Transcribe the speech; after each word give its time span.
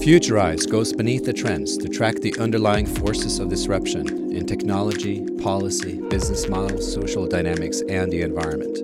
Futurized 0.00 0.70
goes 0.70 0.94
beneath 0.94 1.26
the 1.26 1.32
trends 1.32 1.76
to 1.76 1.86
track 1.86 2.14
the 2.14 2.34
underlying 2.38 2.86
forces 2.86 3.38
of 3.38 3.50
disruption 3.50 4.32
in 4.34 4.46
technology, 4.46 5.26
policy, 5.42 6.00
business 6.08 6.48
models, 6.48 6.90
social 6.90 7.26
dynamics, 7.26 7.82
and 7.82 8.10
the 8.10 8.22
environment. 8.22 8.78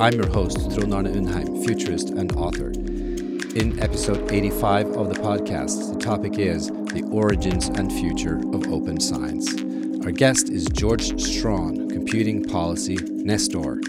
I'm 0.00 0.14
your 0.14 0.26
host, 0.26 0.56
Trond 0.74 1.06
Undheim, 1.06 1.62
futurist 1.66 2.08
and 2.08 2.34
author. 2.36 2.68
In 2.68 3.78
episode 3.78 4.32
85 4.32 4.96
of 4.96 5.14
the 5.14 5.20
podcast, 5.20 5.92
the 5.92 6.00
topic 6.00 6.38
is 6.38 6.68
the 6.68 7.06
origins 7.12 7.68
and 7.68 7.92
future 7.92 8.38
of 8.54 8.66
open 8.72 8.98
science. 8.98 9.46
Our 10.06 10.12
guest 10.12 10.48
is 10.48 10.64
George 10.64 11.20
Strawn, 11.20 11.90
Computing 11.90 12.42
Policy 12.42 12.96
Nestor. 13.10 13.80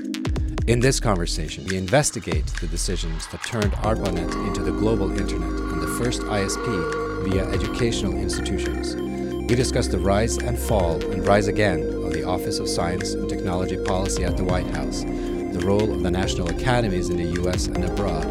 In 0.68 0.80
this 0.80 1.00
conversation, 1.00 1.64
we 1.66 1.78
investigate 1.78 2.48
the 2.60 2.66
decisions 2.66 3.28
that 3.28 3.44
turned 3.44 3.74
ARPANET 3.84 4.34
into 4.48 4.64
the 4.64 4.72
global 4.72 5.12
internet 5.12 5.48
and 5.48 5.80
the 5.80 6.04
first 6.04 6.22
ISP 6.24 7.24
via 7.30 7.46
educational 7.50 8.14
institutions. 8.14 8.96
We 8.96 9.56
discuss 9.56 9.88
the 9.88 10.00
rise 10.00 10.38
and 10.40 10.58
fall 10.58 10.96
and 11.12 11.28
rise 11.28 11.50
again 11.50 11.84
of 11.84 12.14
the 12.14 12.24
Office 12.24 12.58
of 12.58 12.68
Science 12.68 13.14
and 13.14 13.30
Technology 13.30 13.78
Policy 13.78 14.24
at 14.24 14.38
the 14.38 14.44
White 14.44 14.66
House, 14.72 15.02
the 15.02 15.62
role 15.64 15.94
of 15.94 16.02
the 16.02 16.10
national 16.10 16.50
academies 16.50 17.10
in 17.10 17.18
the 17.18 17.44
US 17.44 17.68
and 17.68 17.86
abroad, 17.86 18.24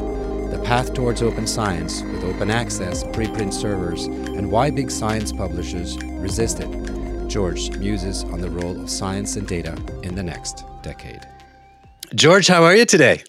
the 0.50 0.60
path 0.64 0.92
towards 0.92 1.22
open 1.22 1.46
science 1.46 2.02
with 2.02 2.24
open 2.24 2.50
access, 2.50 3.04
preprint 3.04 3.52
servers, 3.52 4.06
and 4.06 4.50
why 4.50 4.72
big 4.72 4.90
science 4.90 5.30
publishers 5.30 6.02
resist 6.02 6.58
it. 6.58 7.28
George 7.28 7.70
muses 7.76 8.24
on 8.24 8.40
the 8.40 8.50
role 8.50 8.82
of 8.82 8.90
science 8.90 9.36
and 9.36 9.46
data 9.46 9.80
in 10.02 10.16
the 10.16 10.22
next 10.22 10.64
decade. 10.82 11.28
George, 12.14 12.46
how 12.46 12.62
are 12.64 12.74
you 12.74 12.84
today? 12.84 13.22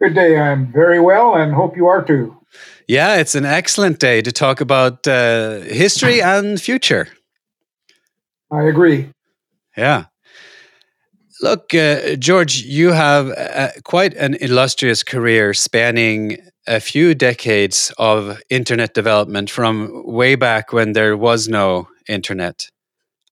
Good 0.00 0.14
day. 0.14 0.38
I'm 0.38 0.72
very 0.72 1.00
well 1.00 1.34
and 1.34 1.54
hope 1.54 1.76
you 1.76 1.86
are 1.86 2.04
too. 2.04 2.36
Yeah, 2.88 3.16
it's 3.16 3.34
an 3.34 3.44
excellent 3.44 3.98
day 3.98 4.20
to 4.20 4.32
talk 4.32 4.60
about 4.60 5.06
uh, 5.06 5.60
history 5.60 6.20
and 6.20 6.60
future. 6.60 7.08
I 8.50 8.64
agree. 8.64 9.10
Yeah. 9.76 10.06
Look, 11.40 11.74
uh, 11.74 12.16
George, 12.16 12.62
you 12.62 12.92
have 12.92 13.30
uh, 13.30 13.68
quite 13.84 14.14
an 14.14 14.34
illustrious 14.34 15.02
career 15.02 15.54
spanning 15.54 16.38
a 16.66 16.78
few 16.78 17.14
decades 17.14 17.92
of 17.98 18.40
internet 18.50 18.94
development 18.94 19.50
from 19.50 20.02
way 20.04 20.34
back 20.34 20.72
when 20.72 20.92
there 20.92 21.16
was 21.16 21.48
no 21.48 21.88
internet. 22.08 22.68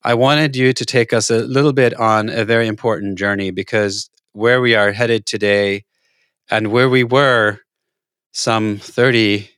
I 0.02 0.14
wanted 0.14 0.56
you 0.56 0.72
to 0.72 0.84
take 0.84 1.12
us 1.12 1.30
a 1.30 1.40
little 1.40 1.74
bit 1.74 1.94
on 1.94 2.30
a 2.30 2.44
very 2.44 2.66
important 2.66 3.18
journey 3.18 3.50
because 3.50 4.08
where 4.32 4.60
we 4.60 4.74
are 4.74 4.92
headed 4.92 5.26
today 5.26 5.84
and 6.50 6.72
where 6.72 6.88
we 6.88 7.04
were 7.04 7.60
some 8.32 8.78
30 8.78 9.50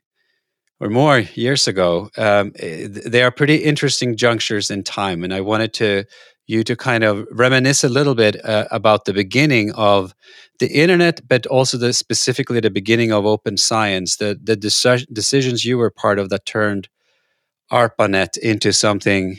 or 0.81 0.89
more 0.91 1.21
years 1.21 1.69
ago, 1.69 2.11
um, 2.17 2.53
eh, 2.59 2.89
they 2.89 3.23
are 3.23 3.31
pretty 3.31 3.57
interesting 3.57 4.17
junctures 4.17 4.71
in 4.71 4.83
time. 4.83 5.23
And 5.23 5.33
I 5.33 5.41
wanted 5.41 5.73
to 5.75 6.05
you 6.47 6.65
to 6.65 6.77
kind 6.77 7.05
of 7.05 7.27
reminisce 7.31 7.85
a 7.85 7.89
little 7.89 8.15
bit 8.15 8.45
uh, 8.45 8.67
about 8.71 9.05
the 9.05 9.13
beginning 9.13 9.73
of 9.73 10.13
the 10.59 10.69
internet, 10.69 11.21
but 11.29 11.47
also 11.47 11.79
the 11.79 11.93
specifically 11.93 12.61
the 12.61 12.71
beginning 12.71 13.13
of 13.13 13.25
open 13.25 13.57
science, 13.57 14.17
the 14.17 14.39
the 14.43 14.57
deci- 14.57 15.07
decisions 15.13 15.65
you 15.65 15.79
were 15.79 15.91
part 15.91 16.19
of 16.19 16.31
that 16.31 16.45
turned 16.47 16.89
ARPANET 17.71 18.37
into 18.39 18.73
something, 18.73 19.39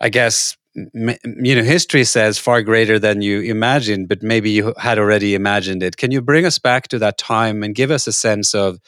I 0.00 0.08
guess, 0.08 0.56
you 0.74 1.54
know 1.54 1.62
history 1.62 2.04
says 2.04 2.38
far 2.38 2.62
greater 2.62 2.98
than 2.98 3.22
you 3.22 3.40
imagined 3.40 4.08
but 4.08 4.22
maybe 4.22 4.50
you 4.50 4.74
had 4.78 4.98
already 4.98 5.34
imagined 5.34 5.82
it. 5.82 5.96
Can 5.96 6.10
you 6.10 6.20
bring 6.20 6.44
us 6.44 6.58
back 6.58 6.88
to 6.88 6.98
that 6.98 7.18
time 7.18 7.62
and 7.62 7.74
give 7.74 7.90
us 7.90 8.06
a 8.06 8.12
sense 8.12 8.54
of 8.54 8.78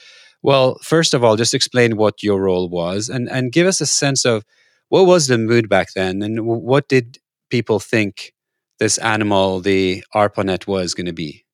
well 0.42 0.78
first 0.82 1.14
of 1.14 1.22
all 1.22 1.36
just 1.36 1.54
explain 1.54 1.96
what 1.96 2.22
your 2.22 2.42
role 2.42 2.68
was 2.68 3.08
and 3.08 3.28
and 3.30 3.52
give 3.52 3.66
us 3.66 3.80
a 3.80 3.86
sense 3.86 4.24
of 4.24 4.44
what 4.88 5.06
was 5.06 5.26
the 5.26 5.38
mood 5.38 5.68
back 5.68 5.92
then 5.94 6.22
and 6.22 6.44
what 6.46 6.88
did 6.88 7.18
people 7.50 7.78
think 7.78 8.32
this 8.78 8.98
animal 8.98 9.60
the 9.60 10.04
arpanet 10.14 10.66
was 10.66 10.92
going 10.92 11.06
to 11.06 11.12
be? 11.12 11.44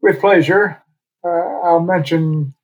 With 0.00 0.20
pleasure. 0.20 0.82
Uh, 1.24 1.30
i'll 1.64 1.80
mention 1.80 2.54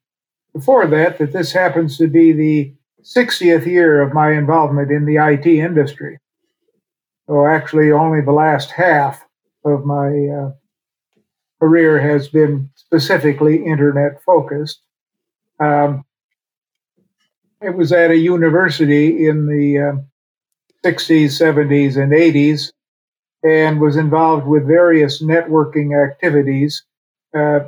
before 0.52 0.86
that 0.86 1.18
that 1.18 1.32
this 1.32 1.52
happens 1.52 1.98
to 1.98 2.06
be 2.06 2.32
the 2.32 2.74
60th 3.04 3.66
year 3.66 4.00
of 4.02 4.14
my 4.14 4.32
involvement 4.32 4.90
in 4.90 5.04
the 5.04 5.16
IT 5.16 5.46
industry. 5.46 6.18
So 7.26 7.46
actually, 7.46 7.92
only 7.92 8.20
the 8.20 8.32
last 8.32 8.70
half 8.70 9.24
of 9.64 9.84
my 9.84 10.08
uh, 10.28 10.50
career 11.60 12.00
has 12.00 12.28
been 12.28 12.70
specifically 12.74 13.64
internet 13.64 14.22
focused. 14.22 14.80
Um, 15.60 16.04
it 17.62 17.74
was 17.74 17.92
at 17.92 18.10
a 18.10 18.16
university 18.16 19.26
in 19.26 19.46
the 19.46 19.78
uh, 19.78 20.88
60s, 20.88 21.40
70s, 21.40 21.96
and 21.96 22.12
80s, 22.12 22.72
and 23.42 23.80
was 23.80 23.96
involved 23.96 24.46
with 24.46 24.66
various 24.66 25.22
networking 25.22 25.96
activities, 25.98 26.84
uh, 27.34 27.60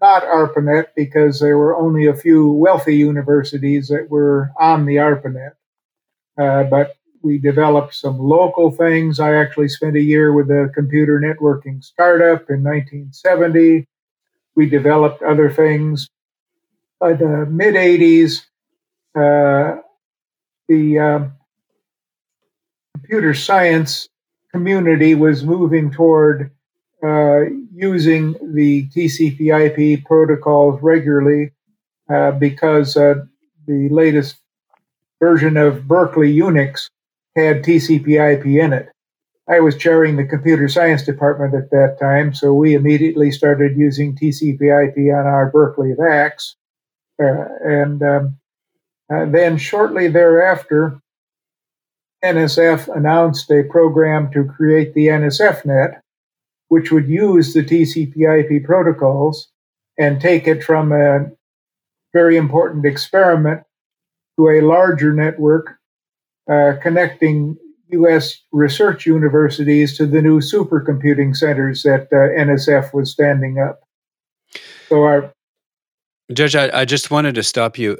not 0.00 0.24
ARPANET 0.24 0.88
because 0.94 1.40
there 1.40 1.58
were 1.58 1.76
only 1.76 2.06
a 2.06 2.16
few 2.16 2.48
wealthy 2.48 2.96
universities 2.96 3.88
that 3.88 4.08
were 4.10 4.50
on 4.58 4.86
the 4.86 4.96
ARPANET. 4.96 5.52
Uh, 6.38 6.64
but 6.64 6.96
we 7.22 7.38
developed 7.38 7.94
some 7.94 8.18
local 8.18 8.70
things. 8.70 9.18
I 9.18 9.34
actually 9.34 9.68
spent 9.68 9.96
a 9.96 10.00
year 10.00 10.32
with 10.32 10.50
a 10.50 10.70
computer 10.74 11.20
networking 11.20 11.82
startup 11.82 12.48
in 12.50 12.62
1970. 12.62 13.86
We 14.54 14.68
developed 14.68 15.22
other 15.22 15.50
things. 15.50 16.08
By 17.00 17.14
the 17.14 17.46
mid 17.46 17.74
80s, 17.74 18.42
uh, 19.14 19.80
the 20.68 20.98
um, 20.98 21.32
computer 22.94 23.34
science 23.34 24.08
community 24.52 25.14
was 25.14 25.44
moving 25.44 25.90
toward 25.90 26.50
uh, 27.04 27.42
using 27.74 28.34
the 28.54 28.88
TCP/IP 28.88 30.04
protocols 30.04 30.80
regularly 30.82 31.52
uh, 32.08 32.32
because 32.32 32.96
uh, 32.96 33.14
the 33.66 33.88
latest 33.90 34.36
version 35.20 35.56
of 35.56 35.86
Berkeley 35.86 36.34
Unix 36.34 36.88
had 37.36 37.62
TCP/IP 37.62 38.46
in 38.46 38.72
it. 38.72 38.88
I 39.48 39.60
was 39.60 39.76
chairing 39.76 40.16
the 40.16 40.24
computer 40.24 40.68
science 40.68 41.04
department 41.04 41.54
at 41.54 41.70
that 41.70 41.98
time, 42.00 42.34
so 42.34 42.52
we 42.52 42.74
immediately 42.74 43.30
started 43.30 43.76
using 43.76 44.16
TCP/IP 44.16 44.96
on 45.14 45.26
our 45.26 45.50
Berkeley 45.50 45.92
VAX, 45.96 46.56
uh, 47.22 47.44
and 47.64 48.02
um, 48.02 48.38
then 49.08 49.56
shortly 49.56 50.08
thereafter, 50.08 51.00
NSF 52.24 52.94
announced 52.96 53.50
a 53.50 53.62
program 53.70 54.32
to 54.32 54.44
create 54.44 54.94
the 54.94 55.08
NSFNet, 55.08 56.00
which 56.68 56.90
would 56.90 57.08
use 57.08 57.54
the 57.54 57.62
TCP/IP 57.62 58.64
protocols 58.64 59.48
and 59.98 60.20
take 60.20 60.46
it 60.46 60.62
from 60.62 60.92
a 60.92 61.26
very 62.12 62.36
important 62.36 62.84
experiment 62.84 63.62
to 64.38 64.48
a 64.48 64.60
larger 64.60 65.12
network 65.12 65.78
uh, 66.50 66.72
connecting 66.82 67.56
U.S. 67.88 68.42
research 68.52 69.06
universities 69.06 69.96
to 69.96 70.06
the 70.06 70.20
new 70.20 70.40
supercomputing 70.40 71.36
centers 71.36 71.82
that 71.82 72.08
uh, 72.12 72.40
NSF 72.40 72.92
was 72.92 73.10
standing 73.10 73.58
up. 73.58 73.80
So 74.88 75.02
our 75.02 75.32
Judge, 76.32 76.56
I, 76.56 76.80
I, 76.80 76.84
just 76.84 77.12
wanted 77.12 77.36
to 77.36 77.44
stop 77.44 77.78
you. 77.78 77.98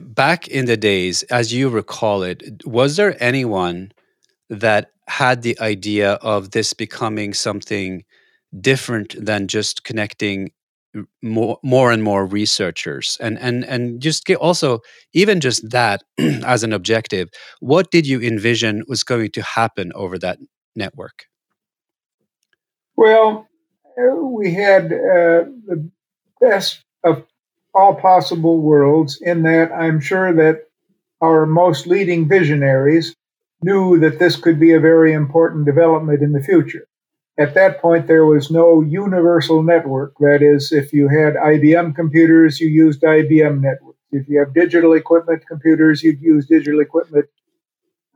Back 0.00 0.46
in 0.46 0.66
the 0.66 0.76
days, 0.76 1.24
as 1.24 1.52
you 1.52 1.68
recall 1.68 2.22
it, 2.22 2.64
was 2.64 2.94
there 2.94 3.20
anyone 3.20 3.90
that 4.48 4.92
had 5.08 5.42
the 5.42 5.58
idea 5.60 6.12
of 6.14 6.50
this 6.50 6.72
becoming 6.72 7.34
something 7.34 8.04
different 8.60 9.14
than 9.24 9.48
just 9.48 9.84
connecting 9.84 10.50
more 11.22 11.58
more 11.62 11.92
and 11.92 12.02
more 12.02 12.24
researchers. 12.24 13.18
And 13.20 13.38
and 13.38 13.64
and 13.64 14.00
just 14.00 14.28
also 14.30 14.80
even 15.12 15.40
just 15.40 15.70
that 15.70 16.02
as 16.18 16.62
an 16.62 16.72
objective 16.72 17.28
what 17.60 17.90
did 17.90 18.06
you 18.06 18.20
envision 18.20 18.82
was 18.88 19.02
going 19.02 19.30
to 19.32 19.42
happen 19.42 19.92
over 19.94 20.18
that 20.18 20.38
network? 20.74 21.26
Well 22.96 23.46
uh, 23.98 24.14
we 24.14 24.52
had 24.52 24.86
uh, 24.86 25.44
the 25.66 25.90
best 26.40 26.84
of 27.04 27.24
all 27.74 27.94
possible 27.94 28.60
worlds 28.60 29.18
in 29.20 29.42
that 29.42 29.70
i'm 29.72 30.00
sure 30.00 30.32
that 30.32 30.62
our 31.20 31.46
most 31.46 31.86
leading 31.86 32.28
visionaries 32.28 33.14
knew 33.66 33.98
that 33.98 34.18
this 34.18 34.36
could 34.36 34.58
be 34.58 34.72
a 34.72 34.80
very 34.80 35.12
important 35.12 35.66
development 35.66 36.22
in 36.22 36.32
the 36.32 36.42
future. 36.42 36.86
At 37.38 37.54
that 37.54 37.82
point, 37.82 38.06
there 38.06 38.24
was 38.24 38.50
no 38.50 38.80
universal 38.80 39.62
network. 39.62 40.14
That 40.20 40.40
is, 40.40 40.72
if 40.72 40.92
you 40.92 41.08
had 41.08 41.34
IBM 41.34 41.94
computers, 41.94 42.60
you 42.60 42.68
used 42.68 43.02
IBM 43.02 43.60
networks. 43.60 43.98
If 44.12 44.28
you 44.28 44.38
have 44.38 44.54
digital 44.54 44.94
equipment 44.94 45.42
computers, 45.46 46.02
you'd 46.02 46.22
use 46.22 46.46
digital 46.46 46.80
equipment 46.80 47.26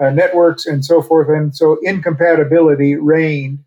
uh, 0.00 0.10
networks 0.10 0.64
and 0.64 0.84
so 0.84 1.02
forth. 1.02 1.28
And 1.28 1.54
so 1.54 1.76
incompatibility 1.82 2.96
reigned, 2.96 3.58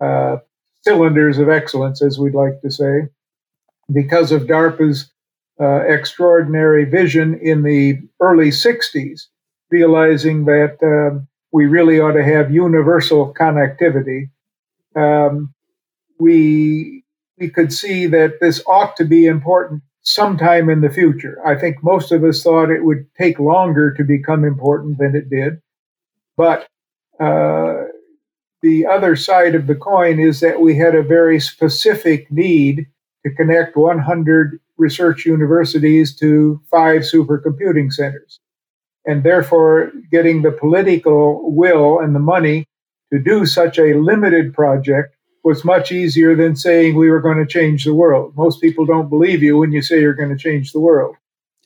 uh, 0.00 0.38
cylinders 0.82 1.38
of 1.38 1.48
excellence, 1.48 2.02
as 2.02 2.18
we'd 2.18 2.34
like 2.34 2.60
to 2.62 2.70
say, 2.70 3.08
because 3.92 4.32
of 4.32 4.48
DARPA's 4.48 5.12
uh, 5.60 5.82
extraordinary 5.86 6.84
vision 6.84 7.38
in 7.40 7.62
the 7.62 8.00
early 8.20 8.50
60s, 8.50 9.26
realizing 9.72 10.44
that 10.44 10.76
um, 10.82 11.26
we 11.50 11.66
really 11.66 11.98
ought 11.98 12.12
to 12.12 12.22
have 12.22 12.54
universal 12.54 13.34
connectivity. 13.34 14.30
Um, 14.94 15.54
we 16.20 17.02
we 17.38 17.48
could 17.48 17.72
see 17.72 18.06
that 18.06 18.38
this 18.40 18.62
ought 18.66 18.94
to 18.96 19.04
be 19.04 19.26
important 19.26 19.82
sometime 20.02 20.68
in 20.68 20.82
the 20.82 20.90
future. 20.90 21.44
I 21.44 21.58
think 21.58 21.82
most 21.82 22.12
of 22.12 22.22
us 22.22 22.42
thought 22.42 22.70
it 22.70 22.84
would 22.84 23.06
take 23.18 23.38
longer 23.40 23.92
to 23.94 24.04
become 24.04 24.44
important 24.44 24.98
than 24.98 25.16
it 25.16 25.30
did, 25.30 25.60
but 26.36 26.68
uh, 27.18 27.84
the 28.60 28.86
other 28.86 29.16
side 29.16 29.54
of 29.54 29.66
the 29.66 29.74
coin 29.74 30.20
is 30.20 30.40
that 30.40 30.60
we 30.60 30.76
had 30.76 30.94
a 30.94 31.02
very 31.02 31.40
specific 31.40 32.30
need 32.30 32.86
to 33.24 33.34
connect 33.34 33.76
100 33.76 34.60
research 34.76 35.24
universities 35.26 36.14
to 36.16 36.60
five 36.70 37.02
supercomputing 37.02 37.92
centers. 37.92 38.40
And 39.04 39.24
therefore, 39.24 39.92
getting 40.10 40.42
the 40.42 40.52
political 40.52 41.50
will 41.52 41.98
and 41.98 42.14
the 42.14 42.20
money 42.20 42.66
to 43.12 43.18
do 43.18 43.46
such 43.46 43.78
a 43.78 43.94
limited 43.94 44.54
project 44.54 45.16
was 45.44 45.64
much 45.64 45.90
easier 45.90 46.36
than 46.36 46.54
saying 46.54 46.94
we 46.94 47.10
were 47.10 47.20
going 47.20 47.38
to 47.38 47.46
change 47.46 47.84
the 47.84 47.94
world. 47.94 48.32
Most 48.36 48.60
people 48.60 48.86
don't 48.86 49.08
believe 49.08 49.42
you 49.42 49.58
when 49.58 49.72
you 49.72 49.82
say 49.82 50.00
you're 50.00 50.14
going 50.14 50.28
to 50.28 50.36
change 50.36 50.72
the 50.72 50.80
world. 50.80 51.16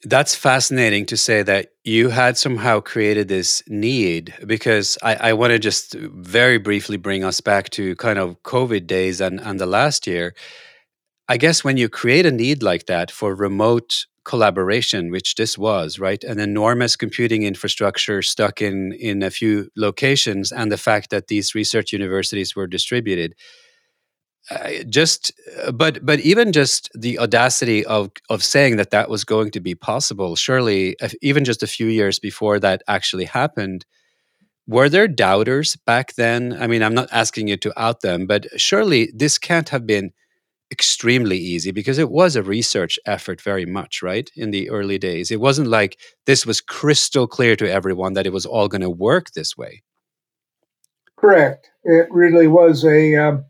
That's 0.02 0.34
fascinating 0.34 1.06
to 1.06 1.16
say 1.16 1.42
that 1.42 1.72
you 1.84 2.10
had 2.10 2.36
somehow 2.36 2.80
created 2.80 3.28
this 3.28 3.62
need 3.66 4.34
because 4.46 4.98
I, 5.02 5.14
I 5.16 5.32
want 5.32 5.52
to 5.52 5.58
just 5.58 5.94
very 5.94 6.58
briefly 6.58 6.96
bring 6.96 7.24
us 7.24 7.40
back 7.40 7.70
to 7.70 7.96
kind 7.96 8.18
of 8.18 8.42
COVID 8.42 8.86
days 8.86 9.20
and, 9.20 9.40
and 9.40 9.58
the 9.58 9.66
last 9.66 10.06
year. 10.06 10.34
I 11.28 11.38
guess 11.38 11.64
when 11.64 11.76
you 11.76 11.88
create 11.88 12.24
a 12.24 12.30
need 12.30 12.62
like 12.62 12.86
that 12.86 13.10
for 13.10 13.34
remote 13.34 14.06
collaboration, 14.26 15.10
which 15.10 15.36
this 15.36 15.58
was, 15.58 15.98
right? 15.98 16.24
An 16.24 16.40
enormous 16.40 16.96
computing 16.96 17.44
infrastructure 17.44 18.22
stuck 18.22 18.62
in 18.62 18.92
in 18.92 19.22
a 19.22 19.30
few 19.30 19.70
locations, 19.76 20.52
and 20.52 20.72
the 20.72 20.78
fact 20.90 21.10
that 21.10 21.28
these 21.28 21.54
research 21.54 21.92
universities 21.92 22.56
were 22.56 22.66
distributed, 22.66 23.34
just 24.88 25.32
uh, 25.64 25.72
but 25.72 26.04
but 26.04 26.20
even 26.20 26.52
just 26.52 26.88
the 26.94 27.18
audacity 27.18 27.84
of 27.86 28.10
of 28.30 28.42
saying 28.42 28.76
that 28.76 28.90
that 28.90 29.10
was 29.10 29.24
going 29.24 29.50
to 29.50 29.60
be 29.60 29.74
possible 29.74 30.36
surely 30.36 30.96
even 31.20 31.44
just 31.44 31.62
a 31.62 31.66
few 31.66 31.86
years 31.88 32.18
before 32.20 32.60
that 32.60 32.82
actually 32.86 33.24
happened 33.24 33.84
were 34.68 34.88
there 34.88 35.08
doubters 35.08 35.76
back 35.86 36.14
then 36.14 36.56
i 36.60 36.66
mean 36.66 36.82
i'm 36.82 36.94
not 36.94 37.08
asking 37.12 37.48
you 37.48 37.56
to 37.56 37.72
out 37.80 38.02
them 38.02 38.26
but 38.26 38.46
surely 38.60 39.10
this 39.14 39.38
can't 39.38 39.70
have 39.70 39.86
been 39.86 40.12
extremely 40.70 41.38
easy 41.38 41.70
because 41.70 41.98
it 41.98 42.10
was 42.10 42.34
a 42.34 42.42
research 42.42 42.98
effort 43.06 43.40
very 43.40 43.64
much 43.64 44.02
right 44.02 44.30
in 44.34 44.50
the 44.50 44.68
early 44.68 44.98
days 44.98 45.30
it 45.30 45.40
wasn't 45.40 45.68
like 45.68 45.96
this 46.26 46.44
was 46.44 46.60
crystal 46.60 47.28
clear 47.28 47.54
to 47.54 47.70
everyone 47.70 48.14
that 48.14 48.26
it 48.26 48.32
was 48.32 48.44
all 48.44 48.66
going 48.66 48.80
to 48.80 48.90
work 48.90 49.30
this 49.30 49.56
way 49.56 49.82
correct 51.16 51.70
it 51.84 52.08
really 52.10 52.48
was 52.48 52.84
a 52.84 53.14
um 53.14 53.44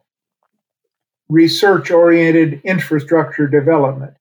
research 1.28 1.90
oriented 1.90 2.60
infrastructure 2.64 3.46
development. 3.46 4.14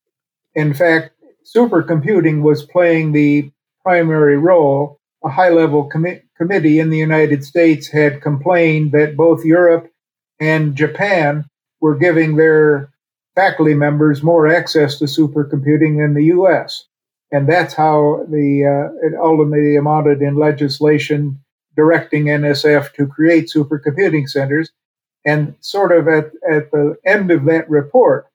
In 0.56 0.74
fact, 0.74 1.12
supercomputing 1.56 2.42
was 2.42 2.64
playing 2.64 3.12
the 3.12 3.52
primary 3.84 4.38
role. 4.38 5.00
A 5.24 5.30
high 5.30 5.50
level 5.50 5.86
com- 5.86 6.22
committee 6.38 6.80
in 6.80 6.90
the 6.90 6.98
United 6.98 7.44
States 7.44 7.88
had 7.88 8.22
complained 8.22 8.92
that 8.92 9.18
both 9.18 9.46
Europe 9.46 9.90
and 10.40 10.76
Japan 10.76 11.46
were 11.86 11.96
giving 11.96 12.36
their 12.36 12.90
faculty 13.36 13.76
members 13.76 14.24
more 14.24 14.48
access 14.48 14.98
to 14.98 15.06
supercomputing 15.06 15.98
than 15.98 16.16
the 16.16 16.26
US. 16.38 16.88
And 17.32 17.48
that's 17.48 17.76
how 17.76 18.26
the 18.28 18.66
uh, 18.66 19.08
it 19.08 19.14
ultimately 19.22 19.76
amounted 19.76 20.24
in 20.24 20.36
legislation 20.36 21.40
directing 21.76 22.26
NSF 22.26 22.92
to 22.94 23.06
create 23.06 23.52
supercomputing 23.56 24.28
centers 24.28 24.72
and 25.26 25.54
sort 25.60 25.92
of 25.92 26.08
at, 26.08 26.32
at 26.50 26.72
the 26.72 26.96
end 27.06 27.30
of 27.30 27.46
that 27.46 27.70
report, 27.70 28.26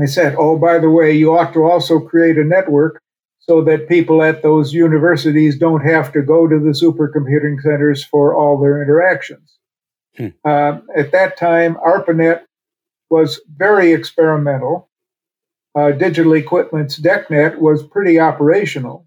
I 0.00 0.06
said, 0.06 0.34
oh, 0.36 0.58
by 0.58 0.80
the 0.80 0.90
way, 0.90 1.12
you 1.12 1.36
ought 1.36 1.52
to 1.52 1.62
also 1.64 2.00
create 2.00 2.38
a 2.38 2.44
network 2.44 3.00
so 3.38 3.62
that 3.62 3.88
people 3.88 4.20
at 4.20 4.42
those 4.42 4.72
universities 4.72 5.56
don't 5.56 5.82
have 5.82 6.12
to 6.14 6.22
go 6.22 6.48
to 6.48 6.58
the 6.58 6.70
supercomputing 6.70 7.60
centers 7.62 8.02
for 8.02 8.34
all 8.34 8.60
their 8.60 8.82
interactions. 8.82 9.58
Hmm. 10.16 10.28
Uh, 10.44 10.78
at 10.96 11.12
that 11.12 11.36
time, 11.36 11.76
ARPANET 11.76 12.42
was 13.14 13.40
very 13.56 13.92
experimental. 13.92 14.88
Uh, 15.76 15.92
Digital 15.92 16.32
Equipment's 16.32 16.98
DECnet 16.98 17.58
was 17.58 17.82
pretty 17.94 18.18
operational. 18.18 19.06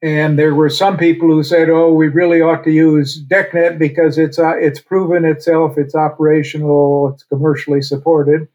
And 0.00 0.38
there 0.38 0.54
were 0.54 0.70
some 0.70 0.96
people 0.96 1.28
who 1.28 1.42
said, 1.42 1.70
"Oh, 1.70 1.92
we 1.92 2.08
really 2.08 2.40
ought 2.40 2.62
to 2.64 2.70
use 2.70 3.10
DECnet 3.32 3.78
because 3.78 4.18
it's 4.24 4.38
uh, 4.38 4.56
it's 4.66 4.80
proven 4.80 5.24
itself, 5.24 5.78
it's 5.78 5.94
operational, 5.94 7.12
it's 7.12 7.24
commercially 7.24 7.82
supported." 7.82 8.46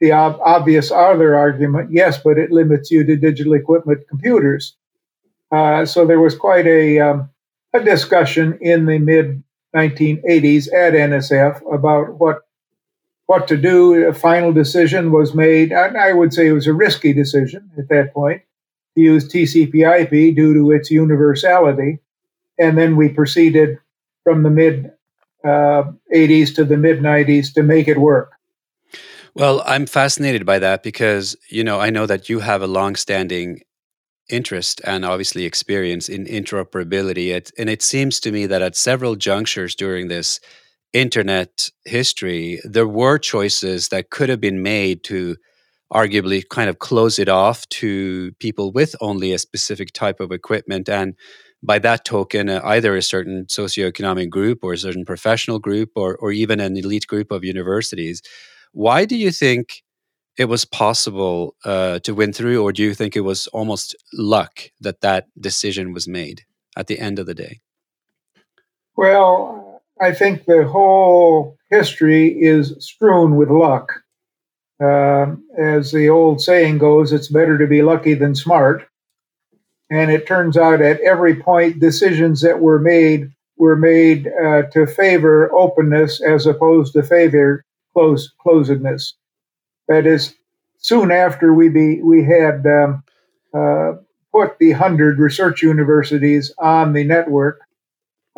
The 0.00 0.12
ob- 0.12 0.40
obvious 0.44 0.90
other 0.90 1.36
argument, 1.36 1.90
yes, 1.90 2.22
but 2.22 2.38
it 2.38 2.52
limits 2.52 2.90
you 2.90 3.04
to 3.04 3.16
digital 3.16 3.54
equipment 3.54 4.06
computers. 4.08 4.76
Uh, 5.50 5.84
so 5.84 6.06
there 6.06 6.20
was 6.20 6.36
quite 6.36 6.66
a 6.66 7.00
um, 7.00 7.30
a 7.72 7.80
discussion 7.80 8.58
in 8.60 8.86
the 8.86 8.98
mid 8.98 9.42
1980s 9.74 10.66
at 10.82 10.92
NSF 11.08 11.54
about 11.72 12.18
what 12.20 12.42
what 13.30 13.46
to 13.46 13.56
do. 13.56 13.94
A 14.08 14.12
final 14.12 14.52
decision 14.52 15.12
was 15.12 15.36
made. 15.36 15.72
I 15.72 16.12
would 16.12 16.34
say 16.34 16.48
it 16.48 16.52
was 16.52 16.66
a 16.66 16.72
risky 16.72 17.12
decision 17.12 17.70
at 17.78 17.88
that 17.88 18.12
point 18.12 18.42
to 18.96 19.00
use 19.00 19.32
TCP/IP 19.32 20.34
due 20.34 20.52
to 20.52 20.72
its 20.72 20.90
universality, 20.90 22.00
and 22.58 22.76
then 22.76 22.96
we 22.96 23.08
proceeded 23.08 23.78
from 24.24 24.42
the 24.42 24.50
mid 24.50 24.90
uh, 25.44 25.84
80s 26.12 26.52
to 26.56 26.64
the 26.64 26.76
mid 26.76 26.98
90s 26.98 27.54
to 27.54 27.62
make 27.62 27.86
it 27.86 27.98
work. 27.98 28.32
Well, 29.34 29.62
I'm 29.64 29.86
fascinated 29.86 30.44
by 30.44 30.58
that 30.58 30.82
because 30.82 31.36
you 31.48 31.62
know 31.62 31.78
I 31.78 31.90
know 31.90 32.06
that 32.06 32.28
you 32.28 32.40
have 32.40 32.62
a 32.62 32.66
long-standing 32.66 33.60
interest 34.28 34.80
and 34.82 35.04
obviously 35.04 35.44
experience 35.44 36.08
in 36.08 36.24
interoperability, 36.24 37.28
it, 37.28 37.52
and 37.56 37.70
it 37.70 37.80
seems 37.80 38.18
to 38.20 38.32
me 38.32 38.46
that 38.46 38.60
at 38.60 38.74
several 38.74 39.14
junctures 39.14 39.76
during 39.76 40.08
this 40.08 40.40
internet 40.92 41.70
history, 41.84 42.60
there 42.64 42.88
were 42.88 43.18
choices 43.18 43.88
that 43.88 44.10
could 44.10 44.28
have 44.28 44.40
been 44.40 44.62
made 44.62 45.04
to 45.04 45.36
arguably 45.92 46.48
kind 46.48 46.70
of 46.70 46.78
close 46.78 47.18
it 47.18 47.28
off 47.28 47.68
to 47.68 48.32
people 48.38 48.72
with 48.72 48.94
only 49.00 49.32
a 49.32 49.38
specific 49.38 49.92
type 49.92 50.20
of 50.20 50.30
equipment. 50.30 50.88
And 50.88 51.16
by 51.62 51.78
that 51.80 52.04
token 52.04 52.48
uh, 52.48 52.60
either 52.64 52.96
a 52.96 53.02
certain 53.02 53.44
socioeconomic 53.46 54.30
group 54.30 54.60
or 54.62 54.72
a 54.72 54.78
certain 54.78 55.04
professional 55.04 55.58
group 55.58 55.90
or, 55.96 56.16
or 56.16 56.32
even 56.32 56.60
an 56.60 56.76
elite 56.76 57.06
group 57.06 57.30
of 57.30 57.44
universities. 57.44 58.22
Why 58.72 59.04
do 59.04 59.16
you 59.16 59.30
think 59.30 59.82
it 60.38 60.46
was 60.46 60.64
possible 60.64 61.56
uh, 61.64 61.98
to 62.00 62.14
win 62.14 62.32
through 62.32 62.62
or 62.62 62.72
do 62.72 62.82
you 62.82 62.94
think 62.94 63.16
it 63.16 63.20
was 63.20 63.46
almost 63.48 63.96
luck 64.12 64.62
that 64.80 65.00
that 65.02 65.26
decision 65.38 65.92
was 65.92 66.06
made 66.08 66.44
at 66.76 66.86
the 66.86 66.98
end 66.98 67.18
of 67.18 67.26
the 67.26 67.34
day? 67.34 67.60
Well 68.96 69.59
i 70.00 70.12
think 70.12 70.44
the 70.44 70.66
whole 70.66 71.56
history 71.70 72.28
is 72.28 72.74
strewn 72.78 73.36
with 73.36 73.50
luck 73.50 73.92
uh, 74.80 75.34
as 75.58 75.92
the 75.92 76.08
old 76.08 76.40
saying 76.40 76.78
goes, 76.78 77.12
it's 77.12 77.28
better 77.28 77.58
to 77.58 77.66
be 77.66 77.82
lucky 77.82 78.14
than 78.14 78.34
smart. 78.34 78.86
And 79.90 80.10
it 80.10 80.26
turns 80.26 80.56
out 80.56 80.80
at 80.80 81.00
every 81.00 81.36
point, 81.36 81.80
decisions 81.80 82.40
that 82.40 82.60
were 82.60 82.78
made 82.78 83.30
were 83.58 83.76
made 83.76 84.26
uh, 84.42 84.62
to 84.72 84.86
favor 84.86 85.52
openness 85.52 86.22
as 86.22 86.46
opposed 86.46 86.94
to 86.94 87.02
favor 87.02 87.62
close, 87.92 88.32
closedness. 88.44 89.12
That 89.86 90.06
is, 90.06 90.34
soon 90.78 91.10
after 91.10 91.52
we 91.52 91.68
be, 91.68 92.00
we 92.00 92.24
had 92.24 92.64
um, 92.66 93.02
uh, 93.52 93.94
put 94.32 94.58
the 94.58 94.70
hundred 94.70 95.18
research 95.18 95.62
universities 95.62 96.54
on 96.58 96.94
the 96.94 97.04
network, 97.04 97.60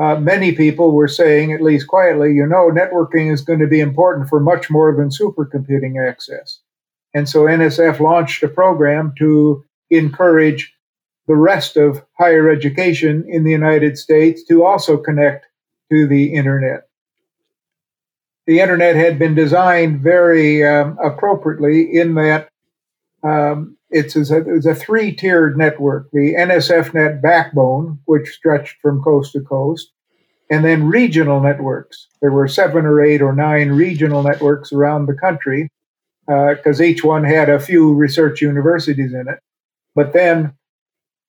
uh, 0.02 0.18
many 0.18 0.50
people 0.50 0.90
were 0.90 1.06
saying, 1.06 1.52
at 1.52 1.62
least 1.62 1.86
quietly, 1.86 2.32
you 2.32 2.44
know, 2.44 2.72
networking 2.72 3.32
is 3.32 3.40
going 3.40 3.60
to 3.60 3.68
be 3.68 3.78
important 3.78 4.28
for 4.28 4.40
much 4.40 4.68
more 4.68 4.92
than 4.96 5.10
supercomputing 5.10 5.94
access. 6.04 6.58
And 7.14 7.28
so 7.28 7.42
NSF 7.42 8.00
launched 8.00 8.42
a 8.42 8.48
program 8.48 9.12
to 9.18 9.64
encourage 9.90 10.74
the 11.28 11.36
rest 11.36 11.76
of 11.76 12.04
higher 12.18 12.50
education 12.50 13.24
in 13.28 13.44
the 13.44 13.52
United 13.52 13.96
States 13.96 14.42
to 14.48 14.64
also 14.64 14.96
connect 14.96 15.46
to 15.92 16.08
the 16.08 16.34
internet. 16.34 16.88
The 18.48 18.58
internet 18.58 18.96
had 18.96 19.20
been 19.20 19.36
designed 19.36 20.00
very 20.00 20.66
um, 20.66 20.98
appropriately 21.00 21.96
in 21.96 22.16
that 22.16 22.48
um, 23.22 23.76
it's 23.92 24.16
a, 24.16 24.38
it's 24.54 24.66
a 24.66 24.74
three 24.74 25.14
tiered 25.14 25.56
network 25.56 26.10
the 26.12 26.34
NSFNet 26.34 27.22
backbone, 27.22 27.98
which 28.06 28.28
stretched 28.30 28.80
from 28.80 29.02
coast 29.02 29.32
to 29.32 29.40
coast, 29.40 29.92
and 30.50 30.64
then 30.64 30.88
regional 30.88 31.40
networks. 31.40 32.08
There 32.20 32.32
were 32.32 32.48
seven 32.48 32.84
or 32.84 33.00
eight 33.00 33.22
or 33.22 33.34
nine 33.34 33.70
regional 33.70 34.22
networks 34.22 34.72
around 34.72 35.06
the 35.06 35.14
country. 35.14 35.70
because 36.26 36.80
uh, 36.80 36.84
each 36.84 37.04
one 37.04 37.24
had 37.24 37.48
a 37.48 37.60
few 37.60 37.94
research 37.94 38.40
universities 38.40 39.12
in 39.12 39.28
it. 39.28 39.38
But 39.94 40.12
then 40.12 40.54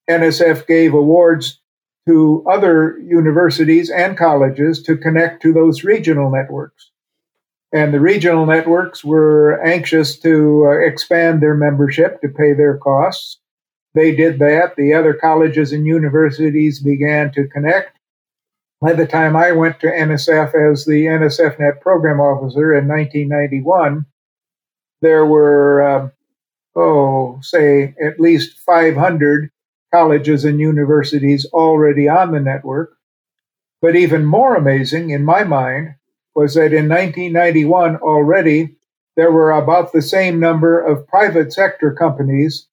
NSF 0.09 0.67
gave 0.67 0.93
awards 0.93 1.59
to 2.07 2.43
other 2.49 2.97
universities 2.99 3.89
and 3.89 4.17
colleges 4.17 4.81
to 4.83 4.97
connect 4.97 5.41
to 5.41 5.53
those 5.53 5.83
regional 5.83 6.29
networks. 6.29 6.91
And 7.73 7.91
the 7.91 7.99
regional 7.99 8.45
networks 8.45 9.03
were 9.03 9.59
anxious 9.65 10.15
to 10.19 10.67
uh, 10.67 10.85
expand 10.85 11.41
their 11.41 11.55
membership 11.55 12.21
to 12.21 12.29
pay 12.29 12.53
their 12.53 12.77
costs. 12.77 13.39
They 13.95 14.15
did 14.15 14.37
that. 14.39 14.75
The 14.77 14.93
other 14.93 15.15
colleges 15.15 15.71
and 15.71 15.85
universities 15.85 16.79
began 16.79 17.31
to 17.31 17.47
connect. 17.47 17.97
By 18.79 18.93
the 18.93 19.07
time 19.07 19.35
I 19.35 19.53
went 19.53 19.79
to 19.79 19.87
NSF 19.87 20.71
as 20.71 20.85
the 20.85 21.05
NSFNet 21.05 21.81
program 21.81 22.19
officer 22.19 22.77
in 22.77 22.87
1991, 22.87 24.05
there 25.01 25.25
were, 25.25 25.81
um, 25.81 26.11
oh, 26.75 27.39
say, 27.41 27.95
at 28.03 28.19
least 28.19 28.59
500 28.59 29.49
colleges 29.91 30.45
and 30.45 30.59
universities 30.59 31.47
already 31.53 32.07
on 32.07 32.31
the 32.31 32.39
network. 32.39 32.97
But 33.81 33.95
even 33.95 34.25
more 34.25 34.55
amazing 34.55 35.09
in 35.09 35.25
my 35.25 35.43
mind 35.43 35.95
was 36.35 36.55
that 36.55 36.73
in 36.73 36.89
1991 36.89 37.97
already 37.97 38.75
there 39.15 39.31
were 39.31 39.51
about 39.51 39.91
the 39.91 40.01
same 40.01 40.39
number 40.39 40.79
of 40.79 41.07
private 41.07 41.53
sector 41.53 41.91
companies 41.91 42.67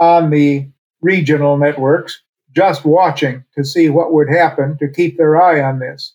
on 0.00 0.30
the 0.30 0.66
regional 1.02 1.58
networks 1.58 2.22
just 2.54 2.84
watching 2.84 3.44
to 3.54 3.64
see 3.64 3.88
what 3.88 4.12
would 4.12 4.28
happen 4.28 4.76
to 4.78 4.88
keep 4.88 5.16
their 5.16 5.40
eye 5.40 5.62
on 5.62 5.78
this. 5.78 6.14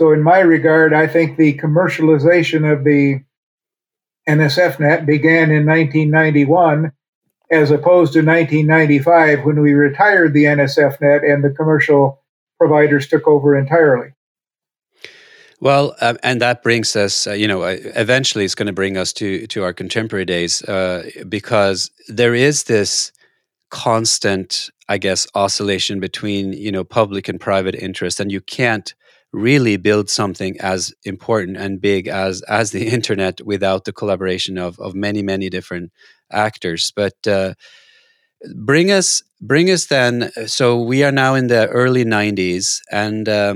So, 0.00 0.12
in 0.12 0.22
my 0.22 0.40
regard, 0.40 0.92
I 0.92 1.06
think 1.06 1.36
the 1.36 1.54
commercialization 1.54 2.70
of 2.70 2.84
the 2.84 3.20
NSFNet 4.28 5.06
began 5.06 5.50
in 5.50 5.66
1991 5.66 6.92
as 7.50 7.70
opposed 7.70 8.14
to 8.14 8.24
1995 8.24 9.44
when 9.44 9.60
we 9.60 9.74
retired 9.74 10.32
the 10.32 10.44
NSFNet 10.44 11.30
and 11.30 11.44
the 11.44 11.50
commercial 11.50 12.22
providers 12.58 13.06
took 13.06 13.28
over 13.28 13.56
entirely. 13.56 14.13
Well, 15.64 15.96
uh, 16.02 16.16
and 16.22 16.42
that 16.42 16.62
brings 16.62 16.94
us, 16.94 17.26
uh, 17.26 17.32
you 17.32 17.48
know, 17.48 17.62
uh, 17.62 17.78
eventually 17.96 18.44
it's 18.44 18.54
going 18.54 18.66
to 18.66 18.74
bring 18.74 18.98
us 18.98 19.14
to 19.14 19.46
to 19.46 19.64
our 19.64 19.72
contemporary 19.72 20.26
days 20.26 20.62
uh, 20.64 21.10
because 21.26 21.90
there 22.08 22.34
is 22.34 22.64
this 22.64 23.12
constant, 23.70 24.70
I 24.88 24.98
guess, 24.98 25.26
oscillation 25.34 26.00
between 26.00 26.52
you 26.52 26.72
know 26.72 26.84
public 26.84 27.28
and 27.28 27.40
private 27.40 27.74
interest, 27.76 28.20
and 28.20 28.32
you 28.32 28.42
can't 28.42 28.94
really 29.32 29.78
build 29.78 30.10
something 30.10 30.60
as 30.60 30.94
important 31.04 31.56
and 31.56 31.80
big 31.80 32.08
as 32.08 32.42
as 32.42 32.72
the 32.72 32.88
internet 32.98 33.40
without 33.46 33.86
the 33.86 33.92
collaboration 33.92 34.58
of 34.58 34.78
of 34.80 34.94
many 34.94 35.22
many 35.22 35.50
different 35.50 35.92
actors. 36.30 36.92
But 36.96 37.26
uh, 37.26 37.54
bring 38.54 38.90
us 38.90 39.22
bring 39.40 39.70
us 39.70 39.86
then. 39.86 40.30
So 40.46 40.80
we 40.82 41.02
are 41.04 41.12
now 41.12 41.34
in 41.34 41.48
the 41.48 41.68
early 41.68 42.04
'90s, 42.04 42.80
and 42.90 43.28
uh, 43.28 43.54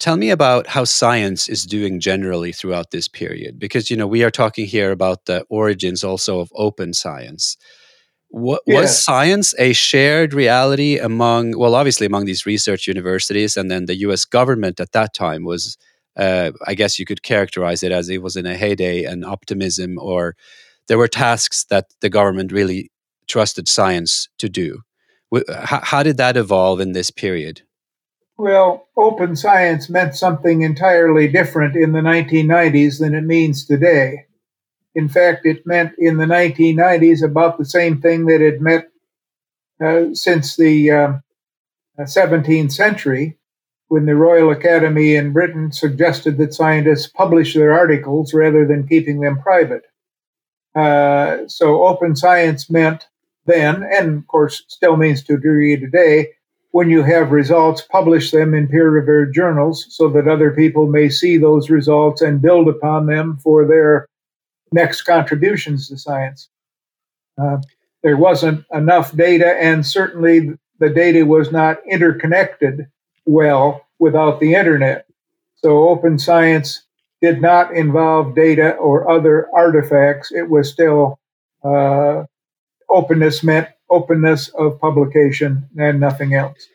tell 0.00 0.16
me 0.16 0.30
about 0.30 0.66
how 0.66 0.84
science 0.84 1.48
is 1.48 1.64
doing 1.64 2.00
generally 2.00 2.52
throughout 2.52 2.90
this 2.90 3.06
period, 3.06 3.58
because 3.58 3.90
you 3.90 3.96
know 3.96 4.06
we 4.06 4.24
are 4.24 4.30
talking 4.30 4.66
here 4.66 4.90
about 4.90 5.26
the 5.26 5.44
origins 5.48 6.02
also 6.02 6.40
of 6.40 6.50
open 6.56 6.92
science. 6.92 7.56
What, 8.32 8.62
yeah. 8.66 8.80
Was 8.80 9.04
science 9.04 9.54
a 9.58 9.72
shared 9.72 10.32
reality 10.32 10.98
among, 10.98 11.58
well, 11.58 11.74
obviously 11.74 12.06
among 12.06 12.26
these 12.26 12.46
research 12.46 12.86
universities, 12.86 13.56
and 13.56 13.70
then 13.70 13.86
the 13.86 13.96
U.S. 14.06 14.24
government 14.24 14.78
at 14.80 14.92
that 14.92 15.14
time 15.14 15.44
was, 15.44 15.76
uh, 16.16 16.52
I 16.66 16.74
guess 16.74 16.98
you 16.98 17.06
could 17.06 17.22
characterize 17.24 17.82
it 17.82 17.90
as 17.92 18.08
it 18.08 18.22
was 18.22 18.36
in 18.36 18.46
a 18.46 18.56
heyday 18.56 19.04
and 19.04 19.24
optimism 19.24 19.98
or 19.98 20.36
there 20.86 20.98
were 20.98 21.08
tasks 21.08 21.64
that 21.70 21.86
the 22.00 22.08
government 22.08 22.52
really 22.52 22.90
trusted 23.28 23.68
science 23.68 24.28
to 24.38 24.48
do. 24.48 24.82
How, 25.48 25.80
how 25.82 26.02
did 26.02 26.16
that 26.16 26.36
evolve 26.36 26.80
in 26.80 26.92
this 26.92 27.10
period? 27.10 27.62
Well, 28.40 28.88
open 28.96 29.36
science 29.36 29.90
meant 29.90 30.16
something 30.16 30.62
entirely 30.62 31.28
different 31.28 31.76
in 31.76 31.92
the 31.92 32.00
1990s 32.00 32.98
than 32.98 33.14
it 33.14 33.24
means 33.24 33.66
today. 33.66 34.24
In 34.94 35.10
fact, 35.10 35.44
it 35.44 35.66
meant 35.66 35.92
in 35.98 36.16
the 36.16 36.24
1990s 36.24 37.22
about 37.22 37.58
the 37.58 37.66
same 37.66 38.00
thing 38.00 38.24
that 38.26 38.40
it 38.40 38.62
meant 38.62 38.86
uh, 39.78 40.14
since 40.14 40.56
the 40.56 40.90
uh, 40.90 41.12
17th 42.00 42.72
century, 42.72 43.36
when 43.88 44.06
the 44.06 44.16
Royal 44.16 44.50
Academy 44.50 45.16
in 45.16 45.34
Britain 45.34 45.70
suggested 45.70 46.38
that 46.38 46.54
scientists 46.54 47.08
publish 47.08 47.52
their 47.52 47.74
articles 47.74 48.32
rather 48.32 48.66
than 48.66 48.88
keeping 48.88 49.20
them 49.20 49.38
private. 49.42 49.82
Uh, 50.74 51.46
so 51.46 51.86
open 51.86 52.16
science 52.16 52.70
meant 52.70 53.06
then, 53.44 53.82
and 53.82 54.16
of 54.16 54.26
course 54.28 54.64
still 54.68 54.96
means 54.96 55.22
to 55.24 55.34
a 55.34 55.36
degree 55.36 55.78
today, 55.78 56.28
when 56.72 56.88
you 56.88 57.02
have 57.02 57.32
results, 57.32 57.82
publish 57.82 58.30
them 58.30 58.54
in 58.54 58.68
peer 58.68 58.90
reviewed 58.90 59.34
journals 59.34 59.86
so 59.88 60.08
that 60.10 60.28
other 60.28 60.52
people 60.52 60.86
may 60.86 61.08
see 61.08 61.36
those 61.36 61.70
results 61.70 62.22
and 62.22 62.42
build 62.42 62.68
upon 62.68 63.06
them 63.06 63.38
for 63.42 63.66
their 63.66 64.06
next 64.72 65.02
contributions 65.02 65.88
to 65.88 65.98
science. 65.98 66.48
Uh, 67.40 67.58
there 68.02 68.16
wasn't 68.16 68.64
enough 68.72 69.14
data, 69.16 69.56
and 69.60 69.84
certainly 69.84 70.50
the 70.78 70.88
data 70.88 71.26
was 71.26 71.50
not 71.50 71.78
interconnected 71.90 72.86
well 73.26 73.86
without 73.98 74.40
the 74.40 74.54
internet. 74.54 75.06
So 75.56 75.88
open 75.88 76.18
science 76.18 76.82
did 77.20 77.42
not 77.42 77.74
involve 77.74 78.34
data 78.34 78.72
or 78.76 79.10
other 79.10 79.48
artifacts. 79.54 80.32
It 80.32 80.48
was 80.48 80.70
still 80.70 81.18
uh, 81.62 82.24
openness 82.88 83.42
meant 83.42 83.68
openness 83.90 84.48
of 84.48 84.80
publication 84.80 85.68
and 85.76 86.00
nothing 86.00 86.34
else. 86.34 86.68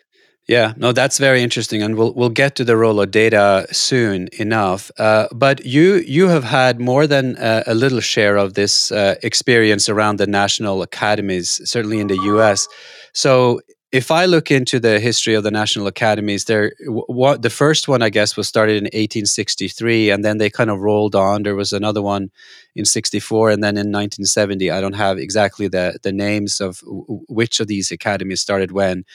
Yeah, 0.48 0.74
no, 0.78 0.92
that's 0.92 1.18
very 1.18 1.42
interesting, 1.42 1.82
and 1.82 1.96
we'll 1.96 2.14
we'll 2.14 2.30
get 2.30 2.56
to 2.58 2.64
the 2.64 2.78
role 2.78 3.02
of 3.02 3.10
data 3.10 3.66
soon 3.72 4.30
enough. 4.34 4.92
Uh, 5.00 5.28
but 5.32 5.66
you 5.66 5.96
you 6.06 6.28
have 6.28 6.44
had 6.44 6.80
more 6.80 7.08
than 7.08 7.36
a, 7.40 7.64
a 7.66 7.74
little 7.74 8.00
share 8.00 8.38
of 8.38 8.54
this 8.54 8.92
uh, 8.92 9.16
experience 9.24 9.90
around 9.90 10.18
the 10.18 10.28
national 10.28 10.84
academies, 10.84 11.60
certainly 11.68 12.00
in 12.00 12.08
the 12.08 12.20
U.S. 12.26 12.68
So 13.12 13.60
if 13.96 14.12
I 14.12 14.26
look 14.26 14.52
into 14.52 14.78
the 14.78 15.00
history 15.00 15.36
of 15.36 15.44
the 15.44 15.52
national 15.52 15.88
academies, 15.88 16.46
there, 16.46 16.74
what 16.88 17.44
the 17.44 17.50
first 17.50 17.88
one 17.88 18.02
I 18.02 18.10
guess 18.10 18.36
was 18.36 18.46
started 18.46 18.76
in 18.76 18.84
1863, 18.84 20.10
and 20.10 20.24
then 20.26 20.38
they 20.38 20.50
kind 20.50 20.70
of 20.70 20.80
rolled 20.80 21.16
on. 21.16 21.44
There 21.44 21.56
was 21.56 21.72
another 21.72 22.02
one 22.02 22.30
in 22.76 22.84
64, 22.84 23.52
and 23.52 23.64
then 23.64 23.78
in 23.78 23.94
1970. 23.94 24.70
I 24.70 24.82
don't 24.82 24.94
have 24.94 25.18
exactly 25.18 25.70
the 25.70 25.98
the 26.04 26.12
names 26.12 26.60
of 26.60 26.82
which 26.86 27.62
of 27.62 27.68
these 27.68 27.90
academies 27.90 28.42
started 28.42 28.74
when, 28.74 29.06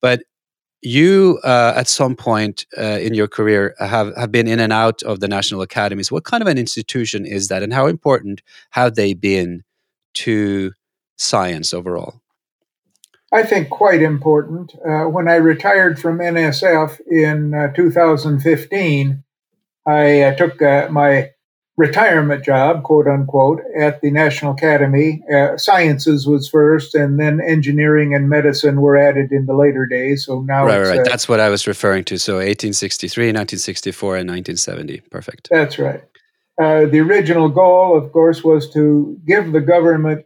but 0.00 0.24
you 0.82 1.38
uh, 1.44 1.74
at 1.76 1.86
some 1.86 2.16
point 2.16 2.66
uh, 2.76 2.98
in 3.00 3.14
your 3.14 3.28
career 3.28 3.76
have, 3.78 4.14
have 4.16 4.32
been 4.32 4.48
in 4.48 4.58
and 4.58 4.72
out 4.72 5.00
of 5.04 5.20
the 5.20 5.28
national 5.28 5.62
academies. 5.62 6.10
What 6.10 6.24
kind 6.24 6.42
of 6.42 6.48
an 6.48 6.58
institution 6.58 7.24
is 7.24 7.46
that, 7.48 7.62
and 7.62 7.72
how 7.72 7.86
important 7.86 8.42
have 8.70 8.96
they 8.96 9.14
been 9.14 9.62
to 10.14 10.72
science 11.16 11.72
overall? 11.72 12.23
I 13.34 13.42
think, 13.42 13.68
quite 13.68 14.00
important. 14.00 14.76
Uh, 14.88 15.06
when 15.06 15.26
I 15.26 15.34
retired 15.34 15.98
from 15.98 16.18
NSF 16.18 17.00
in 17.10 17.52
uh, 17.52 17.72
2015, 17.72 19.24
I 19.86 20.22
uh, 20.22 20.36
took 20.36 20.62
uh, 20.62 20.86
my 20.88 21.32
retirement 21.76 22.44
job, 22.44 22.84
quote 22.84 23.08
unquote, 23.08 23.60
at 23.76 24.00
the 24.02 24.12
National 24.12 24.52
Academy. 24.52 25.20
Uh, 25.34 25.56
sciences 25.56 26.28
was 26.28 26.48
first, 26.48 26.94
and 26.94 27.18
then 27.18 27.40
engineering 27.40 28.14
and 28.14 28.28
medicine 28.28 28.80
were 28.80 28.96
added 28.96 29.32
in 29.32 29.46
the 29.46 29.54
later 29.56 29.84
days. 29.84 30.24
So 30.24 30.42
now, 30.42 30.64
right, 30.66 30.86
right. 30.86 31.00
Uh, 31.00 31.02
that's 31.02 31.28
what 31.28 31.40
I 31.40 31.48
was 31.48 31.66
referring 31.66 32.04
to. 32.04 32.18
So 32.20 32.34
1863, 32.34 33.24
1964, 33.24 34.08
and 34.16 34.30
1970. 34.30 35.00
Perfect. 35.10 35.48
That's 35.50 35.80
right. 35.80 36.04
the 36.56 37.00
original 37.00 37.48
goal, 37.48 37.98
of 37.98 38.12
course, 38.12 38.44
was 38.44 38.70
to 38.74 39.20
give 39.26 39.50
the 39.50 39.60
government 39.60 40.24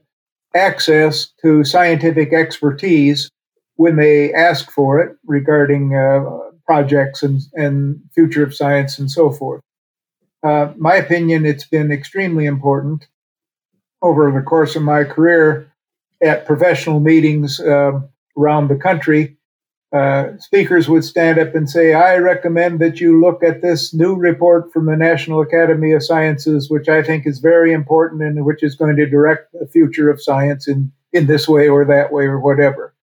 access 0.55 1.33
to 1.43 1.65
scientific 1.65 2.33
expertise 2.33 3.31
when 3.77 3.97
they 3.97 4.33
ask 4.35 4.71
for 4.71 5.01
it 5.01 5.17
regarding 5.27 5.95
uh, 5.95 6.21
projects 6.67 7.23
and, 7.23 7.41
and 7.55 8.01
future 8.15 8.43
of 8.43 8.55
science 8.55 8.99
and 8.99 9.11
so 9.11 9.31
forth. 9.31 9.63
Uh, 10.43 10.73
my 10.77 10.95
opinion, 10.95 11.47
it's 11.47 11.67
been 11.67 11.91
extremely 11.91 12.45
important 12.45 13.07
over 14.03 14.31
the 14.31 14.43
course 14.43 14.77
of 14.77 14.83
my 14.83 15.05
career 15.05 15.73
at 16.23 16.47
professional 16.47 17.01
meetings 17.01 17.61
uh, 17.61 17.93
around 18.37 18.69
the 18.69 18.77
country 18.77 19.38
uh, 19.93 20.37
speakers 20.39 20.89
would 20.89 21.05
stand 21.05 21.39
up 21.39 21.55
and 21.55 21.69
say, 21.69 21.95
I 21.95 22.17
recommend 22.19 22.79
that 22.81 23.01
you 23.01 23.21
look 23.21 23.43
at 23.43 23.63
this 23.63 23.95
new 23.95 24.15
report 24.15 24.71
from 24.73 24.85
the 24.87 24.97
National 24.97 25.41
Academy 25.41 25.93
of 25.93 26.05
Sciences, 26.05 26.69
which 26.69 26.89
I 26.89 27.03
think 27.03 27.27
is 27.27 27.39
very 27.39 27.73
important 27.73 28.23
and 28.23 28.45
which 28.45 28.63
is 28.63 28.75
going 28.75 28.97
to 28.97 29.09
direct 29.09 29.53
the 29.53 29.67
future 29.67 30.11
of 30.11 30.23
science 30.23 30.69
in, 30.69 30.93
in 31.13 31.27
this 31.27 31.49
way 31.49 31.69
or 31.69 31.87
that 31.87 32.13
way 32.13 32.25
or 32.25 32.39
whatever. 32.39 32.95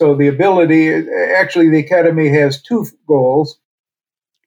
So 0.00 0.14
the 0.14 0.28
ability, 0.28 0.92
actually, 1.36 1.68
the 1.68 1.80
Academy 1.80 2.28
has 2.28 2.60
two 2.60 2.86
goals. 3.06 3.58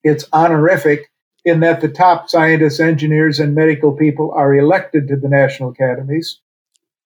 It's 0.03 0.25
honorific 0.33 1.11
in 1.45 1.59
that 1.59 1.81
the 1.81 1.89
top 1.89 2.27
scientists, 2.27 2.79
engineers, 2.79 3.39
and 3.39 3.53
medical 3.53 3.93
people 3.93 4.31
are 4.35 4.53
elected 4.53 5.07
to 5.07 5.15
the 5.15 5.29
national 5.29 5.69
academies. 5.69 6.39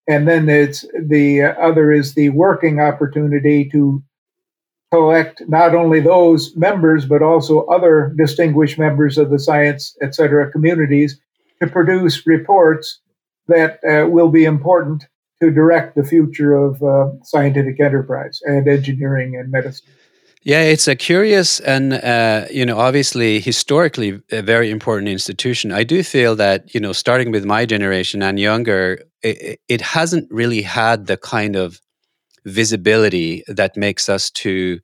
And 0.08 0.28
then 0.28 0.50
it's 0.50 0.86
the 1.00 1.44
other 1.44 1.92
is 1.92 2.16
the 2.16 2.30
working 2.30 2.80
opportunity 2.80 3.70
to 3.70 4.02
collect 4.92 5.42
not 5.48 5.74
only 5.74 6.00
those 6.00 6.56
members, 6.56 7.06
but 7.06 7.22
also 7.22 7.62
other 7.66 8.14
distinguished 8.18 8.78
members 8.78 9.18
of 9.18 9.30
the 9.30 9.40
science, 9.40 9.96
et 10.02 10.14
cetera, 10.14 10.52
communities 10.52 11.20
to 11.62 11.68
produce 11.68 12.28
reports 12.28 13.00
that 13.48 13.80
uh, 13.90 14.08
will 14.08 14.30
be 14.30 14.46
important 14.46 15.06
to 15.42 15.52
direct 15.52 15.96
the 15.96 16.04
future 16.04 16.54
of 16.54 16.82
uh, 16.84 17.10
scientific 17.24 17.80
enterprise 17.80 18.40
and 18.44 18.68
engineering 18.68 19.36
and 19.36 19.52
medicine. 19.52 19.88
Yeah, 20.44 20.62
it's 20.62 20.88
a 20.88 20.96
curious 20.96 21.60
and 21.60 21.94
uh, 21.94 22.46
you 22.50 22.66
know 22.66 22.80
obviously 22.80 23.40
historically 23.40 24.22
a 24.32 24.42
very 24.42 24.72
important 24.72 25.08
institution. 25.08 25.72
I 25.72 25.84
do 25.84 26.02
feel 26.02 26.36
that 26.38 26.74
you 26.74 26.82
know 26.82 26.94
starting 26.94 27.32
with 27.32 27.46
my 27.46 27.66
generation 27.66 28.24
and 28.24 28.40
younger, 28.40 29.04
it, 29.22 29.60
it 29.68 29.82
hasn't 29.82 30.32
really 30.32 30.64
had 30.64 31.06
the 31.06 31.18
kind 31.18 31.56
of 31.56 31.80
visibility 32.46 33.44
that 33.48 33.78
makes 33.78 34.10
us 34.10 34.30
to 34.32 34.80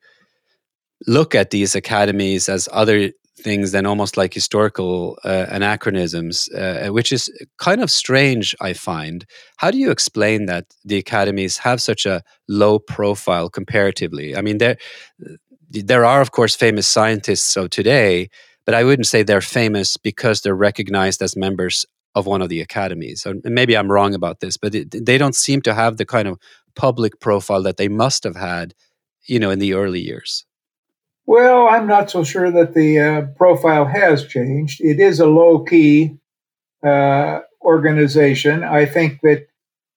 look 1.06 1.34
at 1.34 1.50
these 1.50 1.74
academies 1.74 2.48
as 2.48 2.68
other 2.72 3.10
things 3.38 3.72
than 3.72 3.86
almost 3.86 4.16
like 4.16 4.34
historical 4.34 5.18
uh, 5.24 5.46
anachronisms, 5.48 6.48
uh, 6.50 6.88
which 6.90 7.12
is 7.12 7.30
kind 7.58 7.80
of 7.80 7.90
strange, 7.90 8.54
I 8.60 8.72
find. 8.72 9.24
How 9.58 9.70
do 9.70 9.78
you 9.78 9.90
explain 9.90 10.46
that 10.46 10.66
the 10.84 10.96
academies 10.96 11.58
have 11.58 11.80
such 11.80 12.04
a 12.04 12.22
low 12.48 12.78
profile 12.78 13.48
comparatively? 13.48 14.36
I 14.36 14.40
mean, 14.40 14.58
there 14.58 14.76
there 15.70 16.04
are, 16.04 16.20
of 16.20 16.30
course, 16.30 16.56
famous 16.56 16.88
scientists 16.88 17.56
of 17.56 17.70
today, 17.70 18.30
but 18.64 18.74
I 18.74 18.84
wouldn't 18.84 19.06
say 19.06 19.22
they're 19.22 19.40
famous 19.40 19.96
because 19.96 20.40
they're 20.40 20.54
recognized 20.54 21.22
as 21.22 21.36
members 21.36 21.86
of 22.14 22.26
one 22.26 22.42
of 22.42 22.48
the 22.48 22.60
academies. 22.60 23.22
So 23.22 23.34
maybe 23.44 23.76
I'm 23.76 23.90
wrong 23.92 24.14
about 24.14 24.40
this, 24.40 24.56
but 24.56 24.72
they 24.72 25.18
don't 25.18 25.36
seem 25.36 25.60
to 25.62 25.74
have 25.74 25.98
the 25.98 26.06
kind 26.06 26.26
of 26.26 26.38
public 26.78 27.20
profile 27.20 27.62
that 27.64 27.76
they 27.76 27.88
must 27.88 28.24
have 28.24 28.36
had, 28.36 28.72
you 29.26 29.38
know, 29.38 29.50
in 29.50 29.58
the 29.58 29.74
early 29.74 30.00
years. 30.00 30.46
Well, 31.26 31.68
I'm 31.68 31.86
not 31.86 32.10
so 32.10 32.24
sure 32.24 32.50
that 32.50 32.72
the 32.72 32.98
uh, 32.98 33.22
profile 33.36 33.84
has 33.84 34.26
changed. 34.26 34.80
It 34.80 34.98
is 34.98 35.20
a 35.20 35.26
low 35.26 35.64
key 35.64 36.16
uh, 36.82 37.40
organization. 37.60 38.64
I 38.64 38.86
think 38.86 39.20
that 39.22 39.48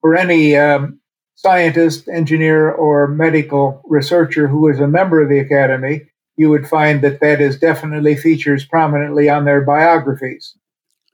for 0.02 0.18
any 0.18 0.58
um, 0.58 1.00
scientist, 1.36 2.10
engineer, 2.10 2.70
or 2.70 3.08
medical 3.08 3.82
researcher 3.86 4.48
who 4.50 4.68
is 4.68 4.82
a 4.82 4.88
member 4.88 5.22
of 5.22 5.30
the 5.30 5.40
Academy, 5.40 6.02
you 6.36 6.50
would 6.50 6.68
find 6.68 7.02
that 7.02 7.22
that 7.22 7.40
is 7.40 7.60
definitely 7.60 8.16
features 8.16 8.66
prominently 8.66 9.30
on 9.30 9.46
their 9.46 9.62
biographies. 9.62 10.56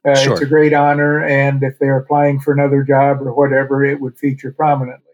Uh, 0.04 0.14
sure. 0.14 0.32
It's 0.32 0.42
a 0.42 0.46
great 0.46 0.72
honor, 0.72 1.22
and 1.24 1.62
if 1.62 1.78
they're 1.78 1.98
applying 1.98 2.40
for 2.40 2.52
another 2.52 2.82
job 2.82 3.20
or 3.20 3.34
whatever, 3.34 3.84
it 3.84 4.00
would 4.00 4.18
feature 4.18 4.52
prominently. 4.52 5.07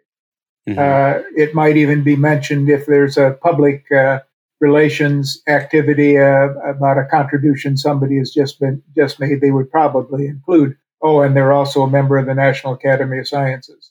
Mm-hmm. 0.68 0.78
Uh, 0.78 1.22
it 1.36 1.54
might 1.54 1.76
even 1.76 2.02
be 2.02 2.16
mentioned 2.16 2.70
if 2.70 2.86
there's 2.86 3.16
a 3.16 3.38
public 3.42 3.84
uh, 3.92 4.20
relations 4.60 5.42
activity 5.46 6.16
uh, 6.18 6.48
about 6.66 6.98
a 6.98 7.04
contribution 7.04 7.76
somebody 7.76 8.18
has 8.18 8.32
just 8.32 8.60
been 8.60 8.82
just 8.96 9.20
made. 9.20 9.40
They 9.40 9.50
would 9.50 9.70
probably 9.70 10.26
include. 10.26 10.76
Oh, 11.02 11.20
and 11.20 11.36
they're 11.36 11.52
also 11.52 11.82
a 11.82 11.90
member 11.90 12.16
of 12.16 12.26
the 12.26 12.34
National 12.34 12.72
Academy 12.72 13.18
of 13.18 13.28
Sciences. 13.28 13.90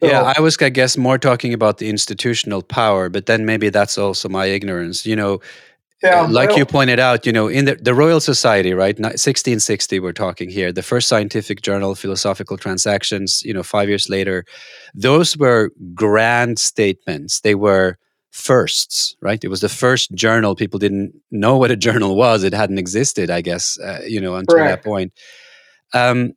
So, 0.00 0.08
yeah, 0.08 0.32
I 0.36 0.40
was, 0.40 0.56
I 0.60 0.68
guess, 0.68 0.96
more 0.96 1.18
talking 1.18 1.52
about 1.52 1.78
the 1.78 1.88
institutional 1.88 2.62
power, 2.62 3.08
but 3.08 3.26
then 3.26 3.46
maybe 3.46 3.68
that's 3.68 3.98
also 3.98 4.28
my 4.28 4.46
ignorance. 4.46 5.06
You 5.06 5.16
know, 5.16 5.40
yeah, 6.02 6.20
uh, 6.20 6.28
like 6.28 6.50
well, 6.50 6.58
you 6.58 6.66
pointed 6.66 7.00
out, 7.00 7.26
you 7.26 7.32
know, 7.32 7.48
in 7.48 7.64
the, 7.64 7.74
the 7.74 7.94
Royal 7.94 8.20
Society, 8.20 8.72
right, 8.72 8.96
1660, 8.96 9.98
we're 10.00 10.12
talking 10.12 10.48
here, 10.48 10.72
the 10.72 10.82
first 10.82 11.08
scientific 11.08 11.60
journal, 11.62 11.94
Philosophical 11.94 12.56
Transactions, 12.56 13.42
you 13.44 13.52
know, 13.52 13.62
five 13.64 13.88
years 13.88 14.08
later, 14.08 14.44
those 14.94 15.36
were 15.36 15.72
grand 15.94 16.58
statements. 16.58 17.40
They 17.40 17.56
were 17.56 17.98
firsts, 18.30 19.16
right? 19.20 19.42
It 19.42 19.48
was 19.48 19.60
the 19.60 19.68
first 19.68 20.14
journal. 20.14 20.54
People 20.54 20.78
didn't 20.78 21.14
know 21.30 21.56
what 21.56 21.70
a 21.70 21.76
journal 21.76 22.14
was. 22.14 22.44
It 22.44 22.54
hadn't 22.54 22.78
existed, 22.78 23.30
I 23.30 23.40
guess, 23.40 23.78
uh, 23.80 24.00
you 24.06 24.20
know, 24.20 24.36
until 24.36 24.56
correct. 24.56 24.82
that 24.82 24.88
point. 24.88 25.12
Um, 25.94 26.34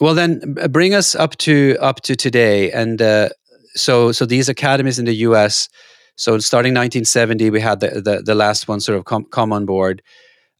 well, 0.00 0.14
then 0.14 0.56
bring 0.70 0.94
us 0.94 1.14
up 1.14 1.36
to 1.38 1.76
up 1.80 2.02
to 2.02 2.16
today, 2.16 2.70
and 2.70 3.00
uh, 3.00 3.30
so 3.74 4.12
so 4.12 4.26
these 4.26 4.48
academies 4.48 4.98
in 4.98 5.06
the 5.06 5.14
U.S. 5.14 5.70
So 6.16 6.38
starting 6.38 6.72
1970, 6.72 7.50
we 7.50 7.60
had 7.60 7.80
the 7.80 8.00
the, 8.00 8.22
the 8.22 8.34
last 8.34 8.68
one 8.68 8.80
sort 8.80 8.98
of 8.98 9.04
come, 9.04 9.24
come 9.24 9.52
on 9.52 9.66
board. 9.66 10.02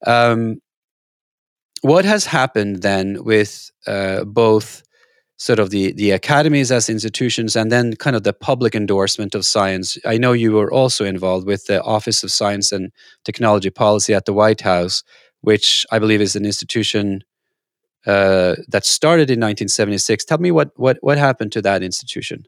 Um, 0.07 0.61
what 1.83 2.05
has 2.05 2.27
happened 2.27 2.83
then 2.83 3.25
with 3.25 3.71
uh, 3.87 4.25
both 4.25 4.83
sort 5.39 5.59
of 5.59 5.71
the 5.71 5.93
the 5.93 6.11
academies 6.13 6.73
as 6.73 6.89
institutions 6.89 7.57
and 7.57 7.71
then 7.71 7.95
kind 7.97 8.17
of 8.17 8.23
the 8.23 8.33
public 8.33 8.75
endorsement 8.75 9.35
of 9.35 9.45
science? 9.45 9.99
I 10.05 10.19
know 10.19 10.33
you 10.33 10.53
were 10.53 10.73
also 10.73 11.05
involved 11.05 11.47
with 11.47 11.67
the 11.67 11.83
Office 11.83 12.23
of 12.23 12.31
Science 12.31 12.73
and 12.73 12.93
Technology 13.25 13.71
Policy 13.71 14.15
at 14.15 14.25
the 14.25 14.33
White 14.33 14.61
House, 14.61 15.03
which 15.41 15.87
I 15.91 15.99
believe 15.99 16.21
is 16.21 16.37
an 16.37 16.45
institution 16.45 17.23
uh, 18.07 18.55
that 18.69 18.85
started 18.85 19.31
in 19.31 19.41
1976. 19.41 20.25
Tell 20.25 20.39
me 20.39 20.53
what, 20.53 20.71
what, 20.77 20.99
what 21.01 21.19
happened 21.19 21.51
to 21.53 21.63
that 21.63 21.83
institution? 21.83 22.45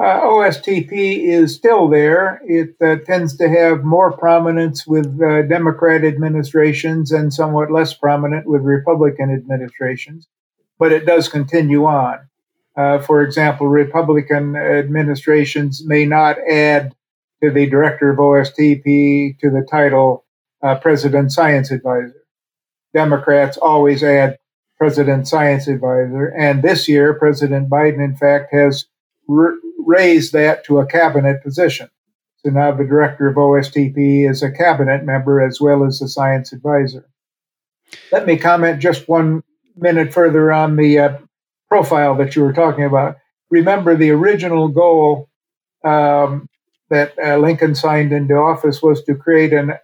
Uh, 0.00 0.20
OSTP 0.20 1.24
is 1.24 1.56
still 1.56 1.88
there. 1.88 2.40
It 2.46 2.76
uh, 2.80 3.04
tends 3.04 3.36
to 3.38 3.48
have 3.48 3.82
more 3.82 4.16
prominence 4.16 4.86
with 4.86 5.20
uh, 5.20 5.42
Democrat 5.42 6.04
administrations 6.04 7.10
and 7.10 7.34
somewhat 7.34 7.72
less 7.72 7.94
prominent 7.94 8.46
with 8.46 8.62
Republican 8.62 9.34
administrations, 9.34 10.28
but 10.78 10.92
it 10.92 11.04
does 11.04 11.28
continue 11.28 11.84
on. 11.84 12.20
Uh, 12.76 13.00
for 13.00 13.22
example, 13.22 13.66
Republican 13.66 14.54
administrations 14.54 15.84
may 15.84 16.04
not 16.04 16.36
add 16.48 16.94
to 17.42 17.50
the 17.50 17.66
director 17.66 18.10
of 18.10 18.18
OSTP 18.18 19.36
to 19.40 19.50
the 19.50 19.66
title 19.68 20.24
uh, 20.62 20.76
President 20.76 21.32
Science 21.32 21.72
Advisor. 21.72 22.24
Democrats 22.94 23.56
always 23.56 24.04
add 24.04 24.38
President 24.76 25.26
Science 25.26 25.66
Advisor. 25.66 26.26
And 26.38 26.62
this 26.62 26.88
year, 26.88 27.14
President 27.14 27.68
Biden, 27.68 28.02
in 28.04 28.16
fact, 28.16 28.52
has 28.52 28.86
raised 29.88 30.34
that 30.34 30.64
to 30.64 30.78
a 30.78 30.86
cabinet 30.86 31.42
position. 31.42 31.88
So 32.36 32.50
now 32.50 32.70
the 32.72 32.84
director 32.84 33.26
of 33.26 33.36
OSTP 33.36 34.30
is 34.30 34.42
a 34.42 34.52
cabinet 34.52 35.04
member 35.04 35.40
as 35.40 35.60
well 35.60 35.82
as 35.84 36.00
a 36.00 36.08
science 36.08 36.52
advisor. 36.52 37.08
Let 38.12 38.26
me 38.26 38.36
comment 38.36 38.80
just 38.80 39.08
one 39.08 39.42
minute 39.76 40.12
further 40.12 40.52
on 40.52 40.76
the 40.76 40.98
uh, 40.98 41.18
profile 41.68 42.14
that 42.16 42.36
you 42.36 42.42
were 42.42 42.52
talking 42.52 42.84
about. 42.84 43.16
Remember, 43.50 43.96
the 43.96 44.10
original 44.10 44.68
goal 44.68 45.28
um, 45.84 46.46
that 46.90 47.14
uh, 47.18 47.38
Lincoln 47.38 47.74
signed 47.74 48.12
into 48.12 48.34
office 48.34 48.82
was 48.82 49.02
to 49.04 49.14
create 49.14 49.54
an 49.54 49.70
uh, 49.70 49.76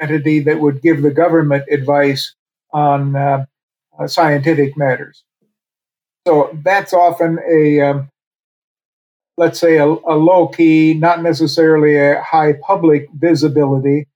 entity 0.00 0.40
that 0.40 0.60
would 0.60 0.82
give 0.82 1.02
the 1.02 1.12
government 1.12 1.64
advice 1.70 2.34
on 2.72 3.14
uh, 3.14 3.44
uh, 3.98 4.06
scientific 4.08 4.76
matters. 4.76 5.22
So 6.26 6.56
that's 6.64 6.92
often 6.92 7.38
a, 7.48 7.80
um, 7.80 8.11
let's 9.36 9.58
say, 9.58 9.78
a, 9.78 9.86
a, 9.86 10.16
low 10.16 10.48
key, 10.48 10.94
not 10.94 11.22
necessarily 11.22 11.96
a 11.96 12.20
high 12.22 12.54
public 12.54 13.08
visibility, 13.14 14.06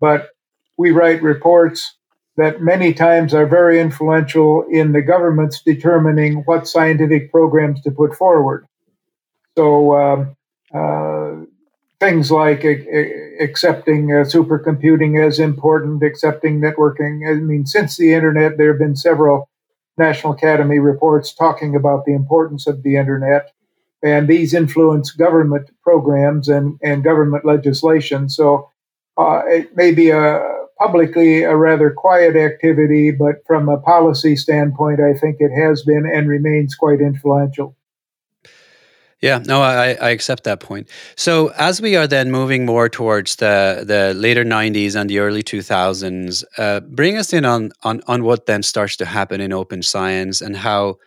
but 0.00 0.30
we 0.76 0.90
write 0.90 1.22
reports 1.22 1.96
that 2.36 2.60
many 2.60 2.92
times 2.92 3.32
are 3.32 3.46
very 3.46 3.80
influential 3.80 4.64
in 4.70 4.92
the 4.92 5.00
government's 5.00 5.62
determining 5.62 6.42
what 6.44 6.68
scientific 6.68 7.30
programs 7.30 7.80
to 7.82 7.90
put 7.90 8.14
forward. 8.14 8.66
So 9.56 9.96
um, 9.96 10.36
uh, 10.74 11.46
things 11.98 12.30
like 12.30 12.62
accepting 13.40 14.12
uh, 14.12 14.24
supercomputing 14.24 15.24
as 15.24 15.38
important, 15.38 16.02
accepting 16.02 16.60
networking. 16.60 17.28
I 17.28 17.40
mean, 17.40 17.64
since 17.64 17.96
the 17.96 18.12
internet, 18.12 18.58
there 18.58 18.72
have 18.72 18.78
been 18.78 18.96
several 18.96 19.48
National 19.96 20.34
Academy 20.34 20.78
reports 20.78 21.34
talking 21.34 21.74
about 21.74 22.04
the 22.04 22.14
importance 22.14 22.66
of 22.66 22.82
the 22.82 22.96
internet, 22.96 23.52
and 24.02 24.28
these 24.28 24.54
influence 24.54 25.10
government 25.10 25.70
programs 25.82 26.48
and, 26.48 26.78
and 26.82 27.04
government 27.04 27.44
legislation. 27.44 28.28
So 28.28 28.70
uh, 29.16 29.42
it 29.46 29.76
may 29.76 29.92
be 29.92 30.10
a 30.10 30.40
publicly 30.78 31.42
a 31.42 31.56
rather 31.56 31.90
quiet 31.90 32.36
activity, 32.36 33.10
but 33.10 33.36
from 33.46 33.68
a 33.68 33.78
policy 33.78 34.36
standpoint, 34.36 35.00
I 35.00 35.14
think 35.14 35.36
it 35.40 35.50
has 35.50 35.82
been 35.82 36.04
and 36.06 36.28
remains 36.28 36.74
quite 36.74 37.00
influential. 37.00 37.76
Yeah, 39.22 39.38
no, 39.46 39.62
I, 39.62 39.94
I 39.94 40.10
accept 40.10 40.44
that 40.44 40.60
point. 40.60 40.90
So 41.16 41.48
as 41.56 41.80
we 41.80 41.96
are 41.96 42.06
then 42.06 42.30
moving 42.30 42.66
more 42.66 42.90
towards 42.90 43.36
the 43.36 43.82
the 43.86 44.12
later 44.14 44.44
'90s 44.44 44.94
and 44.94 45.08
the 45.08 45.20
early 45.20 45.42
2000s, 45.42 46.44
uh, 46.58 46.80
bring 46.80 47.16
us 47.16 47.32
in 47.32 47.46
on, 47.46 47.72
on 47.82 48.02
on 48.06 48.24
what 48.24 48.44
then 48.44 48.62
starts 48.62 48.94
to 48.96 49.06
happen 49.06 49.40
in 49.40 49.54
open 49.54 49.82
science 49.82 50.42
and 50.42 50.54
how 50.54 50.98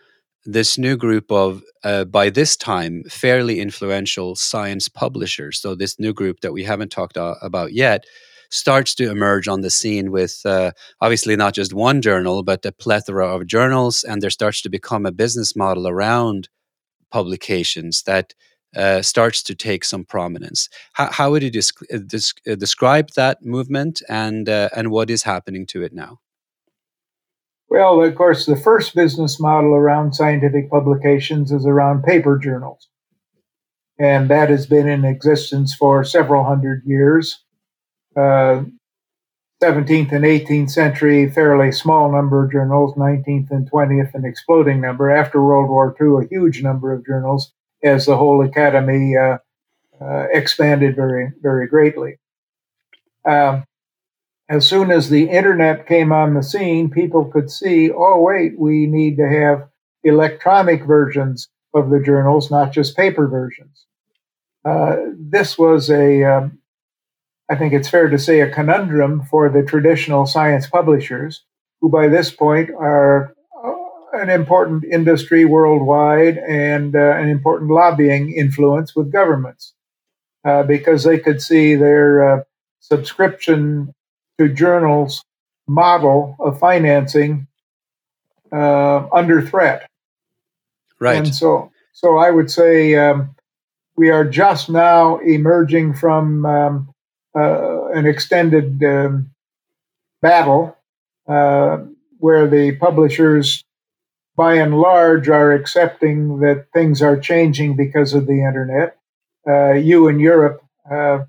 this 0.44 0.78
new 0.78 0.96
group 0.96 1.30
of 1.30 1.62
uh, 1.84 2.04
by 2.04 2.30
this 2.30 2.56
time 2.56 3.04
fairly 3.04 3.60
influential 3.60 4.34
science 4.34 4.88
publishers. 4.88 5.60
So 5.60 5.74
this 5.74 5.98
new 5.98 6.12
group 6.12 6.40
that 6.40 6.52
we 6.52 6.64
haven't 6.64 6.90
talked 6.90 7.16
about 7.16 7.72
yet 7.72 8.04
starts 8.50 8.94
to 8.96 9.10
emerge 9.10 9.48
on 9.48 9.60
the 9.60 9.70
scene 9.70 10.10
with 10.10 10.40
uh, 10.44 10.72
obviously 11.00 11.36
not 11.36 11.54
just 11.54 11.72
one 11.72 12.02
journal, 12.02 12.42
but 12.42 12.66
a 12.66 12.72
plethora 12.72 13.28
of 13.28 13.46
journals, 13.46 14.04
and 14.04 14.22
there 14.22 14.30
starts 14.30 14.60
to 14.62 14.68
become 14.68 15.06
a 15.06 15.12
business 15.12 15.54
model 15.54 15.86
around 15.86 16.48
publications 17.10 18.02
that 18.02 18.34
uh, 18.76 19.02
starts 19.02 19.42
to 19.42 19.54
take 19.54 19.84
some 19.84 20.04
prominence. 20.04 20.68
How, 20.92 21.10
how 21.10 21.30
would 21.30 21.42
you 21.42 21.60
uh, 21.92 21.96
uh, 21.96 22.54
describe 22.54 23.10
that 23.16 23.44
movement, 23.44 24.02
and 24.08 24.48
uh, 24.48 24.68
and 24.76 24.90
what 24.90 25.10
is 25.10 25.22
happening 25.22 25.66
to 25.66 25.82
it 25.82 25.92
now? 25.92 26.20
Well, 27.70 28.02
of 28.02 28.16
course, 28.16 28.46
the 28.46 28.56
first 28.56 28.96
business 28.96 29.38
model 29.38 29.70
around 29.70 30.14
scientific 30.14 30.68
publications 30.68 31.52
is 31.52 31.64
around 31.64 32.02
paper 32.02 32.36
journals. 32.36 32.88
And 33.96 34.28
that 34.28 34.50
has 34.50 34.66
been 34.66 34.88
in 34.88 35.04
existence 35.04 35.72
for 35.72 36.02
several 36.02 36.42
hundred 36.42 36.82
years. 36.84 37.44
Uh, 38.16 38.64
17th 39.62 40.10
and 40.10 40.24
18th 40.24 40.70
century, 40.70 41.30
fairly 41.30 41.70
small 41.70 42.10
number 42.10 42.44
of 42.44 42.50
journals, 42.50 42.94
19th 42.96 43.50
and 43.50 43.70
20th, 43.70 44.14
an 44.14 44.24
exploding 44.24 44.80
number. 44.80 45.10
After 45.10 45.40
World 45.40 45.68
War 45.68 45.94
II, 46.00 46.24
a 46.24 46.28
huge 46.28 46.62
number 46.62 46.92
of 46.92 47.06
journals 47.06 47.52
as 47.84 48.06
the 48.06 48.16
whole 48.16 48.42
academy 48.44 49.16
uh, 49.16 49.36
uh, 50.00 50.26
expanded 50.32 50.96
very, 50.96 51.30
very 51.42 51.68
greatly. 51.68 52.18
Um, 53.28 53.64
as 54.50 54.68
soon 54.68 54.90
as 54.90 55.08
the 55.08 55.30
internet 55.30 55.86
came 55.86 56.10
on 56.10 56.34
the 56.34 56.42
scene, 56.42 56.90
people 56.90 57.24
could 57.24 57.48
see, 57.48 57.88
oh, 57.92 58.20
wait, 58.20 58.58
we 58.58 58.86
need 58.86 59.16
to 59.16 59.28
have 59.28 59.68
electronic 60.02 60.84
versions 60.84 61.48
of 61.72 61.88
the 61.88 62.00
journals, 62.00 62.50
not 62.50 62.72
just 62.72 62.96
paper 62.96 63.28
versions. 63.28 63.86
Uh, 64.64 64.96
this 65.16 65.56
was 65.56 65.88
a, 65.88 66.24
um, 66.24 66.58
I 67.48 67.54
think 67.54 67.72
it's 67.72 67.88
fair 67.88 68.08
to 68.08 68.18
say, 68.18 68.40
a 68.40 68.50
conundrum 68.50 69.22
for 69.30 69.48
the 69.48 69.62
traditional 69.62 70.26
science 70.26 70.66
publishers, 70.66 71.44
who 71.80 71.88
by 71.88 72.08
this 72.08 72.32
point 72.32 72.70
are 72.70 73.32
uh, 73.64 73.72
an 74.14 74.30
important 74.30 74.82
industry 74.84 75.44
worldwide 75.44 76.38
and 76.38 76.96
uh, 76.96 77.12
an 77.12 77.28
important 77.28 77.70
lobbying 77.70 78.32
influence 78.32 78.96
with 78.96 79.12
governments, 79.12 79.74
uh, 80.44 80.64
because 80.64 81.04
they 81.04 81.20
could 81.20 81.40
see 81.40 81.76
their 81.76 82.40
uh, 82.40 82.42
subscription 82.80 83.94
to 84.40 84.48
journals 84.48 85.22
model 85.68 86.34
of 86.40 86.58
financing 86.58 87.46
uh, 88.50 89.06
under 89.12 89.42
threat. 89.42 89.86
Right. 90.98 91.18
And 91.18 91.34
so, 91.34 91.70
so 91.92 92.16
I 92.16 92.30
would 92.30 92.50
say 92.50 92.94
um, 92.94 93.34
we 93.96 94.08
are 94.08 94.24
just 94.24 94.70
now 94.70 95.18
emerging 95.18 95.92
from 95.92 96.46
um, 96.46 96.94
uh, 97.36 97.88
an 97.88 98.06
extended 98.06 98.82
um, 98.82 99.30
battle 100.22 100.74
uh, 101.28 101.78
where 102.18 102.48
the 102.48 102.72
publishers, 102.76 103.62
by 104.36 104.54
and 104.54 104.80
large, 104.80 105.28
are 105.28 105.52
accepting 105.52 106.40
that 106.40 106.66
things 106.72 107.02
are 107.02 107.18
changing 107.18 107.76
because 107.76 108.14
of 108.14 108.26
the 108.26 108.42
internet. 108.42 108.96
Uh, 109.46 109.72
you 109.72 110.08
in 110.08 110.18
Europe 110.18 110.62
uh, 110.90 111.24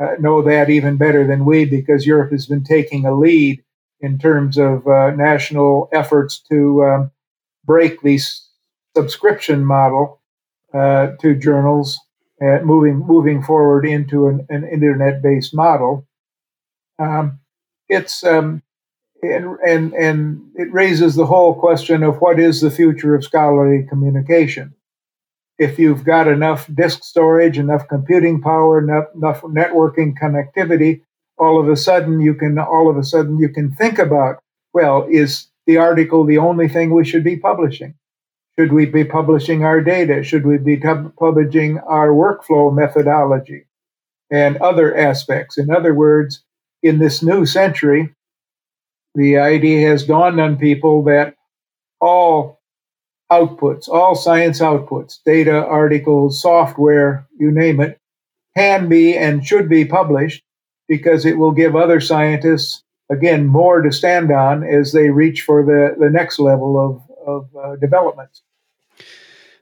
uh, 0.00 0.14
know 0.18 0.42
that 0.42 0.70
even 0.70 0.96
better 0.96 1.26
than 1.26 1.44
we 1.44 1.64
because 1.64 2.06
Europe 2.06 2.32
has 2.32 2.46
been 2.46 2.64
taking 2.64 3.04
a 3.04 3.14
lead 3.14 3.62
in 4.00 4.18
terms 4.18 4.58
of 4.58 4.86
uh, 4.86 5.10
national 5.12 5.88
efforts 5.92 6.38
to 6.38 6.84
um, 6.84 7.10
break 7.64 8.00
the 8.02 8.18
subscription 8.96 9.64
model 9.64 10.20
uh, 10.72 11.12
to 11.20 11.34
journals, 11.34 12.00
uh, 12.42 12.58
moving 12.64 12.98
moving 12.98 13.42
forward 13.42 13.86
into 13.86 14.26
an, 14.26 14.46
an 14.50 14.68
internet-based 14.68 15.54
model. 15.54 16.06
Um, 16.98 17.40
it's 17.88 18.24
um, 18.24 18.62
and, 19.22 19.56
and 19.66 19.92
and 19.94 20.50
it 20.56 20.72
raises 20.72 21.14
the 21.14 21.26
whole 21.26 21.54
question 21.54 22.02
of 22.02 22.20
what 22.20 22.38
is 22.40 22.60
the 22.60 22.70
future 22.70 23.14
of 23.14 23.24
scholarly 23.24 23.86
communication 23.88 24.74
if 25.58 25.78
you've 25.78 26.04
got 26.04 26.28
enough 26.28 26.68
disk 26.74 27.04
storage, 27.04 27.58
enough 27.58 27.86
computing 27.88 28.40
power, 28.40 28.78
enough, 28.78 29.06
enough 29.14 29.42
networking 29.42 30.14
connectivity, 30.20 31.00
all 31.38 31.60
of 31.60 31.68
a 31.68 31.76
sudden 31.76 32.20
you 32.20 32.34
can 32.34 32.58
all 32.58 32.90
of 32.90 32.96
a 32.96 33.04
sudden 33.04 33.38
you 33.38 33.48
can 33.48 33.72
think 33.72 33.98
about, 33.98 34.42
well, 34.72 35.06
is 35.10 35.48
the 35.66 35.76
article 35.76 36.24
the 36.24 36.38
only 36.38 36.68
thing 36.68 36.92
we 36.92 37.04
should 37.04 37.24
be 37.24 37.36
publishing? 37.36 37.94
Should 38.58 38.72
we 38.72 38.86
be 38.86 39.04
publishing 39.04 39.64
our 39.64 39.80
data? 39.80 40.22
Should 40.22 40.46
we 40.46 40.58
be 40.58 40.76
publishing 40.76 41.78
our 41.78 42.08
workflow 42.08 42.74
methodology 42.74 43.66
and 44.30 44.56
other 44.58 44.96
aspects? 44.96 45.58
In 45.58 45.70
other 45.70 45.92
words, 45.92 46.44
in 46.82 46.98
this 46.98 47.22
new 47.22 47.46
century, 47.46 48.14
the 49.14 49.38
idea 49.38 49.88
has 49.88 50.06
dawned 50.06 50.40
on 50.40 50.56
people 50.56 51.02
that 51.04 51.34
all 52.00 52.53
outputs, 53.30 53.88
all 53.88 54.14
science 54.14 54.60
outputs, 54.60 55.18
data, 55.24 55.64
articles, 55.64 56.40
software, 56.40 57.26
you 57.38 57.50
name 57.50 57.80
it, 57.80 57.98
can 58.56 58.88
be 58.88 59.16
and 59.16 59.46
should 59.46 59.68
be 59.68 59.84
published 59.84 60.42
because 60.88 61.24
it 61.24 61.38
will 61.38 61.52
give 61.52 61.74
other 61.74 62.00
scientists, 62.00 62.82
again, 63.10 63.46
more 63.46 63.82
to 63.82 63.90
stand 63.90 64.30
on 64.30 64.62
as 64.62 64.92
they 64.92 65.10
reach 65.10 65.42
for 65.42 65.64
the, 65.64 65.96
the 65.98 66.10
next 66.10 66.38
level 66.38 66.78
of, 66.78 67.02
of 67.26 67.48
uh, 67.56 67.76
development. 67.76 68.40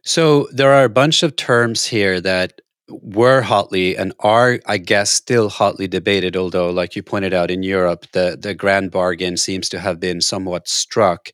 So 0.02 0.48
there 0.52 0.72
are 0.72 0.84
a 0.84 0.88
bunch 0.90 1.22
of 1.22 1.36
terms 1.36 1.86
here 1.86 2.20
that 2.20 2.60
were 2.88 3.42
hotly 3.42 3.96
and 3.96 4.12
are, 4.20 4.58
I 4.66 4.78
guess, 4.78 5.10
still 5.10 5.48
hotly 5.48 5.86
debated. 5.86 6.36
Although, 6.36 6.70
like 6.70 6.96
you 6.96 7.02
pointed 7.02 7.32
out, 7.32 7.50
in 7.50 7.62
Europe, 7.62 8.06
the 8.12 8.36
the 8.38 8.54
grand 8.54 8.90
bargain 8.90 9.36
seems 9.36 9.68
to 9.70 9.78
have 9.78 10.00
been 10.00 10.20
somewhat 10.20 10.68
struck 10.68 11.30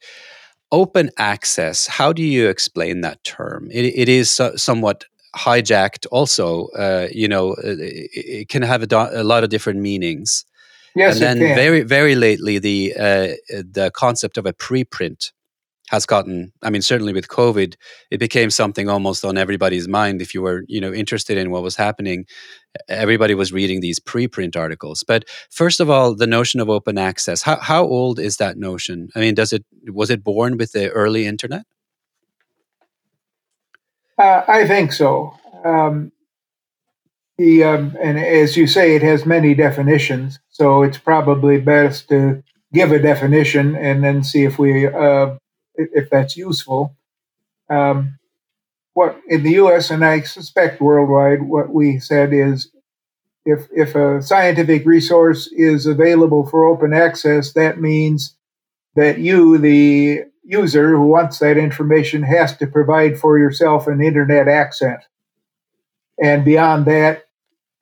open 0.71 1.11
access 1.17 1.87
how 1.87 2.13
do 2.13 2.23
you 2.23 2.49
explain 2.49 3.01
that 3.03 3.23
term? 3.25 3.69
It, 3.71 3.85
it 3.85 4.09
is 4.09 4.31
so, 4.31 4.57
somewhat 4.57 5.05
hijacked 5.37 6.07
also 6.11 6.69
uh, 6.69 7.09
you 7.13 7.29
know 7.29 7.53
uh, 7.53 7.77
it, 7.79 8.11
it 8.13 8.49
can 8.49 8.63
have 8.63 8.83
a, 8.83 9.11
a, 9.13 9.25
lot 9.25 9.45
of 9.45 9.51
different 9.51 9.81
meanings. 9.81 10.45
Yes 10.95 11.21
and 11.21 11.41
then 11.41 11.55
very 11.55 11.83
very 11.83 12.15
lately 12.15 12.59
the 12.59 12.95
uh, 12.97 13.29
the 13.49 13.91
concept 13.95 14.39
of 14.39 14.47
a 14.47 14.53
preprint 14.53 15.33
has 15.89 16.07
gotten 16.07 16.53
i 16.63 16.71
mean 16.71 16.83
certainly 16.83 17.13
with 17.13 17.29
covid 17.29 17.75
it 18.11 18.19
became 18.19 18.51
something 18.51 18.89
almost 18.89 19.25
on 19.25 19.37
everybody's 19.37 19.89
mind. 19.89 20.23
If 20.23 20.35
you 20.35 20.43
were 20.43 20.65
you 20.69 20.81
know 20.81 20.93
interested 20.93 21.39
in 21.39 21.51
what 21.51 21.63
was 21.63 21.77
happening 21.77 22.27
everybody 22.89 23.35
was 23.35 23.53
reading 23.53 23.81
these 23.81 23.99
preprint 23.99 24.57
articles. 24.57 25.03
But 25.03 25.25
first 25.51 25.81
of 25.81 25.91
all 25.91 26.15
the 26.15 26.27
notion 26.27 26.61
of 26.61 26.69
open 26.69 26.99
access 26.99 27.43
how, 27.43 27.57
how 27.57 27.85
old 27.85 28.19
is 28.19 28.37
that 28.37 28.57
notion? 28.57 29.09
I 29.15 29.21
mean 29.21 29.35
does 29.35 29.53
it 29.53 29.65
was 29.87 30.11
it 30.11 30.25
born 30.25 30.57
with 30.57 30.73
the 30.73 30.91
early 30.91 31.27
internet? 31.27 31.65
Uh, 34.19 34.43
i 34.49 34.67
think 34.67 34.93
so. 34.93 35.35
Um, 35.65 36.13
the 37.37 37.65
um, 37.65 37.97
and 38.03 38.19
as 38.19 38.57
you 38.57 38.67
say 38.67 38.97
it 38.97 39.03
has 39.03 39.25
many 39.25 39.55
definitions 39.55 40.41
so 40.49 40.83
it's 40.83 40.99
probably 40.99 41.59
best 41.61 42.09
to 42.09 42.43
give 42.73 42.93
a 42.93 42.99
definition 42.99 43.77
and 43.77 44.03
then 44.05 44.23
see 44.23 44.45
if 44.45 44.59
we 44.59 44.87
uh, 44.87 45.37
if 45.79 46.11
that's 46.11 46.37
useful. 46.37 46.95
Um, 47.71 48.19
what 48.95 49.21
in 49.29 49.45
the 49.45 49.53
U.S. 49.53 49.91
and 49.91 50.05
I 50.05 50.23
suspect 50.23 50.81
worldwide, 50.81 51.43
what 51.43 51.71
we 51.71 52.01
said 52.01 52.33
is, 52.33 52.71
if 53.45 53.69
if 53.73 53.95
a 53.95 54.21
scientific 54.21 54.85
resource 54.85 55.47
is 55.53 55.87
available 55.87 56.45
for 56.45 56.65
open 56.65 56.93
access, 56.93 57.53
that 57.53 57.81
means 57.81 58.35
that 58.97 59.19
you, 59.19 59.57
the 59.59 60.25
user 60.43 60.91
who 60.91 61.07
wants 61.07 61.39
that 61.39 61.57
information, 61.57 62.23
has 62.23 62.57
to 62.57 62.67
provide 62.67 63.19
for 63.19 63.39
yourself 63.39 63.87
an 63.87 64.03
internet 64.03 64.49
access, 64.49 65.05
and 66.21 66.45
beyond 66.45 66.87
that, 66.87 67.29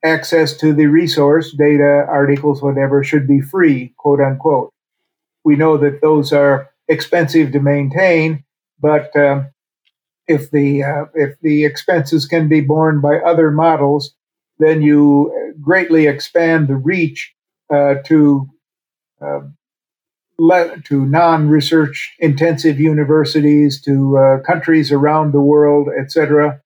access 0.03 0.55
to 0.57 0.73
the 0.73 0.85
resource, 0.85 1.51
data, 1.51 2.05
articles, 2.07 2.61
whatever, 2.61 3.03
should 3.03 3.27
be 3.27 3.41
free, 3.41 3.93
quote 3.97 4.21
unquote. 4.21 4.71
We 5.43 5.55
know 5.55 5.77
that 5.77 6.01
those 6.01 6.31
are 6.31 6.69
expensive 6.87 7.51
to 7.51 7.59
maintain, 7.59 8.43
but 8.79 9.15
um, 9.15 9.49
if 10.27 10.51
the 10.51 10.83
uh, 10.83 11.05
if 11.13 11.39
the 11.41 11.65
expenses 11.65 12.25
can 12.25 12.47
be 12.47 12.61
borne 12.61 13.01
by 13.01 13.17
other 13.17 13.51
models, 13.51 14.13
then 14.59 14.81
you 14.81 15.53
greatly 15.61 16.07
expand 16.07 16.67
the 16.67 16.75
reach 16.75 17.33
uh, 17.73 17.95
to 18.05 18.49
uh, 19.21 19.41
le- 20.39 20.79
to 20.81 21.05
non-research 21.05 22.15
intensive 22.19 22.79
universities, 22.79 23.81
to 23.81 24.17
uh, 24.17 24.39
countries 24.41 24.91
around 24.91 25.31
the 25.31 25.41
world, 25.41 25.89
etc. 25.99 26.61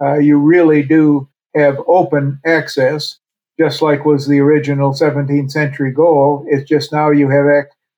Uh, 0.00 0.18
you 0.18 0.38
really 0.38 0.82
do 0.82 1.28
have 1.54 1.78
open 1.86 2.40
access, 2.44 3.18
just 3.58 3.82
like 3.82 4.04
was 4.04 4.26
the 4.26 4.40
original 4.40 4.92
17th 4.92 5.50
century 5.50 5.92
goal. 5.92 6.44
It's 6.48 6.68
just 6.68 6.92
now 6.92 7.10
you 7.10 7.28
have 7.28 7.46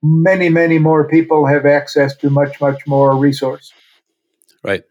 many, 0.04 0.50
many 0.50 0.78
more 0.78 1.08
people 1.08 1.46
have 1.46 1.64
access 1.64 2.14
to 2.16 2.28
much, 2.30 2.60
much 2.60 2.86
more 2.86 3.16
resource. 3.16 3.72
Right. 4.62 4.84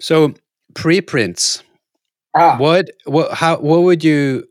So 0.00 0.34
preprints. 0.74 1.62
Ah. 2.36 2.56
What 2.58 2.90
what 3.04 3.32
how 3.32 3.58
what 3.58 3.82
would 3.82 4.02
you 4.02 4.48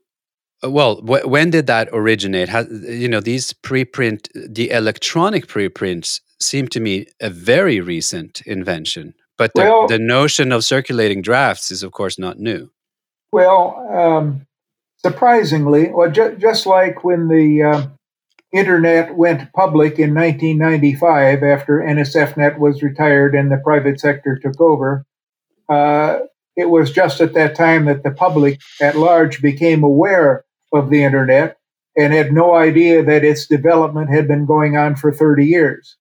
well, 0.63 1.02
wh- 1.02 1.28
when 1.28 1.49
did 1.49 1.67
that 1.67 1.89
originate? 1.91 2.49
Has, 2.49 2.67
you 2.88 3.10
know, 3.10 3.19
these 3.19 3.54
preprint, 3.54 4.30
the 4.34 4.71
electronic 4.71 5.47
preprints 5.47 6.21
seem 6.39 6.67
to 6.69 6.80
me 6.80 7.08
a 7.19 7.30
very 7.30 7.80
recent 7.82 8.41
invention. 8.45 9.13
But 9.38 9.52
the, 9.56 9.63
well, 9.63 9.88
the 9.88 9.99
notion 9.99 10.52
of 10.52 10.63
circulating 10.63 11.21
drafts 11.21 11.71
is, 11.71 11.84
of 11.84 11.91
course, 11.91 12.17
not 12.17 12.39
new. 12.39 12.71
Well, 13.32 13.76
um, 13.91 14.47
surprisingly, 14.97 15.89
well, 15.91 16.10
ju- 16.10 16.38
just 16.39 16.65
like 16.65 17.04
when 17.04 17.28
the 17.28 17.63
uh, 17.63 17.88
internet 18.54 19.16
went 19.16 19.52
public 19.54 20.00
in 20.00 20.13
1995 20.13 21.44
after 21.44 21.80
NSFNet 21.80 22.60
was 22.60 22.84
retired 22.84 23.36
and 23.36 23.52
the 23.52 23.62
private 23.63 24.00
sector 24.00 24.38
took 24.38 24.62
over, 24.62 25.06
uh, 25.70 26.20
it 26.56 26.70
was 26.70 26.92
just 26.92 27.20
at 27.20 27.34
that 27.34 27.56
time 27.56 27.86
that 27.86 28.04
the 28.04 28.12
public 28.12 28.60
at 28.80 28.96
large 28.96 29.42
became 29.42 29.84
aware 29.84 30.46
of 30.72 30.89
the 30.89 31.04
internet 31.04 31.58
and 31.98 32.13
had 32.13 32.32
no 32.32 32.56
idea 32.56 33.04
that 33.04 33.24
its 33.24 33.48
development 33.48 34.10
had 34.13 34.28
been 34.28 34.46
going 34.46 34.78
on 34.78 34.96
for 34.96 35.12
30 35.12 35.46
years. 35.46 35.98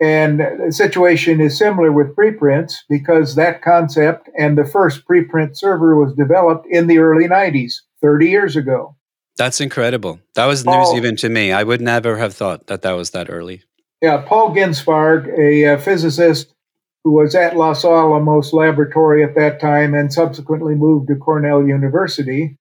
And 0.00 0.40
the 0.40 0.72
situation 0.72 1.40
is 1.40 1.56
similar 1.56 1.92
with 1.92 2.14
preprints 2.14 2.84
because 2.88 3.36
that 3.36 3.62
concept 3.62 4.28
and 4.36 4.58
the 4.58 4.64
first 4.64 5.06
preprint 5.08 5.56
server 5.56 5.96
was 5.96 6.14
developed 6.14 6.66
in 6.68 6.88
the 6.88 6.98
early 6.98 7.28
90s, 7.28 7.74
30 8.02 8.28
years 8.28 8.56
ago. 8.56 8.96
That's 9.36 9.60
incredible. 9.60 10.20
That 10.34 10.46
was 10.46 10.62
Paul, 10.62 10.92
news 10.92 10.96
even 10.96 11.16
to 11.16 11.28
me. 11.28 11.52
I 11.52 11.62
would 11.62 11.80
never 11.80 12.18
have 12.18 12.34
thought 12.34 12.68
that 12.68 12.82
that 12.82 12.92
was 12.92 13.10
that 13.10 13.28
early. 13.30 13.62
Yeah, 14.00 14.22
Paul 14.26 14.54
Ginsparg, 14.54 15.28
a, 15.38 15.74
a 15.74 15.78
physicist 15.78 16.54
who 17.02 17.12
was 17.12 17.34
at 17.34 17.56
Los 17.56 17.84
Alamos 17.84 18.52
Laboratory 18.52 19.24
at 19.24 19.34
that 19.34 19.60
time 19.60 19.94
and 19.94 20.12
subsequently 20.12 20.74
moved 20.74 21.08
to 21.08 21.16
Cornell 21.16 21.66
University, 21.66 22.56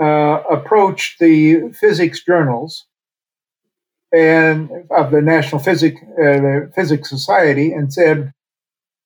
uh, 0.00 0.42
approached 0.50 1.18
the 1.18 1.72
physics 1.72 2.22
journals 2.24 2.86
and 4.12 4.70
of 4.90 5.10
the 5.10 5.20
National 5.20 5.60
Physics, 5.60 6.00
uh, 6.02 6.40
the 6.40 6.72
Physics 6.74 7.10
Society 7.10 7.72
and 7.72 7.92
said, 7.92 8.32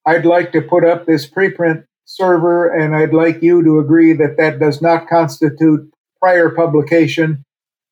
I'd 0.06 0.26
like 0.26 0.52
to 0.52 0.62
put 0.62 0.84
up 0.84 1.06
this 1.06 1.28
preprint 1.28 1.84
server 2.04 2.68
and 2.68 2.94
I'd 2.94 3.14
like 3.14 3.42
you 3.42 3.62
to 3.62 3.78
agree 3.78 4.12
that 4.14 4.36
that 4.38 4.58
does 4.58 4.82
not 4.82 5.08
constitute 5.08 5.91
prior 6.22 6.50
publication 6.50 7.44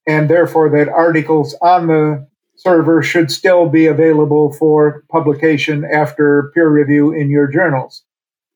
and 0.07 0.31
therefore 0.31 0.71
that 0.71 0.89
articles 0.89 1.57
on 1.61 1.89
the 1.89 2.27
server 2.57 3.03
should 3.03 3.31
still 3.31 3.69
be 3.69 3.87
available 3.87 4.53
for 4.53 5.03
publication 5.11 5.85
after 5.85 6.51
peer 6.55 6.69
review 6.69 7.13
in 7.13 7.31
your 7.31 7.47
journals. 7.47 8.05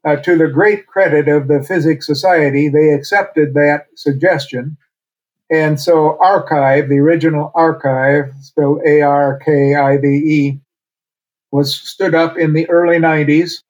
Uh, 0.07 0.17
to 0.17 0.37
the 0.37 0.49
great 0.49 0.87
credit 0.87 1.27
of 1.29 1.49
the 1.49 1.63
Physics 1.63 2.07
Society, 2.07 2.69
they 2.69 2.91
accepted 2.91 3.55
that 3.55 3.87
suggestion 3.97 4.77
and 5.51 5.81
so 5.81 6.19
arXiv, 6.21 6.89
the 6.89 6.99
original 6.99 7.53
arXiv, 7.55 8.35
spelled 8.43 8.81
A 8.87 9.03
R 9.03 9.39
K 9.39 9.75
I 9.75 9.99
V 9.99 10.07
E, 10.07 10.61
was 11.51 11.75
stood 11.75 12.15
up 12.15 12.39
in 12.39 12.55
the 12.55 12.69
early 12.71 12.97
90s, 12.97 13.63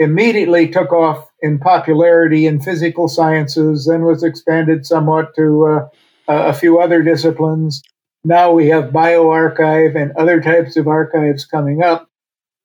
immediately 0.00 0.68
took 0.68 0.92
off 0.92 1.28
in 1.42 1.58
popularity 1.58 2.46
in 2.46 2.60
physical 2.60 3.06
sciences, 3.06 3.86
then 3.86 4.02
was 4.02 4.24
expanded 4.24 4.84
somewhat 4.84 5.34
to 5.36 5.66
uh, 5.66 5.88
a 6.26 6.52
few 6.52 6.80
other 6.80 7.02
disciplines. 7.02 7.82
Now 8.24 8.50
we 8.50 8.68
have 8.68 8.90
bioRxiv 8.90 9.94
and 9.94 10.12
other 10.16 10.40
types 10.40 10.76
of 10.76 10.88
archives 10.88 11.44
coming 11.44 11.82
up. 11.82 12.08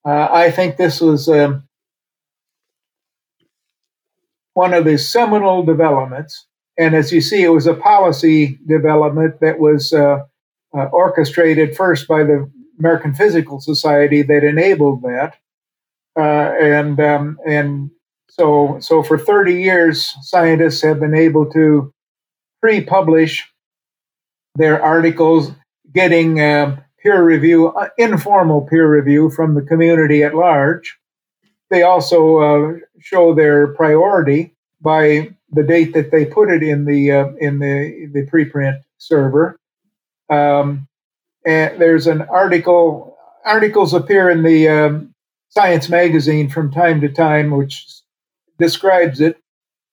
Uh, 0.03 0.27
I 0.31 0.51
think 0.51 0.77
this 0.77 0.99
was 0.99 1.29
um, 1.29 1.67
one 4.53 4.73
of 4.73 4.85
the 4.85 4.97
seminal 4.97 5.63
developments 5.63 6.47
and 6.77 6.93
as 6.93 7.11
you 7.11 7.21
see, 7.21 7.43
it 7.43 7.49
was 7.49 7.67
a 7.67 7.73
policy 7.73 8.59
development 8.67 9.39
that 9.39 9.59
was 9.59 9.93
uh, 9.93 10.23
uh, 10.73 10.85
orchestrated 10.91 11.75
first 11.75 12.07
by 12.07 12.23
the 12.23 12.51
American 12.79 13.13
Physical 13.13 13.61
Society 13.61 14.21
that 14.23 14.43
enabled 14.43 15.01
that. 15.03 15.35
Uh, 16.17 16.53
and 16.61 16.99
um, 16.99 17.37
and 17.47 17.91
so 18.29 18.77
so 18.79 19.03
for 19.03 19.17
30 19.17 19.61
years, 19.61 20.15
scientists 20.21 20.81
have 20.81 20.99
been 20.99 21.15
able 21.15 21.49
to 21.51 21.93
pre-publish 22.61 23.47
their 24.55 24.81
articles, 24.81 25.51
getting 25.93 26.39
uh, 26.39 26.79
peer 27.01 27.23
review, 27.23 27.67
uh, 27.67 27.89
informal 27.97 28.61
peer 28.61 28.89
review 28.89 29.29
from 29.29 29.55
the 29.55 29.61
community 29.61 30.23
at 30.23 30.35
large. 30.35 30.97
They 31.69 31.83
also 31.83 32.37
uh, 32.37 32.73
show 32.99 33.33
their 33.33 33.67
priority 33.67 34.53
by 34.81 35.35
the 35.51 35.63
date 35.63 35.93
that 35.93 36.11
they 36.11 36.25
put 36.25 36.49
it 36.49 36.63
in 36.63 36.85
the 36.85 37.11
uh, 37.11 37.27
in 37.39 37.59
the 37.59 38.09
the 38.13 38.25
preprint 38.25 38.81
server. 38.97 39.57
Um, 40.29 40.87
and 41.45 41.79
there's 41.79 42.07
an 42.07 42.21
article. 42.23 43.17
Articles 43.45 43.93
appear 43.93 44.29
in 44.29 44.43
the 44.43 44.67
um, 44.67 45.14
Science 45.57 45.89
magazine 45.89 46.49
from 46.49 46.71
time 46.71 47.01
to 47.01 47.09
time, 47.09 47.51
which 47.51 47.87
describes 48.59 49.21
it. 49.21 49.37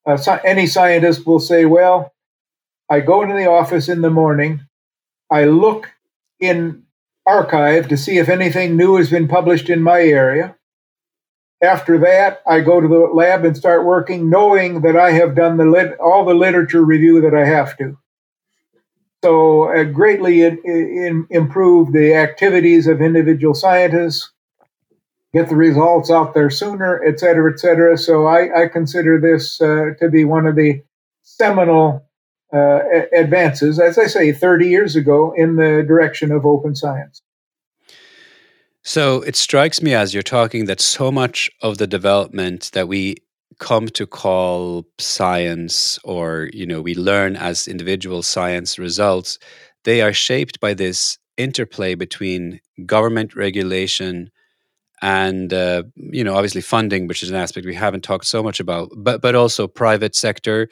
Uh, 0.04 0.16
so 0.16 0.40
any 0.44 0.66
scientist 0.66 1.26
will 1.26 1.40
say, 1.40 1.64
"Well, 1.64 2.12
I 2.90 3.00
go 3.00 3.22
into 3.22 3.34
the 3.34 3.48
office 3.48 3.88
in 3.88 4.02
the 4.02 4.10
morning. 4.10 4.60
I 5.30 5.44
look 5.44 5.90
in 6.40 6.82
arXiv 7.26 7.88
to 7.88 7.96
see 7.96 8.18
if 8.18 8.28
anything 8.28 8.76
new 8.76 8.96
has 8.96 9.08
been 9.10 9.28
published 9.28 9.70
in 9.70 9.82
my 9.82 10.00
area. 10.00 10.56
After 11.62 11.96
that, 11.98 12.42
I 12.46 12.60
go 12.60 12.80
to 12.80 12.88
the 12.88 13.10
lab 13.14 13.44
and 13.44 13.56
start 13.56 13.84
working, 13.84 14.28
knowing 14.28 14.80
that 14.80 14.96
I 14.96 15.12
have 15.12 15.36
done 15.36 15.56
the 15.56 15.64
lit- 15.64 15.98
all 16.00 16.24
the 16.24 16.34
literature 16.34 16.84
review 16.84 17.20
that 17.20 17.34
I 17.34 17.44
have 17.46 17.76
to. 17.78 17.96
So, 19.22 19.72
uh, 19.72 19.84
greatly 19.84 20.42
in, 20.42 20.58
in, 20.64 21.26
improve 21.30 21.92
the 21.92 22.14
activities 22.16 22.88
of 22.88 23.00
individual 23.00 23.54
scientists, 23.54 24.31
get 25.34 25.48
the 25.48 25.56
results 25.56 26.10
out 26.10 26.34
there 26.34 26.50
sooner, 26.50 27.02
et 27.04 27.18
cetera, 27.18 27.52
et 27.52 27.58
cetera. 27.58 27.96
So, 27.96 28.26
I, 28.26 28.64
I 28.64 28.68
consider 28.68 29.20
this 29.20 29.60
uh, 29.60 29.90
to 29.98 30.08
be 30.08 30.24
one 30.24 30.46
of 30.46 30.56
the 30.56 30.82
seminal 31.22 32.06
uh, 32.52 32.80
advances, 33.12 33.78
as 33.78 33.98
I 33.98 34.06
say, 34.06 34.32
30 34.32 34.68
years 34.68 34.94
ago 34.94 35.32
in 35.36 35.56
the 35.56 35.84
direction 35.86 36.32
of 36.32 36.44
open 36.44 36.74
science. 36.74 37.22
So 38.82 39.22
it 39.22 39.36
strikes 39.36 39.80
me 39.80 39.94
as 39.94 40.12
you're 40.12 40.24
talking 40.24 40.64
that 40.64 40.80
so 40.80 41.12
much 41.12 41.50
of 41.62 41.78
the 41.78 41.86
development 41.86 42.70
that 42.72 42.88
we 42.88 43.16
come 43.58 43.86
to 43.86 44.06
call 44.06 44.84
science 44.98 45.98
or 46.02 46.50
you 46.52 46.66
know 46.66 46.80
we 46.82 46.94
learn 46.94 47.36
as 47.36 47.68
individual 47.68 48.22
science 48.22 48.78
results 48.78 49.38
they 49.84 50.00
are 50.00 50.12
shaped 50.12 50.58
by 50.58 50.74
this 50.74 51.18
interplay 51.36 51.94
between 51.94 52.60
government 52.86 53.36
regulation 53.36 54.30
and 55.02 55.52
uh, 55.52 55.82
you 55.96 56.24
know 56.24 56.34
obviously 56.34 56.62
funding 56.62 57.06
which 57.06 57.22
is 57.22 57.30
an 57.30 57.36
aspect 57.36 57.66
we 57.66 57.74
haven't 57.74 58.04
talked 58.04 58.26
so 58.26 58.42
much 58.42 58.60
about 58.60 58.88
but 58.96 59.20
but 59.20 59.34
also 59.34 59.68
private 59.68 60.14
sector 60.14 60.68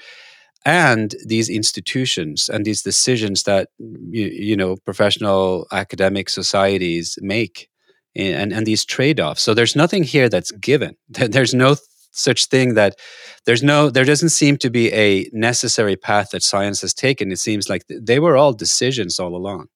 and 0.64 1.14
these 1.27 1.49
institutions 1.49 2.49
and 2.49 2.64
these 2.64 2.83
decisions 2.83 3.43
that 3.43 3.69
you, 3.79 4.27
you 4.27 4.57
know 4.57 4.77
professional 4.85 5.66
academic 5.73 6.29
societies 6.29 7.19
make 7.21 7.69
and, 8.16 8.53
and 8.53 8.66
these 8.66 8.85
trade-offs. 8.85 9.43
So 9.43 9.55
there's 9.55 9.77
nothing 9.77 10.03
here 10.03 10.29
that's 10.29 10.51
given. 10.53 10.97
There's 11.09 11.55
no 11.55 11.77
such 12.12 12.47
thing 12.47 12.75
that 12.75 12.99
there's 13.47 13.62
no 13.62 13.88
there 13.88 14.05
doesn't 14.05 14.31
seem 14.31 14.57
to 14.57 14.69
be 14.69 14.93
a 14.93 15.31
necessary 15.33 15.95
path 15.95 16.31
that 16.33 16.43
science 16.43 16.81
has 16.81 16.93
taken. 16.93 17.31
It 17.31 17.38
seems 17.38 17.69
like 17.69 17.85
they 17.88 18.19
were 18.19 18.37
all 18.37 18.53
decisions 18.53 19.21
all 19.21 19.37
along 19.37 19.69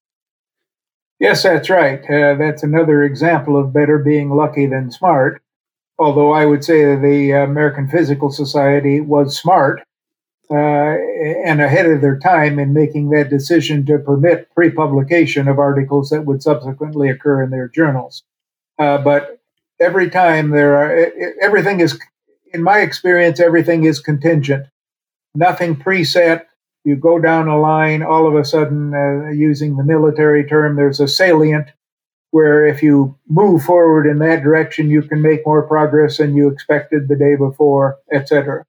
yes 1.19 1.43
that's 1.43 1.71
right 1.71 2.01
uh, 2.11 2.35
that's 2.35 2.63
another 2.63 3.03
example 3.05 3.57
of 3.59 3.73
better 3.73 3.99
being 3.99 4.31
lucky 4.31 4.67
than 4.67 4.91
smart 4.91 5.43
although 5.99 6.33
i 6.33 6.45
would 6.45 6.65
say 6.65 6.97
the 6.97 7.31
american 7.31 7.89
physical 7.89 8.31
society 8.31 9.01
was 9.01 9.37
smart 9.37 9.83
uh, 10.51 10.97
and 11.45 11.61
ahead 11.61 11.87
of 11.87 12.01
their 12.01 12.19
time 12.19 12.59
in 12.59 12.75
making 12.75 13.11
that 13.11 13.31
decision 13.31 13.85
to 13.87 13.99
permit 13.99 14.49
pre 14.55 14.71
publication 14.71 15.49
of 15.49 15.59
articles 15.59 16.11
that 16.11 16.27
would 16.27 16.43
subsequently 16.43 17.09
occur 17.09 17.43
in 17.43 17.51
their 17.51 17.69
journals. 17.69 18.23
Uh, 18.79 18.99
but 18.99 19.41
every 19.81 20.11
time 20.11 20.51
there 20.51 20.77
are, 20.77 21.11
everything 21.41 21.81
is, 21.81 21.99
in 22.53 22.63
my 22.63 22.81
experience, 22.81 23.41
everything 23.41 23.85
is 23.85 24.01
contingent. 24.01 24.67
Nothing 25.35 25.77
preset. 25.77 26.43
You 26.85 26.97
go 26.97 27.19
down 27.19 27.49
a 27.49 27.59
line, 27.59 28.03
all 28.03 28.27
of 28.27 28.35
a 28.35 28.45
sudden, 28.45 28.93
uh, 28.95 29.31
using 29.31 29.77
the 29.77 29.85
military 29.85 30.47
term, 30.47 30.77
there's 30.77 31.01
a 31.01 31.09
salient 31.09 31.69
where 32.31 32.67
if 32.67 32.83
you 32.83 33.17
move 33.29 33.63
forward 33.63 34.07
in 34.07 34.19
that 34.19 34.43
direction, 34.43 34.91
you 34.91 35.03
can 35.03 35.23
make 35.23 35.47
more 35.47 35.63
progress 35.63 36.19
than 36.19 36.35
you 36.35 36.49
expected 36.49 37.07
the 37.09 37.15
day 37.15 37.37
before, 37.37 37.97
etc. 38.13 38.65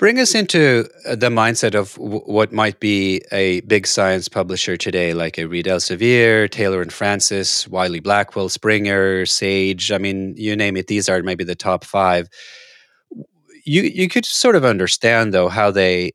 Bring 0.00 0.18
us 0.18 0.34
into 0.34 0.86
uh, 1.06 1.14
the 1.14 1.28
mindset 1.28 1.74
of 1.74 1.94
w- 1.94 2.20
what 2.20 2.52
might 2.52 2.78
be 2.78 3.22
a 3.32 3.60
big 3.62 3.86
science 3.86 4.28
publisher 4.28 4.76
today, 4.76 5.14
like 5.14 5.38
a 5.38 5.46
Reed 5.46 5.66
Elsevier, 5.66 6.50
Taylor 6.50 6.82
and 6.82 6.92
Francis, 6.92 7.66
Wiley 7.66 8.00
Blackwell, 8.00 8.48
Springer, 8.48 9.26
Sage. 9.26 9.92
I 9.92 9.98
mean, 9.98 10.34
you 10.36 10.54
name 10.54 10.76
it. 10.76 10.86
These 10.86 11.08
are 11.08 11.22
maybe 11.22 11.44
the 11.44 11.54
top 11.54 11.84
five. 11.84 12.28
You 13.64 13.82
you 13.82 14.08
could 14.08 14.24
sort 14.24 14.56
of 14.56 14.64
understand 14.64 15.32
though 15.34 15.48
how 15.48 15.70
they 15.70 16.12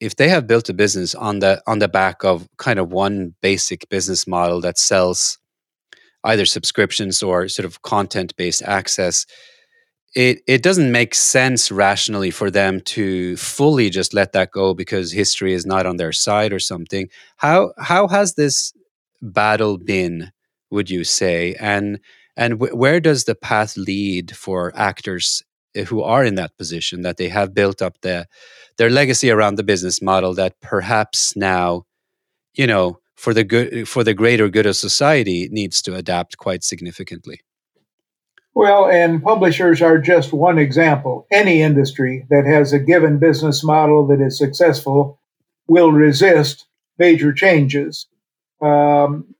if 0.00 0.16
they 0.16 0.28
have 0.28 0.46
built 0.46 0.68
a 0.68 0.74
business 0.74 1.14
on 1.14 1.40
the 1.40 1.62
on 1.66 1.78
the 1.80 1.88
back 1.88 2.24
of 2.24 2.48
kind 2.58 2.78
of 2.78 2.92
one 2.92 3.34
basic 3.42 3.88
business 3.88 4.26
model 4.26 4.60
that 4.60 4.78
sells 4.78 5.38
either 6.24 6.46
subscriptions 6.46 7.22
or 7.22 7.48
sort 7.48 7.66
of 7.66 7.82
content 7.82 8.34
based 8.36 8.62
access 8.62 9.26
it 10.14 10.42
it 10.46 10.62
doesn't 10.62 10.90
make 10.92 11.14
sense 11.14 11.70
rationally 11.70 12.30
for 12.30 12.50
them 12.50 12.80
to 12.80 13.36
fully 13.36 13.90
just 13.90 14.14
let 14.14 14.32
that 14.32 14.50
go 14.52 14.74
because 14.74 15.12
history 15.12 15.52
is 15.52 15.66
not 15.66 15.86
on 15.86 15.96
their 15.96 16.12
side 16.12 16.52
or 16.52 16.58
something. 16.58 17.08
How 17.36 17.72
how 17.78 18.08
has 18.08 18.34
this 18.34 18.72
battle 19.22 19.78
been 19.78 20.32
would 20.70 20.90
you 20.90 21.04
say? 21.04 21.54
And 21.60 22.00
and 22.36 22.54
w- 22.58 22.74
where 22.76 23.00
does 23.00 23.24
the 23.24 23.34
path 23.34 23.76
lead 23.76 24.34
for 24.36 24.72
actors 24.76 25.42
who 25.86 26.02
are 26.02 26.24
in 26.24 26.34
that 26.36 26.56
position 26.56 27.02
that 27.02 27.16
they 27.16 27.28
have 27.28 27.54
built 27.54 27.82
up 27.82 28.00
their 28.00 28.26
their 28.76 28.90
legacy 28.90 29.30
around 29.30 29.56
the 29.56 29.62
business 29.62 30.00
model 30.00 30.34
that 30.34 30.60
perhaps 30.60 31.36
now 31.36 31.84
you 32.54 32.66
know 32.66 32.98
for 33.16 33.34
the 33.34 33.44
good 33.44 33.88
for 33.88 34.04
the 34.04 34.14
greater 34.14 34.48
good 34.48 34.66
of 34.66 34.76
society 34.76 35.48
needs 35.50 35.82
to 35.82 35.94
adapt 35.94 36.38
quite 36.38 36.62
significantly 36.62 37.40
well, 38.58 38.90
and 38.90 39.22
publishers 39.22 39.80
are 39.82 39.98
just 39.98 40.32
one 40.32 40.58
example. 40.58 41.28
Any 41.30 41.62
industry 41.62 42.26
that 42.28 42.44
has 42.44 42.72
a 42.72 42.80
given 42.80 43.18
business 43.18 43.62
model 43.62 44.04
that 44.08 44.20
is 44.20 44.36
successful 44.36 45.20
will 45.68 45.92
resist 45.92 46.66
major 46.98 47.32
changes. 47.32 48.08
Um, 48.60 49.32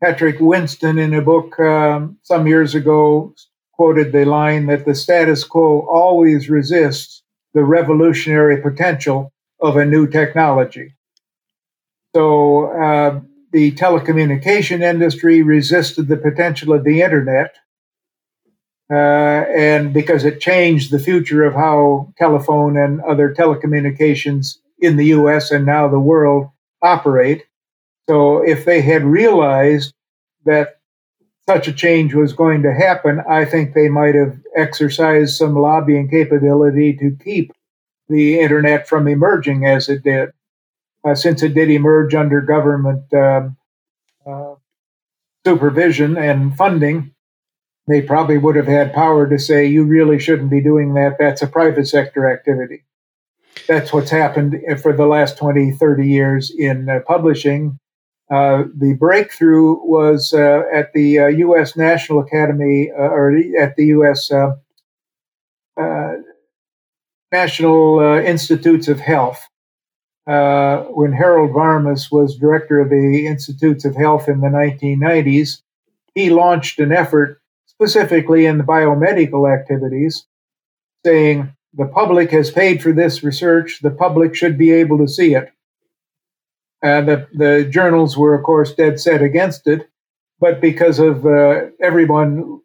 Patrick 0.00 0.36
Winston, 0.38 0.96
in 0.96 1.12
a 1.12 1.22
book 1.22 1.58
um, 1.58 2.16
some 2.22 2.46
years 2.46 2.76
ago, 2.76 3.34
quoted 3.76 4.12
the 4.12 4.24
line 4.24 4.66
that 4.66 4.84
the 4.84 4.94
status 4.94 5.44
quo 5.44 5.86
always 5.90 6.48
resists 6.48 7.22
the 7.54 7.64
revolutionary 7.64 8.60
potential 8.60 9.32
of 9.60 9.76
a 9.76 9.84
new 9.84 10.06
technology. 10.06 10.94
So 12.14 12.66
uh, 12.66 13.20
the 13.52 13.72
telecommunication 13.72 14.82
industry 14.82 15.42
resisted 15.42 16.08
the 16.08 16.16
potential 16.16 16.72
of 16.72 16.84
the 16.84 17.02
internet 17.02 17.54
uh, 18.90 19.44
and 19.56 19.92
because 19.92 20.24
it 20.24 20.40
changed 20.40 20.90
the 20.90 20.98
future 20.98 21.44
of 21.44 21.54
how 21.54 22.12
telephone 22.18 22.76
and 22.76 23.00
other 23.02 23.34
telecommunications 23.34 24.58
in 24.78 24.96
the 24.96 25.06
US 25.06 25.50
and 25.50 25.64
now 25.64 25.88
the 25.88 25.98
world 25.98 26.48
operate. 26.82 27.44
So 28.08 28.46
if 28.46 28.64
they 28.64 28.82
had 28.82 29.04
realized 29.04 29.94
that 30.44 30.73
such 31.48 31.68
a 31.68 31.72
change 31.72 32.14
was 32.14 32.32
going 32.32 32.62
to 32.62 32.72
happen, 32.72 33.20
I 33.28 33.44
think 33.44 33.74
they 33.74 33.88
might 33.88 34.14
have 34.14 34.36
exercised 34.56 35.36
some 35.36 35.54
lobbying 35.54 36.08
capability 36.08 36.94
to 36.94 37.16
keep 37.22 37.52
the 38.08 38.40
internet 38.40 38.88
from 38.88 39.08
emerging 39.08 39.66
as 39.66 39.88
it 39.88 40.02
did, 40.02 40.30
uh, 41.06 41.14
since 41.14 41.42
it 41.42 41.54
did 41.54 41.70
emerge 41.70 42.14
under 42.14 42.40
government 42.40 43.12
um, 43.12 43.56
uh, 44.26 44.54
supervision 45.44 46.16
and 46.16 46.56
funding 46.56 47.14
they 47.86 48.00
probably 48.00 48.38
would 48.38 48.56
have 48.56 48.66
had 48.66 48.94
power 48.94 49.28
to 49.28 49.38
say, 49.38 49.66
you 49.66 49.84
really 49.84 50.18
shouldn't 50.18 50.50
be 50.50 50.62
doing 50.62 50.94
that. 50.94 51.16
That's 51.18 51.42
a 51.42 51.46
private 51.46 51.86
sector 51.86 52.30
activity. 52.30 52.84
That's 53.68 53.92
what's 53.92 54.10
happened 54.10 54.56
for 54.82 54.92
the 54.92 55.06
last 55.06 55.38
20, 55.38 55.72
30 55.72 56.06
years 56.06 56.52
in 56.56 56.88
uh, 56.88 57.00
publishing. 57.06 57.78
Uh, 58.30 58.64
the 58.74 58.94
breakthrough 58.94 59.76
was 59.84 60.32
uh, 60.32 60.62
at 60.72 60.92
the 60.94 61.34
U.S. 61.38 61.76
Uh, 61.76 61.82
National 61.82 62.20
Academy, 62.20 62.90
uh, 62.90 63.02
or 63.02 63.36
at 63.60 63.76
the 63.76 63.86
U.S. 63.86 64.30
Uh, 64.30 66.14
National 67.30 68.00
Institutes 68.00 68.88
of 68.88 69.00
Health. 69.00 69.46
when 70.26 71.12
Harold 71.12 71.50
Varmus 71.50 72.10
was 72.10 72.38
director 72.38 72.80
of 72.80 72.88
the 72.88 73.26
Institutes 73.26 73.84
of 73.84 73.96
Health 73.96 74.28
in 74.28 74.40
the 74.40 74.48
1990s, 74.48 75.60
he 76.14 76.30
launched 76.30 76.78
an 76.78 76.92
effort 76.92 77.40
specifically 77.66 78.46
in 78.46 78.56
the 78.56 78.64
biomedical 78.64 79.52
activities, 79.52 80.24
saying 81.04 81.52
the 81.74 81.86
public 81.86 82.30
has 82.30 82.50
paid 82.50 82.82
for 82.82 82.92
this 82.92 83.22
research, 83.24 83.80
the 83.82 83.90
public 83.90 84.34
should 84.34 84.56
be 84.56 84.70
able 84.70 84.96
to 84.98 85.08
see 85.08 85.34
it. 85.34 85.52
And 86.84 87.08
the, 87.08 87.26
the 87.32 87.64
journals 87.64 88.18
were, 88.18 88.34
of 88.34 88.44
course, 88.44 88.74
dead 88.74 89.00
set 89.00 89.22
against 89.22 89.66
it, 89.66 89.88
but 90.38 90.60
because 90.60 90.98
of 90.98 91.24
uh, 91.24 91.62
everyone 91.80 92.60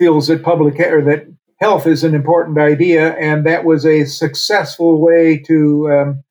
feels 0.00 0.26
that 0.26 0.42
public 0.42 0.80
or 0.80 1.00
that 1.02 1.28
health 1.60 1.86
is 1.86 2.02
an 2.02 2.16
important 2.16 2.58
idea, 2.58 3.14
and 3.18 3.46
that 3.46 3.64
was 3.64 3.86
a 3.86 4.04
successful 4.04 5.00
way 5.00 5.38
to 5.46 5.88
um, 5.92 6.24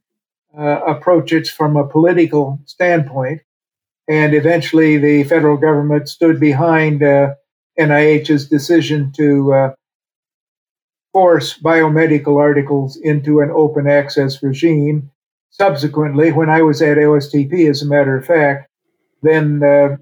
uh, 0.57 0.81
approach 0.85 1.31
it 1.31 1.47
from 1.47 1.77
a 1.77 1.87
political 1.87 2.59
standpoint. 2.65 3.41
And 4.09 4.33
eventually, 4.33 4.97
the 4.97 5.23
federal 5.23 5.55
government 5.55 6.09
stood 6.09 6.37
behind 6.37 7.01
uh, 7.01 7.35
NIH's 7.79 8.49
decision 8.49 9.13
to 9.13 9.53
uh, 9.53 9.73
force 11.13 11.57
biomedical 11.57 12.41
articles 12.41 12.97
into 12.97 13.39
an 13.39 13.51
open 13.51 13.87
access 13.87 14.43
regime. 14.43 15.11
Subsequently, 15.51 16.31
when 16.31 16.49
I 16.49 16.61
was 16.61 16.81
at 16.81 16.97
OSTP, 16.97 17.69
as 17.69 17.81
a 17.81 17.87
matter 17.87 18.17
of 18.17 18.25
fact, 18.25 18.69
then 19.21 19.61
uh, 19.63 19.97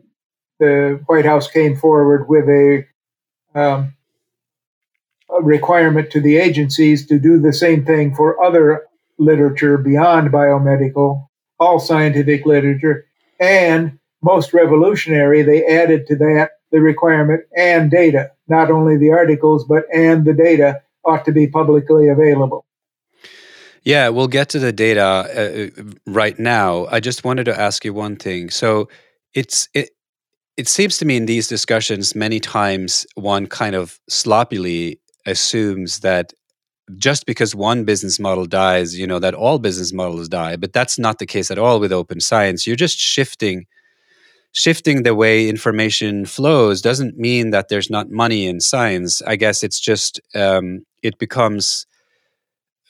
the 0.59 1.01
White 1.07 1.25
House 1.25 1.49
came 1.49 1.75
forward 1.75 2.27
with 2.27 2.45
a, 2.47 2.85
um, 3.55 3.93
a, 5.29 5.41
requirement 5.41 6.11
to 6.11 6.21
the 6.21 6.37
agencies 6.37 7.07
to 7.07 7.17
do 7.17 7.39
the 7.39 7.53
same 7.53 7.85
thing 7.85 8.13
for 8.13 8.43
other 8.43 8.83
literature 9.17 9.77
beyond 9.77 10.31
biomedical, 10.31 11.27
all 11.59 11.79
scientific 11.79 12.45
literature, 12.45 13.05
and 13.39 13.97
most 14.21 14.53
revolutionary, 14.53 15.41
they 15.41 15.65
added 15.65 16.05
to 16.07 16.15
that 16.15 16.51
the 16.71 16.81
requirement 16.81 17.43
and 17.55 17.89
data, 17.89 18.31
not 18.47 18.69
only 18.69 18.97
the 18.97 19.11
articles, 19.11 19.65
but 19.65 19.85
and 19.93 20.25
the 20.25 20.33
data 20.33 20.81
ought 21.05 21.23
to 21.25 21.31
be 21.31 21.47
publicly 21.47 22.09
available. 22.09 22.65
Yeah, 23.83 24.09
we'll 24.09 24.27
get 24.27 24.49
to 24.49 24.59
the 24.59 24.71
data 24.73 25.01
uh, 25.03 25.83
right 26.05 26.37
now. 26.37 26.85
I 26.87 26.99
just 26.99 27.23
wanted 27.23 27.45
to 27.45 27.59
ask 27.59 27.85
you 27.85 27.93
one 27.93 28.15
thing. 28.15 28.49
So 28.49 28.89
it's 29.33 29.69
it 29.73 29.91
it 30.57 30.67
seems 30.67 30.97
to 30.99 31.05
me 31.05 31.17
in 31.17 31.25
these 31.25 31.47
discussions 31.47 32.15
many 32.15 32.39
times 32.39 33.05
one 33.15 33.47
kind 33.47 33.75
of 33.75 33.99
sloppily 34.09 34.99
assumes 35.25 35.99
that 36.01 36.33
just 36.97 37.25
because 37.25 37.55
one 37.55 37.85
business 37.85 38.19
model 38.19 38.45
dies, 38.45 38.97
you 38.99 39.07
know, 39.07 39.19
that 39.19 39.35
all 39.35 39.59
business 39.59 39.93
models 39.93 40.29
die, 40.29 40.55
but 40.57 40.73
that's 40.73 40.99
not 40.99 41.19
the 41.19 41.25
case 41.25 41.51
at 41.51 41.59
all 41.59 41.79
with 41.79 41.91
open 41.93 42.19
science. 42.21 42.67
You're 42.67 42.75
just 42.77 42.99
shifting 42.99 43.65
shifting 44.53 45.03
the 45.03 45.15
way 45.15 45.49
information 45.49 46.25
flows 46.25 46.81
doesn't 46.81 47.17
mean 47.17 47.51
that 47.51 47.69
there's 47.69 47.89
not 47.89 48.09
money 48.09 48.47
in 48.47 48.59
science. 48.59 49.21
I 49.23 49.35
guess 49.35 49.63
it's 49.63 49.79
just 49.79 50.19
um, 50.35 50.85
it 51.03 51.17
becomes 51.19 51.85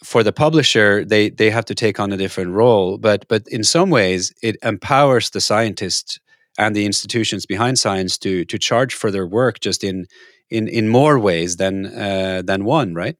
for 0.03 0.23
the 0.23 0.33
publisher 0.33 1.03
they 1.03 1.29
they 1.29 1.49
have 1.49 1.65
to 1.65 1.75
take 1.75 1.99
on 1.99 2.11
a 2.11 2.17
different 2.17 2.51
role. 2.51 2.97
But 2.97 3.27
but 3.27 3.47
in 3.47 3.63
some 3.63 3.89
ways 3.89 4.33
it 4.41 4.57
empowers 4.63 5.29
the 5.31 5.41
scientists 5.41 6.19
and 6.57 6.75
the 6.75 6.85
institutions 6.85 7.45
behind 7.45 7.79
science 7.79 8.17
to 8.19 8.45
to 8.45 8.57
charge 8.57 8.93
for 8.93 9.11
their 9.11 9.27
work 9.27 9.59
just 9.59 9.83
in 9.83 10.07
in 10.49 10.67
in 10.67 10.87
more 10.87 11.19
ways 11.19 11.57
than 11.57 11.85
uh, 11.85 12.41
than 12.45 12.65
one, 12.65 12.93
right? 12.93 13.15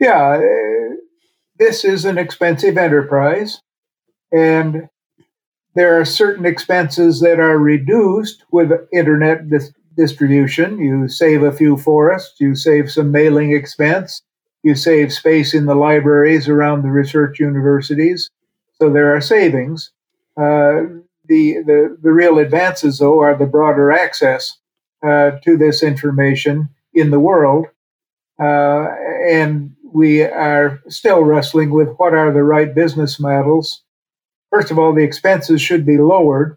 Yeah, 0.00 0.38
uh, 0.38 0.94
this 1.58 1.84
is 1.84 2.04
an 2.04 2.18
expensive 2.18 2.76
enterprise, 2.76 3.60
and 4.32 4.88
there 5.74 6.00
are 6.00 6.04
certain 6.04 6.46
expenses 6.46 7.20
that 7.20 7.40
are 7.40 7.58
reduced 7.58 8.44
with 8.52 8.70
internet 8.92 9.48
dis- 9.48 9.72
distribution. 9.96 10.78
You 10.78 11.08
save 11.08 11.42
a 11.42 11.52
few 11.52 11.76
forests, 11.76 12.40
you 12.40 12.54
save 12.54 12.90
some 12.90 13.10
mailing 13.10 13.52
expense, 13.52 14.22
you 14.62 14.74
save 14.74 15.12
space 15.12 15.54
in 15.54 15.66
the 15.66 15.74
libraries 15.74 16.48
around 16.48 16.82
the 16.82 16.90
research 16.90 17.38
universities. 17.38 18.30
So 18.80 18.90
there 18.90 19.14
are 19.14 19.20
savings. 19.20 19.90
Uh, 20.36 21.02
the, 21.26 21.62
the, 21.66 21.96
the 22.00 22.12
real 22.12 22.38
advances, 22.38 22.98
though, 22.98 23.20
are 23.20 23.36
the 23.36 23.46
broader 23.46 23.92
access 23.92 24.58
uh, 25.02 25.32
to 25.44 25.56
this 25.56 25.82
information 25.82 26.68
in 26.94 27.10
the 27.10 27.20
world. 27.20 27.66
Uh, 28.40 28.88
and 29.28 29.74
we 29.92 30.22
are 30.22 30.80
still 30.88 31.22
wrestling 31.22 31.70
with 31.70 31.88
what 31.96 32.14
are 32.14 32.32
the 32.32 32.42
right 32.42 32.74
business 32.74 33.18
models 33.18 33.82
first 34.50 34.70
of 34.70 34.78
all, 34.78 34.94
the 34.94 35.04
expenses 35.04 35.60
should 35.60 35.84
be 35.84 35.98
lowered. 35.98 36.56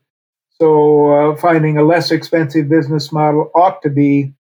So 0.60 1.32
uh, 1.32 1.36
finding 1.38 1.78
a 1.78 1.84
less 1.84 2.12
expensive 2.12 2.70
business 2.70 3.12
model 3.12 3.52
ought 3.56 3.82
to 3.82 3.90
be 3.90 4.34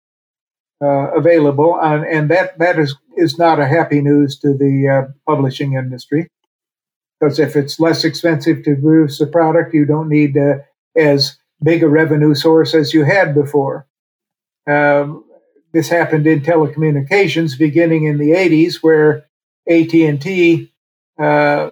uh, 0.83 1.13
available, 1.15 1.79
and, 1.81 2.05
and, 2.05 2.31
that 2.31 2.59
that 2.59 2.79
is 2.79 2.97
is 3.17 3.39
not 3.39 3.61
a 3.61 3.67
happy 3.67 4.01
news 4.01 4.39
to 4.39 4.55
the 4.55 4.89
uh, 4.89 5.13
publishing 5.27 5.75
industry. 5.75 6.29
Because 7.19 7.39
if 7.39 7.55
it's 7.55 7.79
less 7.79 8.05
expensive 8.05 8.63
to 8.65 8.77
produce 8.77 9.21
a 9.21 9.27
product, 9.27 9.75
you 9.75 9.85
don't 9.85 10.09
need 10.09 10.39
uh, 10.39 10.55
as 10.97 11.37
big 11.63 11.83
a 11.83 11.89
revenue 11.89 12.35
source 12.35 12.75
as 12.75 12.95
you 12.95 13.05
had 13.05 13.35
before. 13.35 13.87
Um, 14.67 15.25
this 15.73 15.89
happened 15.89 16.27
in 16.27 16.41
telecommunications 16.41 17.59
beginning 17.59 18.05
in 18.05 18.19
the 18.19 18.31
80s, 18.31 18.77
where 18.77 19.27
AT&T 19.69 20.73
uh, 21.19 21.71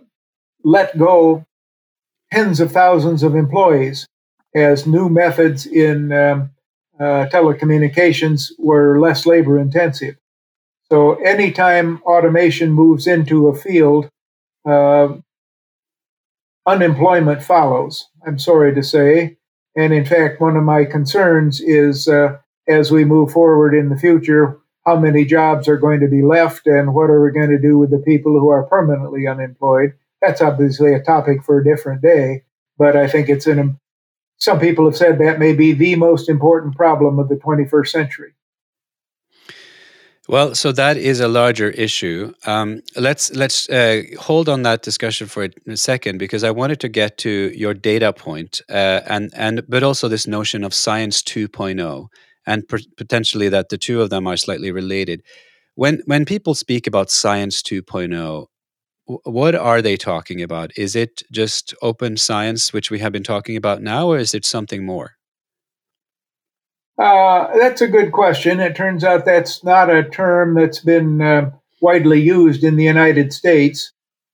let 0.63 0.99
go 0.99 1.47
tens 2.33 2.61
of 2.61 2.71
thousands 2.71 3.23
of 3.23 3.35
employees 3.35 4.07
as 4.55 4.87
new 4.87 5.09
methods 5.09 5.67
in 5.67 6.13
um, 6.13 6.51
uh, 7.01 7.27
telecommunications 7.33 8.51
were 8.59 8.99
less 8.99 9.27
labor 9.27 9.59
intensive. 9.59 10.17
So 10.91 11.15
anytime 11.17 12.03
automation 12.03 12.73
moves 12.73 13.07
into 13.07 13.49
a 13.49 13.55
field, 13.55 14.09
uh, 14.67 15.09
unemployment 16.67 17.43
follows. 17.43 18.09
I'm 18.27 18.39
sorry 18.39 18.75
to 18.75 18.83
say. 18.83 19.37
And 19.77 19.93
in 19.93 20.05
fact, 20.05 20.41
one 20.41 20.57
of 20.57 20.65
my 20.65 20.85
concerns 20.85 21.61
is 21.61 22.09
uh, 22.09 22.39
as 22.69 22.91
we 22.91 23.05
move 23.05 23.33
forward 23.33 23.75
in 23.75 23.89
the 23.89 23.97
future, 23.97 24.59
how 24.85 24.99
many 24.99 25.25
jobs 25.25 25.69
are 25.69 25.77
going 25.77 26.01
to 26.01 26.09
be 26.09 26.23
left 26.23 26.67
and 26.67 26.95
what 26.95 27.11
are 27.11 27.23
we 27.23 27.31
going 27.31 27.51
to 27.51 27.59
do 27.59 27.79
with 27.79 27.91
the 27.91 27.99
people 27.99 28.39
who 28.39 28.49
are 28.49 28.65
permanently 28.65 29.27
unemployed? 29.27 29.93
That's 30.23 30.41
obviously 30.41 30.95
a 30.95 31.03
topic 31.03 31.45
for 31.45 31.59
a 31.59 31.65
different 31.65 32.03
day, 32.03 32.43
but 32.79 32.97
I 32.97 33.07
think 33.07 33.29
it's 33.29 33.47
an 33.47 33.79
some 34.39 34.61
people 34.61 34.84
have 34.84 34.97
said 34.97 35.18
that 35.18 35.39
may 35.39 35.53
be 35.53 35.72
the 35.72 35.97
most 35.97 36.28
important 36.28 36.76
problem 36.76 37.18
of 37.18 37.28
the 37.28 37.36
21st 37.36 37.89
century. 37.89 38.32
Well, 40.28 40.55
so 40.55 40.72
that 40.72 40.99
is 40.99 41.20
a 41.20 41.28
larger 41.28 41.70
issue. 41.70 42.34
Um, 42.45 42.82
let's 42.97 43.34
let's 43.34 43.66
uh, 43.70 44.03
hold 44.20 44.51
on 44.51 44.62
that 44.62 44.82
discussion 44.82 45.26
for 45.26 45.49
a 45.66 45.76
second 45.76 46.18
because 46.18 46.45
I 46.45 46.51
wanted 46.51 46.80
to 46.80 46.89
get 46.89 47.16
to 47.18 47.51
your 47.57 47.72
data 47.72 48.12
point, 48.12 48.61
uh, 48.68 49.01
and 49.07 49.32
and 49.34 49.62
but 49.66 49.82
also 49.82 50.07
this 50.07 50.26
notion 50.26 50.64
of 50.64 50.74
science 50.74 51.22
2.0, 51.22 52.09
and 52.47 52.68
potentially 52.99 53.49
that 53.49 53.70
the 53.70 53.78
two 53.78 54.03
of 54.03 54.11
them 54.11 54.26
are 54.26 54.36
slightly 54.36 54.70
related. 54.70 55.22
When 55.76 56.03
when 56.05 56.26
people 56.26 56.55
speak 56.55 56.86
about 56.86 57.11
science 57.11 57.62
2.0, 57.62 58.49
what 59.25 59.55
are 59.55 59.81
they 59.81 59.97
talking 59.97 60.43
about? 60.43 60.71
Is 60.77 60.95
it 60.95 61.23
just 61.33 61.75
open 61.81 62.17
science, 62.17 62.73
which 62.73 62.91
we 62.91 62.99
have 62.99 63.13
been 63.13 63.23
talking 63.23 63.57
about 63.57 63.83
now, 63.83 64.09
or 64.09 64.19
is 64.19 64.35
it 64.35 64.45
something 64.45 64.85
more? 64.85 65.13
Uh, 66.99 67.57
that's 67.59 67.81
a 67.81 67.87
good 67.89 68.13
question. 68.13 68.61
It 68.61 68.77
turns 68.77 69.05
out 69.05 69.25
that's 69.25 69.65
not 69.65 69.89
a 69.89 70.03
term 70.05 70.55
that's 70.55 70.81
been 70.81 71.23
uh, 71.23 71.51
widely 71.81 72.21
used 72.21 72.65
in 72.65 72.77
the 72.77 72.85
United 72.85 73.33
States. 73.33 73.93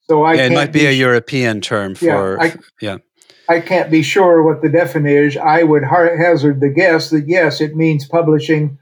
So 0.09 0.23
I 0.23 0.35
yeah, 0.35 0.47
it 0.47 0.53
might 0.53 0.73
be, 0.73 0.81
be 0.81 0.87
a 0.87 0.93
European 0.93 1.61
term 1.61 1.95
for 1.95 2.07
yeah. 2.07 2.37
I, 2.41 2.55
yeah. 2.81 2.97
I 3.49 3.61
can't 3.61 3.91
be 3.91 4.03
sure 4.03 4.43
what 4.43 4.63
the 4.63 4.71
definition 4.71 5.29
is. 5.29 5.37
I 5.37 5.63
would 5.63 5.85
hazard 5.85 6.61
the 6.61 6.71
guess 6.71 7.11
that 7.11 7.29
yes, 7.29 7.61
it 7.61 7.77
means 7.77 8.09
publishing 8.09 8.79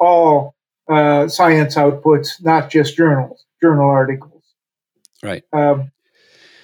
all 0.00 0.54
uh, 0.90 1.28
science 1.28 1.74
outputs, 1.76 2.42
not 2.42 2.70
just 2.70 2.96
journals, 2.96 3.44
journal 3.62 3.88
articles. 3.88 4.35
Right. 5.22 5.42
Um, 5.52 5.90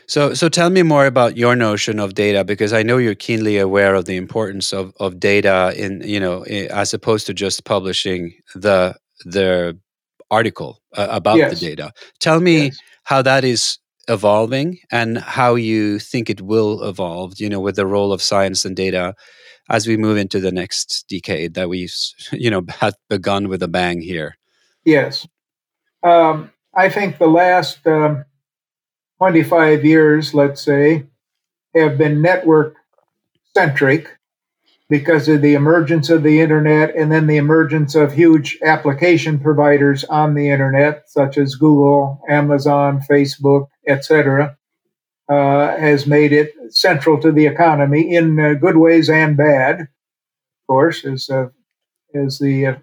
so, 0.07 0.34
so 0.34 0.48
tell 0.48 0.68
me 0.68 0.82
more 0.82 1.07
about 1.07 1.36
your 1.36 1.57
notion 1.57 1.98
of 1.98 2.14
data 2.14 2.44
because 2.44 2.72
I 2.72 2.82
know 2.82 2.98
you're 2.98 3.14
keenly 3.14 3.57
aware 3.59 3.94
of 3.94 4.05
the 4.05 4.16
importance 4.16 4.72
of, 4.72 4.92
of 5.00 5.18
data 5.18 5.72
in 5.76 6.03
you 6.05 6.20
know 6.20 6.42
as 6.42 6.92
opposed 6.92 7.26
to 7.28 7.34
just 7.34 7.64
publishing 7.64 8.34
the 8.55 8.94
the 9.24 9.78
article 10.30 10.82
uh, 10.96 11.09
about 11.11 11.38
yes. 11.38 11.59
the 11.59 11.66
data. 11.66 11.92
Tell 12.20 12.40
me 12.40 12.64
yes. 12.64 12.78
how 13.05 13.22
that 13.22 13.44
is 13.44 13.78
evolving 14.09 14.78
and 14.90 15.18
how 15.18 15.55
you 15.55 15.98
think 15.98 16.28
it 16.28 16.40
will 16.40 16.82
evolve. 16.82 17.40
You 17.40 17.48
know, 17.48 17.61
with 17.61 17.76
the 17.76 17.86
role 17.86 18.12
of 18.12 18.20
science 18.20 18.64
and 18.64 18.76
data 18.76 19.14
as 19.70 19.86
we 19.86 19.96
move 19.96 20.16
into 20.16 20.40
the 20.40 20.53
next 20.53 21.07
decade 21.09 21.55
that 21.55 21.68
we've 21.68 21.94
you 22.32 22.50
know 22.50 22.62
have 22.80 22.96
begun 23.09 23.48
with 23.48 23.62
a 23.62 23.68
bang 23.68 24.00
here. 24.00 24.36
Yes, 24.84 25.26
um, 26.03 26.50
I 26.74 26.88
think 26.88 27.18
the 27.18 27.28
last. 27.28 27.86
Um, 27.86 28.24
25 29.23 29.85
years, 29.85 30.35
let's 30.35 30.61
say, 30.61 31.05
have 31.77 31.97
been 31.97 32.20
network 32.20 32.75
centric 33.57 34.18
because 34.91 35.29
of 35.29 35.41
the 35.43 35.55
emergence 35.55 36.11
of 36.11 36.25
the 36.25 36.41
internet 36.41 36.93
and 36.97 37.12
then 37.12 37.29
the 37.29 37.37
emergence 37.37 37.95
of 37.95 38.12
huge 38.12 38.59
application 38.64 39.39
providers 39.39 40.03
on 40.03 40.35
the 40.35 40.51
internet, 40.51 41.05
such 41.07 41.39
as 41.39 41.55
Google, 41.55 42.20
Amazon, 42.29 43.01
Facebook, 43.09 43.68
etc., 43.87 44.57
uh, 45.29 45.77
has 45.77 46.05
made 46.05 46.33
it 46.33 46.53
central 46.70 47.20
to 47.20 47.31
the 47.31 47.47
economy 47.47 48.16
in 48.16 48.41
uh, 48.41 48.55
good 48.55 48.77
ways 48.77 49.09
and 49.09 49.37
bad. 49.37 49.83
Of 49.83 50.66
course, 50.66 51.05
as 51.05 51.31
uh, 51.31 51.51
as 52.12 52.41
the 52.41 52.66
uh, 52.66 52.75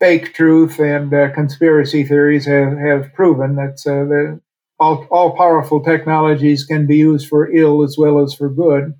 fake 0.00 0.34
truth 0.34 0.78
and 0.78 1.12
uh, 1.12 1.32
conspiracy 1.32 2.04
theories 2.04 2.46
have, 2.46 2.76
have 2.78 3.12
proven 3.14 3.56
that 3.56 3.80
uh, 3.86 4.04
the 4.04 4.40
all, 4.78 5.06
all 5.10 5.34
powerful 5.36 5.82
technologies 5.82 6.64
can 6.64 6.86
be 6.86 6.98
used 6.98 7.28
for 7.28 7.50
ill 7.50 7.82
as 7.82 7.96
well 7.98 8.22
as 8.22 8.34
for 8.34 8.50
good. 8.50 8.94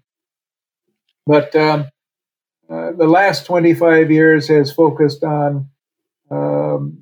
But 1.26 1.54
um, 1.54 1.88
uh, 2.70 2.92
the 2.92 3.06
last 3.06 3.44
25 3.44 4.10
years 4.10 4.48
has 4.48 4.72
focused 4.72 5.22
on 5.22 5.68
um, 6.30 6.98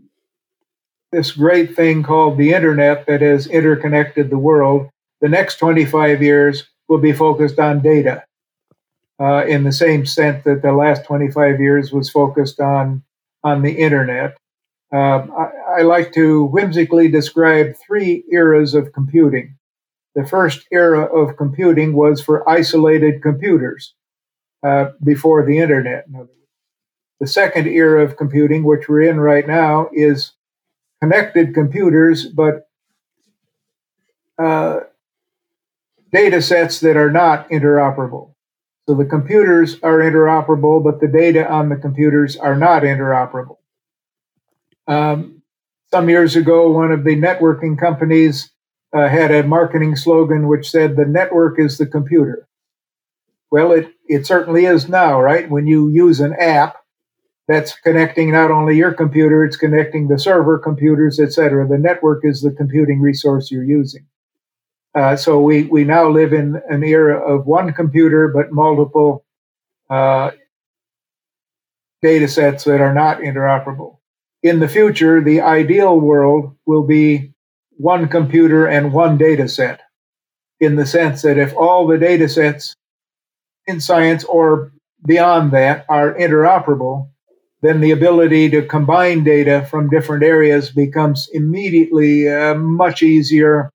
this 1.12 1.32
great 1.32 1.76
thing 1.76 2.03
called 2.03 2.36
the 2.36 2.53
internet 2.53 3.07
that 3.07 3.20
has 3.20 3.47
interconnected 3.47 4.28
the 4.28 4.38
world. 4.38 4.88
The 5.20 5.28
next 5.28 5.59
25 5.59 6.22
years 6.22 6.64
will 6.88 6.99
be 6.99 7.12
focused 7.12 7.61
on 7.61 7.80
data 7.80 8.24
uh, 9.20 9.45
in 9.47 9.62
the 9.62 9.72
same 9.72 10.05
sense 10.05 10.45
that 10.45 10.62
the 10.62 10.72
last 10.72 11.05
25 11.05 11.61
years 11.61 11.92
was 11.92 12.11
focused 12.11 12.59
on 12.59 13.03
on 13.45 13.62
the 13.62 13.72
internet. 13.72 14.36
Um, 14.92 15.32
I, 15.36 15.80
I, 15.80 15.82
like 15.82 16.12
to 16.12 16.47
whimsically 16.47 17.09
describe 17.09 17.74
three 17.86 18.24
eras 18.30 18.74
of 18.74 18.92
computing. 18.92 19.57
The 20.14 20.24
first 20.24 20.66
era 20.70 21.05
of 21.05 21.36
computing 21.36 21.95
was 21.95 22.20
for 22.20 22.49
isolated 22.49 23.20
computers 23.20 23.95
uh, 24.64 24.90
before 25.03 25.45
the 25.45 25.59
internet. 25.59 26.07
The 27.20 27.26
second 27.26 27.66
era 27.66 28.05
of 28.05 28.16
computing, 28.16 28.64
which 28.64 28.88
we're 28.88 29.03
in 29.03 29.18
right 29.18 29.47
now, 29.47 29.88
is 29.92 30.32
connected 31.01 31.55
computers, 31.55 32.26
but 32.26 32.68
uh, 34.38 34.80
data 36.12 36.40
sets 36.40 36.80
that 36.80 36.97
are 36.97 37.11
not 37.11 37.49
interoperable. 37.51 38.34
So 38.87 38.95
the 38.95 39.07
computers 39.07 39.78
are 39.82 39.99
interoperable, 39.99 40.85
but 40.85 41.01
the 41.01 41.09
data 41.09 41.51
on 41.51 41.70
the 41.70 41.76
computers 41.76 42.37
are 42.37 42.57
not 42.57 42.82
interoperable. 42.82 43.57
Um, 44.87 45.43
some 45.91 46.11
years 46.11 46.37
ago, 46.37 46.70
one 46.70 46.93
of 46.93 47.05
the 47.05 47.16
networking 47.16 47.78
companies 47.78 48.51
uh, 48.95 49.09
had 49.09 49.30
a 49.30 49.43
marketing 49.43 49.97
slogan 49.97 50.49
which 50.49 50.70
said, 50.70 50.97
The 50.97 51.07
network 51.07 51.59
is 51.59 51.78
the 51.78 51.87
computer. 51.87 52.47
Well, 53.51 53.72
it, 53.72 53.91
it 54.07 54.26
certainly 54.26 54.66
is 54.66 54.89
now, 54.89 55.20
right? 55.20 55.49
When 55.49 55.66
you 55.66 55.89
use 55.89 56.20
an 56.20 56.35
app 56.35 56.76
that's 57.49 57.78
connecting 57.78 58.32
not 58.32 58.51
only 58.51 58.76
your 58.76 58.93
computer, 58.93 59.45
it's 59.45 59.57
connecting 59.57 60.09
the 60.09 60.18
server, 60.18 60.59
computers, 60.59 61.20
etc. 61.20 61.66
The 61.68 61.78
network 61.78 62.24
is 62.24 62.43
the 62.43 62.51
computing 62.51 63.01
resource 63.01 63.51
you're 63.51 63.64
using. 63.64 64.07
Uh, 64.95 65.16
so 65.16 65.40
we, 65.40 65.64
we 65.64 65.84
now 65.84 66.09
live 66.09 66.32
in 66.32 66.61
an 66.68 66.84
era 66.84 67.18
of 67.18 67.47
one 67.47 67.72
computer, 67.72 68.28
but 68.28 68.53
multiple 68.53 69.24
uh, 69.90 70.30
data 72.01 72.28
sets 72.28 72.64
that 72.64 72.80
are 72.80 72.95
not 72.95 73.18
interoperable. 73.18 73.99
In 74.42 74.61
the 74.61 74.68
future, 74.68 75.20
the 75.20 75.40
ideal 75.40 75.99
world 75.99 76.55
will 76.66 76.86
be 76.86 77.32
one 77.70 78.09
computer 78.09 78.66
and 78.66 78.92
one 78.92 79.18
data 79.18 79.49
set, 79.49 79.80
in 80.61 80.76
the 80.76 80.86
sense 80.86 81.22
that 81.22 81.38
if 81.38 81.57
all 81.57 81.86
the 81.86 81.99
data 81.99 82.28
sets 82.28 82.76
in 83.66 83.80
science 83.80 84.22
or 84.24 84.70
beyond 85.07 85.51
that 85.53 85.86
are 85.88 86.14
interoperable, 86.14 87.09
then 87.62 87.80
the 87.80 87.90
ability 87.90 88.51
to 88.51 88.62
combine 88.62 89.24
data 89.24 89.66
from 89.70 89.88
different 89.88 90.22
areas 90.22 90.70
becomes 90.70 91.28
immediately 91.32 92.28
uh, 92.28 92.55
much 92.55 93.03
easier 93.03 93.70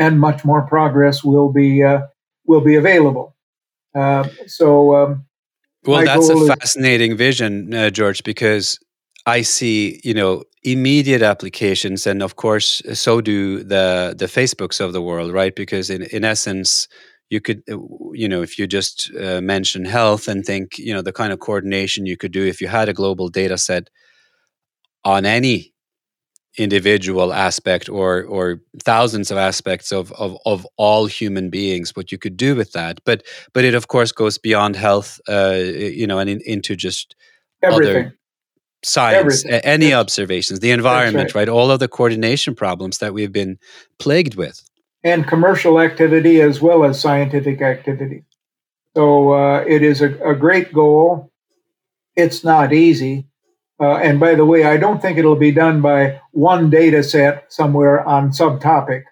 and 0.00 0.18
much 0.18 0.44
more 0.44 0.62
progress 0.62 1.22
will 1.22 1.52
be 1.52 1.84
uh, 1.84 2.00
will 2.46 2.62
be 2.62 2.74
available. 2.74 3.36
Uh, 3.94 4.26
so, 4.46 4.96
um, 4.96 5.26
well, 5.84 6.04
that's 6.04 6.28
a 6.28 6.46
fascinating 6.46 7.16
vision, 7.16 7.72
uh, 7.72 7.90
George, 7.90 8.24
because 8.24 8.80
I 9.26 9.42
see 9.42 10.00
you 10.02 10.14
know 10.14 10.42
immediate 10.62 11.22
applications, 11.22 12.06
and 12.06 12.22
of 12.22 12.34
course, 12.34 12.82
so 12.94 13.20
do 13.20 13.62
the 13.62 14.14
the 14.18 14.26
Facebooks 14.26 14.80
of 14.80 14.92
the 14.92 15.02
world, 15.02 15.32
right? 15.32 15.54
Because 15.54 15.90
in 15.90 16.02
in 16.02 16.24
essence. 16.24 16.88
You 17.32 17.40
could, 17.40 17.62
uh, 17.70 17.78
you 18.12 18.28
know, 18.28 18.42
if 18.42 18.58
you 18.58 18.66
just 18.66 19.08
uh, 19.14 19.40
mention 19.40 19.84
health 19.84 20.26
and 20.26 20.44
think, 20.44 20.78
you 20.78 20.92
know, 20.92 21.00
the 21.00 21.12
kind 21.12 21.32
of 21.32 21.38
coordination 21.38 22.04
you 22.04 22.16
could 22.16 22.32
do 22.32 22.44
if 22.44 22.60
you 22.60 22.66
had 22.66 22.88
a 22.88 22.92
global 22.92 23.28
data 23.28 23.56
set 23.56 23.88
on 25.04 25.24
any 25.24 25.72
individual 26.62 27.32
aspect 27.32 27.88
or 27.88 28.24
or 28.24 28.60
thousands 28.84 29.30
of 29.30 29.38
aspects 29.38 29.92
of, 29.92 30.12
of 30.12 30.36
of 30.44 30.66
all 30.76 31.06
human 31.06 31.50
beings 31.50 31.96
what 31.96 32.12
you 32.12 32.18
could 32.18 32.36
do 32.36 32.54
with 32.54 32.72
that 32.72 33.00
but 33.04 33.22
but 33.52 33.64
it 33.64 33.74
of 33.74 33.88
course 33.88 34.12
goes 34.12 34.38
beyond 34.38 34.76
health 34.76 35.20
uh 35.28 35.54
you 35.54 36.06
know 36.06 36.18
and 36.18 36.30
in, 36.30 36.40
into 36.44 36.76
just 36.76 37.16
everything 37.62 38.06
other, 38.06 38.20
science, 38.82 39.44
Everything. 39.44 39.60
any 39.64 39.88
yes. 39.88 40.00
observations, 40.00 40.60
the 40.60 40.70
environment, 40.70 41.34
right. 41.34 41.42
right? 41.42 41.48
All 41.48 41.70
of 41.70 41.80
the 41.80 41.88
coordination 41.88 42.54
problems 42.54 42.98
that 42.98 43.12
we've 43.12 43.32
been 43.32 43.58
plagued 43.98 44.36
with. 44.36 44.62
And 45.02 45.26
commercial 45.26 45.80
activity 45.80 46.40
as 46.40 46.60
well 46.60 46.84
as 46.84 47.00
scientific 47.00 47.62
activity. 47.62 48.24
So 48.94 49.32
uh, 49.32 49.64
it 49.66 49.82
is 49.82 50.02
a, 50.02 50.14
a, 50.22 50.34
great 50.34 50.72
goal. 50.72 51.30
It's 52.16 52.42
not 52.44 52.72
easy. 52.72 53.26
Uh, 53.80 53.96
and 53.96 54.20
by 54.20 54.34
the 54.34 54.44
way, 54.44 54.64
I 54.64 54.76
don't 54.76 55.00
think 55.00 55.16
it'll 55.16 55.36
be 55.36 55.52
done 55.52 55.80
by 55.80 56.20
one 56.32 56.68
data 56.68 57.02
set 57.02 57.50
somewhere 57.50 58.06
on 58.06 58.30
subtopic. 58.30 59.04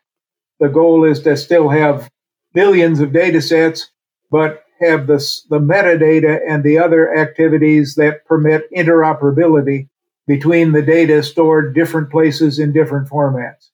The 0.60 0.68
goal 0.68 1.04
is 1.04 1.20
to 1.22 1.36
still 1.36 1.70
have 1.70 2.10
billions 2.52 3.00
of 3.00 3.12
data 3.12 3.40
sets, 3.40 3.90
but 4.30 4.64
have 4.80 5.06
the, 5.06 5.16
the 5.48 5.58
metadata 5.58 6.40
and 6.46 6.62
the 6.62 6.78
other 6.78 7.16
activities 7.16 7.94
that 7.94 8.24
permit 8.26 8.70
interoperability 8.76 9.88
between 10.26 10.72
the 10.72 10.82
data 10.82 11.22
stored 11.22 11.74
different 11.74 12.10
places 12.10 12.58
in 12.58 12.72
different 12.72 13.08
formats. 13.08 13.70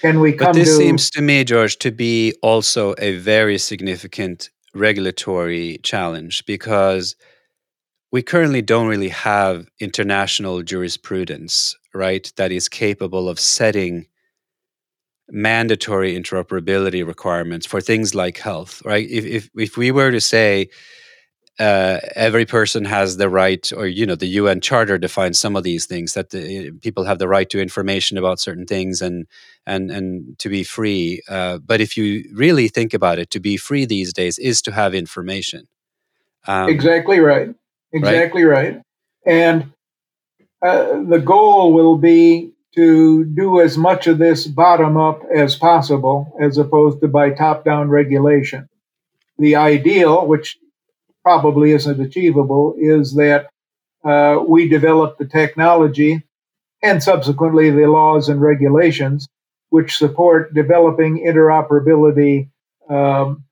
Can 0.00 0.20
we 0.20 0.32
come 0.32 0.48
but 0.48 0.54
this 0.54 0.68
to, 0.70 0.76
seems 0.76 1.10
to 1.10 1.22
me, 1.22 1.44
George, 1.44 1.78
to 1.78 1.92
be 1.92 2.34
also 2.42 2.94
a 2.98 3.16
very 3.18 3.58
significant 3.58 4.50
regulatory 4.74 5.78
challenge 5.82 6.44
because 6.46 7.14
we 8.14 8.22
currently 8.22 8.62
don't 8.62 8.86
really 8.86 9.08
have 9.08 9.66
international 9.80 10.62
jurisprudence, 10.62 11.76
right, 11.92 12.32
that 12.36 12.52
is 12.52 12.68
capable 12.68 13.28
of 13.28 13.40
setting 13.40 14.06
mandatory 15.28 16.14
interoperability 16.14 17.04
requirements 17.04 17.66
for 17.66 17.80
things 17.80 18.14
like 18.14 18.38
health, 18.38 18.80
right? 18.84 19.10
If 19.10 19.24
if, 19.24 19.50
if 19.56 19.76
we 19.76 19.90
were 19.90 20.12
to 20.12 20.20
say 20.20 20.68
uh, 21.58 21.98
every 22.14 22.46
person 22.46 22.84
has 22.84 23.16
the 23.16 23.28
right, 23.28 23.72
or 23.76 23.88
you 23.88 24.06
know, 24.06 24.14
the 24.14 24.38
UN 24.40 24.60
Charter 24.60 24.96
defines 24.96 25.36
some 25.36 25.56
of 25.56 25.64
these 25.64 25.84
things 25.84 26.14
that 26.14 26.30
the, 26.30 26.70
people 26.82 27.02
have 27.02 27.18
the 27.18 27.26
right 27.26 27.50
to 27.50 27.60
information 27.60 28.16
about 28.16 28.38
certain 28.38 28.64
things 28.64 29.02
and 29.02 29.26
and 29.66 29.90
and 29.90 30.38
to 30.38 30.48
be 30.48 30.62
free. 30.62 31.20
Uh, 31.28 31.58
but 31.58 31.80
if 31.80 31.96
you 31.96 32.30
really 32.32 32.68
think 32.68 32.94
about 32.94 33.18
it, 33.18 33.30
to 33.30 33.40
be 33.40 33.56
free 33.56 33.84
these 33.84 34.12
days 34.12 34.38
is 34.38 34.62
to 34.62 34.70
have 34.70 34.94
information. 34.94 35.66
Um, 36.46 36.68
exactly 36.68 37.18
right. 37.18 37.56
Exactly 37.94 38.44
right. 38.44 38.74
right. 38.74 38.82
And 39.26 39.72
uh, 40.64 41.02
the 41.08 41.22
goal 41.24 41.72
will 41.72 41.96
be 41.96 42.52
to 42.74 43.24
do 43.24 43.60
as 43.60 43.78
much 43.78 44.06
of 44.06 44.18
this 44.18 44.46
bottom 44.46 44.96
up 44.96 45.22
as 45.34 45.54
possible, 45.54 46.36
as 46.40 46.58
opposed 46.58 47.00
to 47.00 47.08
by 47.08 47.30
top 47.30 47.64
down 47.64 47.88
regulation. 47.88 48.68
The 49.38 49.56
ideal, 49.56 50.26
which 50.26 50.58
probably 51.22 51.72
isn't 51.72 52.00
achievable, 52.00 52.74
is 52.78 53.14
that 53.14 53.48
uh, 54.04 54.42
we 54.46 54.68
develop 54.68 55.16
the 55.18 55.26
technology 55.26 56.22
and 56.82 57.02
subsequently 57.02 57.70
the 57.70 57.86
laws 57.86 58.28
and 58.28 58.40
regulations 58.40 59.28
which 59.70 59.96
support 59.96 60.54
developing 60.54 61.24
interoperability 61.26 62.48
um, 62.88 63.43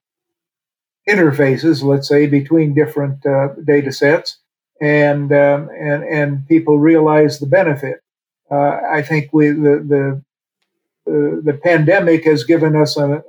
interfaces, 1.09 1.83
let's 1.83 2.09
say, 2.09 2.27
between 2.27 2.75
different 2.75 3.25
uh, 3.27 3.49
data 3.65 3.93
sets, 3.93 4.39
and, 4.81 5.33
um, 5.33 5.69
and, 5.79 6.05
and 6.05 6.47
people 6.49 6.79
realize 6.79 7.39
the 7.39 7.47
benefit. 7.47 8.03
Uh, 8.51 8.81
I 8.91 9.03
think 9.03 9.31
we, 9.33 9.49
the, 9.49 10.23
the, 11.07 11.43
the, 11.45 11.55
pandemic 11.55 12.25
has 12.25 12.45
given 12.45 12.77
us 12.77 12.97
a, 12.97 13.15
a, 13.15 13.23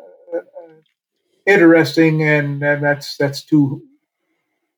interesting, 1.45 2.23
and, 2.23 2.61
and 2.61 2.83
that's, 2.83 3.17
that's 3.17 3.41
too 3.41 3.81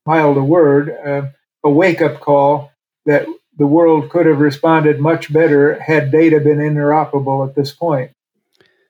mild 0.06 0.38
a 0.38 0.44
word, 0.44 0.96
uh, 1.06 1.24
a 1.64 1.70
wake 1.70 2.02
up 2.02 2.20
call 2.20 2.72
that 3.06 3.26
the 3.58 3.68
world 3.68 4.10
could 4.10 4.26
have 4.26 4.40
responded 4.40 5.00
much 5.00 5.32
better 5.32 5.80
had 5.80 6.12
data 6.12 6.40
been 6.40 6.58
interoperable 6.58 7.48
at 7.48 7.56
this 7.56 7.72
point. 7.72 8.12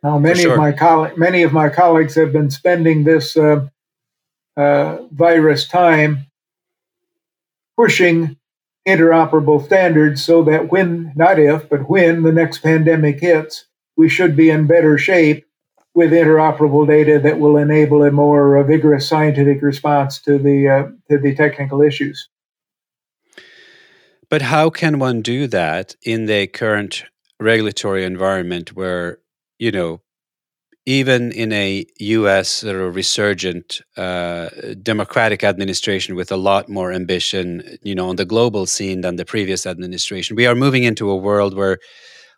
Now, 0.03 0.20
many 0.20 0.41
sure. 0.41 0.53
of 0.53 0.58
my 0.58 0.72
coll- 0.72 1.16
many 1.18 1.43
of 1.43 1.53
my 1.53 1.70
colleagues 1.70 2.16
have 2.16 2.32
been 2.32 2.51
spending 2.51 3.03
this 3.03 3.38
uh, 3.38 3.68
uh, 4.58 4.97
virus 5.12 5.68
time 5.68 6.28
pushing 7.78 8.38
interoperable 8.88 9.64
standards 9.64 10.24
so 10.24 10.43
that 10.43 10.72
when, 10.72 11.12
not 11.16 11.39
if, 11.39 11.68
but 11.70 11.89
when 11.89 12.24
the 12.24 12.32
next 12.32 12.60
pandemic 12.60 13.20
hits, 13.20 13.66
we 13.97 14.08
should 14.08 14.36
be 14.36 14.49
in 14.49 14.68
better 14.68 14.97
shape 14.97 15.45
with 15.93 16.12
interoperable 16.12 16.86
data 16.86 17.20
that 17.20 17.39
will 17.39 17.58
enable 17.58 18.03
a 18.03 18.12
more 18.12 18.58
uh, 18.58 18.64
vigorous 18.64 19.08
scientific 19.08 19.62
response 19.62 20.20
to 20.20 20.38
the 20.38 20.68
uh, 20.68 20.84
to 21.10 21.18
the 21.18 21.34
technical 21.34 21.82
issues. 21.82 22.28
But 24.30 24.41
how 24.41 24.70
can 24.70 24.99
one 24.99 25.22
do 25.22 25.47
that 25.47 25.95
in 26.03 26.26
the 26.26 26.47
current 26.47 27.06
regulatory 27.39 28.03
environment 28.03 28.76
where 28.76 29.20
you 29.58 29.72
know 29.72 30.01
even 30.86 31.32
in 31.32 31.52
a 31.52 31.86
U.S. 32.00 32.50
sort 32.50 32.76
of 32.76 32.96
resurgent 32.96 33.82
uh, 33.98 34.50
democratic 34.84 35.44
administration 35.44 36.16
with 36.16 36.32
a 36.32 36.38
lot 36.38 36.70
more 36.70 36.92
ambition, 36.92 37.78
you 37.82 37.96
know, 37.96 38.10
on 38.10 38.18
the 38.18 38.26
global 38.26 38.68
scene 38.68 39.02
than 39.02 39.16
the 39.16 39.26
previous 39.26 39.66
administration, 39.66 40.36
we 40.36 40.46
are 40.46 40.54
moving 40.54 40.84
into 40.84 41.10
a 41.10 41.16
world 41.16 41.56
where 41.56 41.80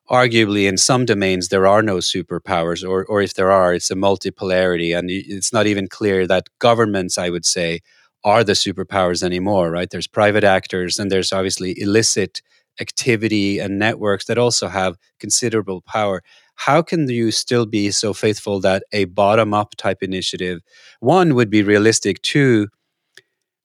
arguably 0.09 0.67
in 0.67 0.77
some 0.77 1.05
domains 1.05 1.49
there 1.49 1.67
are 1.67 1.81
no 1.81 1.97
superpowers 1.97 2.87
or, 2.87 3.05
or 3.05 3.21
if 3.21 3.33
there 3.33 3.51
are 3.51 3.73
it's 3.73 3.91
a 3.91 3.95
multipolarity 3.95 4.97
and 4.97 5.09
it's 5.11 5.51
not 5.51 5.67
even 5.67 5.87
clear 5.87 6.25
that 6.25 6.47
governments 6.59 7.17
i 7.17 7.29
would 7.29 7.45
say 7.45 7.81
are 8.23 8.43
the 8.43 8.53
superpowers 8.53 9.21
anymore 9.21 9.69
right 9.69 9.89
there's 9.89 10.07
private 10.07 10.45
actors 10.45 10.97
and 10.97 11.11
there's 11.11 11.33
obviously 11.33 11.77
illicit 11.79 12.41
activity 12.79 13.59
and 13.59 13.79
networks 13.79 14.25
that 14.25 14.37
also 14.37 14.67
have 14.69 14.95
considerable 15.19 15.81
power 15.81 16.23
how 16.57 16.81
can 16.81 17.09
you 17.09 17.31
still 17.31 17.65
be 17.65 17.91
so 17.91 18.13
faithful 18.13 18.59
that 18.59 18.83
a 18.91 19.05
bottom 19.05 19.53
up 19.53 19.75
type 19.77 20.01
initiative 20.01 20.61
one 20.99 21.35
would 21.35 21.49
be 21.49 21.63
realistic 21.63 22.21
two 22.21 22.67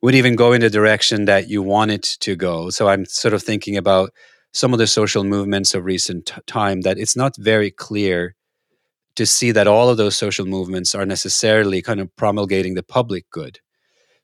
would 0.02 0.14
even 0.14 0.34
go 0.34 0.52
in 0.52 0.60
the 0.60 0.70
direction 0.70 1.26
that 1.26 1.48
you 1.48 1.62
want 1.62 1.90
it 1.90 2.02
to 2.20 2.36
go 2.36 2.70
so 2.70 2.88
i'm 2.88 3.04
sort 3.04 3.34
of 3.34 3.42
thinking 3.42 3.76
about 3.76 4.10
some 4.52 4.72
of 4.72 4.78
the 4.78 4.86
social 4.86 5.24
movements 5.24 5.74
of 5.74 5.84
recent 5.84 6.26
t- 6.26 6.34
time 6.46 6.82
that 6.82 6.98
it's 6.98 7.16
not 7.16 7.34
very 7.36 7.70
clear 7.70 8.34
to 9.16 9.26
see 9.26 9.50
that 9.52 9.66
all 9.66 9.88
of 9.88 9.96
those 9.96 10.16
social 10.16 10.46
movements 10.46 10.94
are 10.94 11.06
necessarily 11.06 11.82
kind 11.82 12.00
of 12.00 12.14
promulgating 12.16 12.74
the 12.74 12.82
public 12.82 13.28
good. 13.30 13.58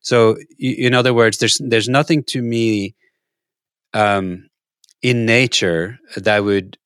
So, 0.01 0.37
in 0.59 0.95
other 0.95 1.12
words, 1.12 1.39
there's 1.39 1.59
there's 1.59 1.89
nothing 1.89 2.23
to 2.25 2.41
me 2.41 2.95
um, 3.93 4.49
in 5.03 5.27
nature 5.27 5.99
that 6.16 6.45
would 6.45 6.79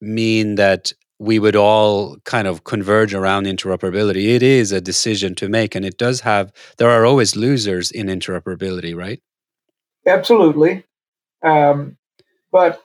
mean 0.00 0.56
that 0.56 0.92
we 1.18 1.38
would 1.38 1.56
all 1.56 2.16
kind 2.24 2.46
of 2.46 2.64
converge 2.64 3.12
around 3.14 3.46
interoperability. 3.46 4.34
It 4.34 4.42
is 4.42 4.72
a 4.72 4.80
decision 4.80 5.34
to 5.36 5.48
make, 5.48 5.74
and 5.74 5.84
it 5.84 5.98
does 5.98 6.20
have. 6.20 6.52
There 6.76 6.90
are 6.90 7.04
always 7.04 7.36
losers 7.36 7.90
in 7.90 8.06
interoperability, 8.06 8.96
right? 8.96 9.20
Absolutely, 10.06 10.84
um, 11.42 11.96
but 12.52 12.82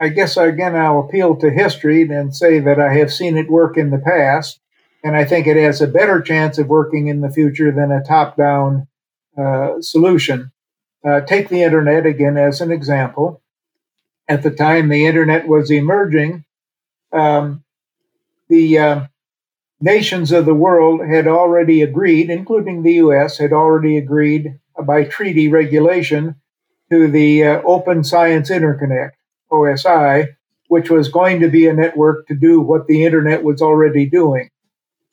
I 0.00 0.08
guess 0.08 0.36
again 0.36 0.74
I'll 0.74 1.00
appeal 1.00 1.36
to 1.36 1.50
history 1.50 2.02
and 2.02 2.34
say 2.34 2.58
that 2.58 2.80
I 2.80 2.94
have 2.94 3.12
seen 3.12 3.36
it 3.36 3.50
work 3.50 3.76
in 3.76 3.90
the 3.90 3.98
past, 3.98 4.60
and 5.02 5.16
I 5.16 5.24
think 5.24 5.46
it 5.46 5.56
has 5.56 5.80
a 5.80 5.86
better 5.86 6.20
chance 6.20 6.58
of 6.58 6.68
working 6.68 7.08
in 7.08 7.20
the 7.20 7.30
future 7.30 7.70
than 7.70 7.92
a 7.92 8.02
top-down 8.02 8.86
uh, 9.36 9.80
solution. 9.80 10.52
Uh, 11.06 11.20
take 11.20 11.48
the 11.48 11.62
internet 11.62 12.06
again 12.06 12.36
as 12.36 12.60
an 12.60 12.70
example. 12.70 13.42
At 14.26 14.42
the 14.42 14.50
time 14.50 14.88
the 14.88 15.04
internet 15.06 15.46
was 15.46 15.70
emerging, 15.70 16.44
um, 17.12 17.63
the 18.54 18.78
uh, 18.78 19.06
nations 19.80 20.30
of 20.32 20.46
the 20.46 20.54
world 20.54 21.00
had 21.06 21.26
already 21.26 21.82
agreed, 21.82 22.30
including 22.30 22.82
the 22.82 22.94
U.S., 22.94 23.38
had 23.38 23.52
already 23.52 23.96
agreed 23.96 24.58
by 24.86 25.04
treaty 25.04 25.48
regulation 25.48 26.36
to 26.90 27.08
the 27.08 27.44
uh, 27.44 27.62
Open 27.62 28.04
Systems 28.04 28.50
Interconnect. 28.50 29.12
OSI, 29.54 30.28
which 30.68 30.90
was 30.90 31.08
going 31.08 31.40
to 31.40 31.48
be 31.48 31.66
a 31.66 31.72
network 31.72 32.26
to 32.26 32.34
do 32.34 32.60
what 32.60 32.86
the 32.86 33.04
internet 33.04 33.44
was 33.44 33.62
already 33.62 34.06
doing. 34.08 34.50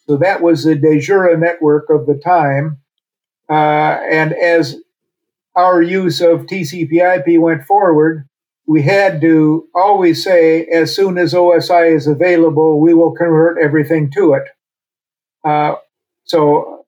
So 0.08 0.18
that 0.18 0.42
was 0.42 0.64
the 0.64 0.76
de 0.76 1.00
jure 1.00 1.38
network 1.38 1.90
of 1.90 2.08
the 2.08 2.16
time. 2.16 2.80
Uh, 3.50 4.00
and 4.10 4.34
as 4.34 4.78
our 5.56 5.82
use 5.82 6.22
of 6.22 6.48
TCP/IP 6.48 7.40
went 7.40 7.66
forward, 7.66 8.28
we 8.68 8.84
had 8.84 9.22
to 9.22 9.68
always 9.74 10.24
say, 10.24 10.66
as 10.66 10.96
soon 10.96 11.18
as 11.18 11.34
OSI 11.34 11.96
is 11.96 12.08
available, 12.08 12.80
we 12.80 12.94
will 12.94 13.12
convert 13.12 13.62
everything 13.62 14.12
to 14.12 14.34
it. 14.34 14.44
Uh, 15.44 15.76
so, 16.24 16.86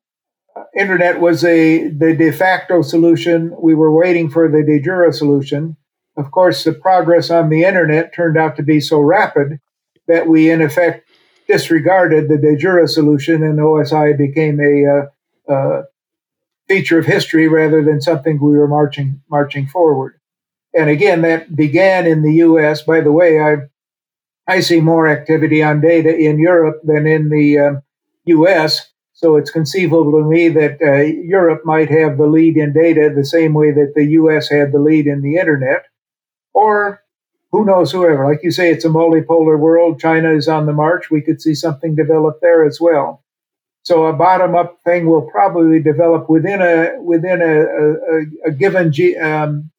uh, 0.55 0.63
internet 0.78 1.19
was 1.19 1.43
a 1.43 1.88
the 1.89 2.15
de 2.15 2.32
facto 2.32 2.82
solution. 2.84 3.55
We 3.59 3.74
were 3.74 3.93
waiting 3.93 4.30
for 4.30 4.47
the 4.47 4.63
de 4.63 4.80
jure 4.80 5.11
solution. 5.11 5.76
Of 6.15 6.30
course, 6.30 6.63
the 6.63 6.74
progress 6.74 7.32
on 7.32 7.49
the 7.49 7.63
internet 7.63 8.13
turned 8.13 8.38
out 8.38 8.55
to 8.57 8.63
be 8.63 8.80
so 8.80 8.99
rapid 8.99 9.59
that 10.07 10.28
we, 10.28 10.51
in 10.51 10.61
effect, 10.61 11.09
disregarded 11.47 12.30
the 12.30 12.38
de 12.38 12.55
jure 12.55 12.88
solution, 12.88 13.43
and 13.43 13.57
OSI 13.57 14.15
became 14.15 14.59
a 14.59 14.86
uh, 14.86 15.51
uh, 15.51 15.84
feature 16.67 16.99
of 16.99 17.05
history 17.05 17.47
rather 17.47 17.84
than 17.84 17.99
something 17.99 18.39
we 18.39 18.57
were 18.57 18.67
marching 18.67 19.21
marching 19.30 19.67
forward. 19.67 20.19
And 20.74 20.89
again, 20.89 21.21
that 21.21 21.55
began 21.55 22.07
in 22.07 22.24
the 22.24 22.34
U.S. 22.36 22.82
By 22.82 23.01
the 23.01 23.11
way, 23.11 23.39
I 23.39 23.57
I 24.47 24.59
see 24.59 24.82
more 24.82 25.07
activity 25.07 25.63
on 25.63 25.82
data 25.82 26.15
in 26.15 26.39
Europe 26.39 26.82
than 26.84 27.07
in 27.07 27.30
the 27.30 27.82
U.S. 28.26 28.91
So 29.13 29.38
it's 29.38 29.51
conceivable 29.51 30.11
to 30.11 30.28
me 30.28 30.49
that 30.49 30.82
uh, 30.82 31.03
Europe 31.03 31.61
might 31.63 31.89
have 31.89 32.17
the 32.17 32.28
lead 32.28 32.57
in 32.57 32.74
data 32.74 33.11
the 33.15 33.26
same 33.26 33.53
way 33.53 33.71
that 33.71 33.93
the 33.95 34.05
U.S. 34.19 34.49
had 34.49 34.71
the 34.71 34.80
lead 34.80 35.07
in 35.07 35.21
the 35.21 35.38
internet, 35.38 35.86
or 36.53 37.01
who 37.51 37.63
knows, 37.63 37.91
whoever. 37.91 38.26
Like 38.28 38.43
you 38.43 38.51
say, 38.51 38.71
it's 38.71 38.86
a 38.86 38.89
multipolar 38.89 39.57
world. 39.57 39.99
China 39.99 40.34
is 40.34 40.47
on 40.47 40.65
the 40.65 40.74
march. 40.74 41.11
We 41.11 41.21
could 41.21 41.41
see 41.41 41.53
something 41.55 41.95
develop 41.95 42.39
there 42.41 42.65
as 42.65 42.82
well. 42.82 43.24
So 43.84 44.05
a 44.05 44.13
bottom-up 44.13 44.80
thing 44.86 45.05
will 45.05 45.24
probably 45.30 45.82
develop 45.82 46.30
within 46.30 46.61
a 46.61 47.01
within 47.01 47.41
a, 47.41 48.47
a, 48.47 48.49
a 48.49 48.51
given 48.51 48.91
ge- 48.91 49.15
um, 49.21 49.71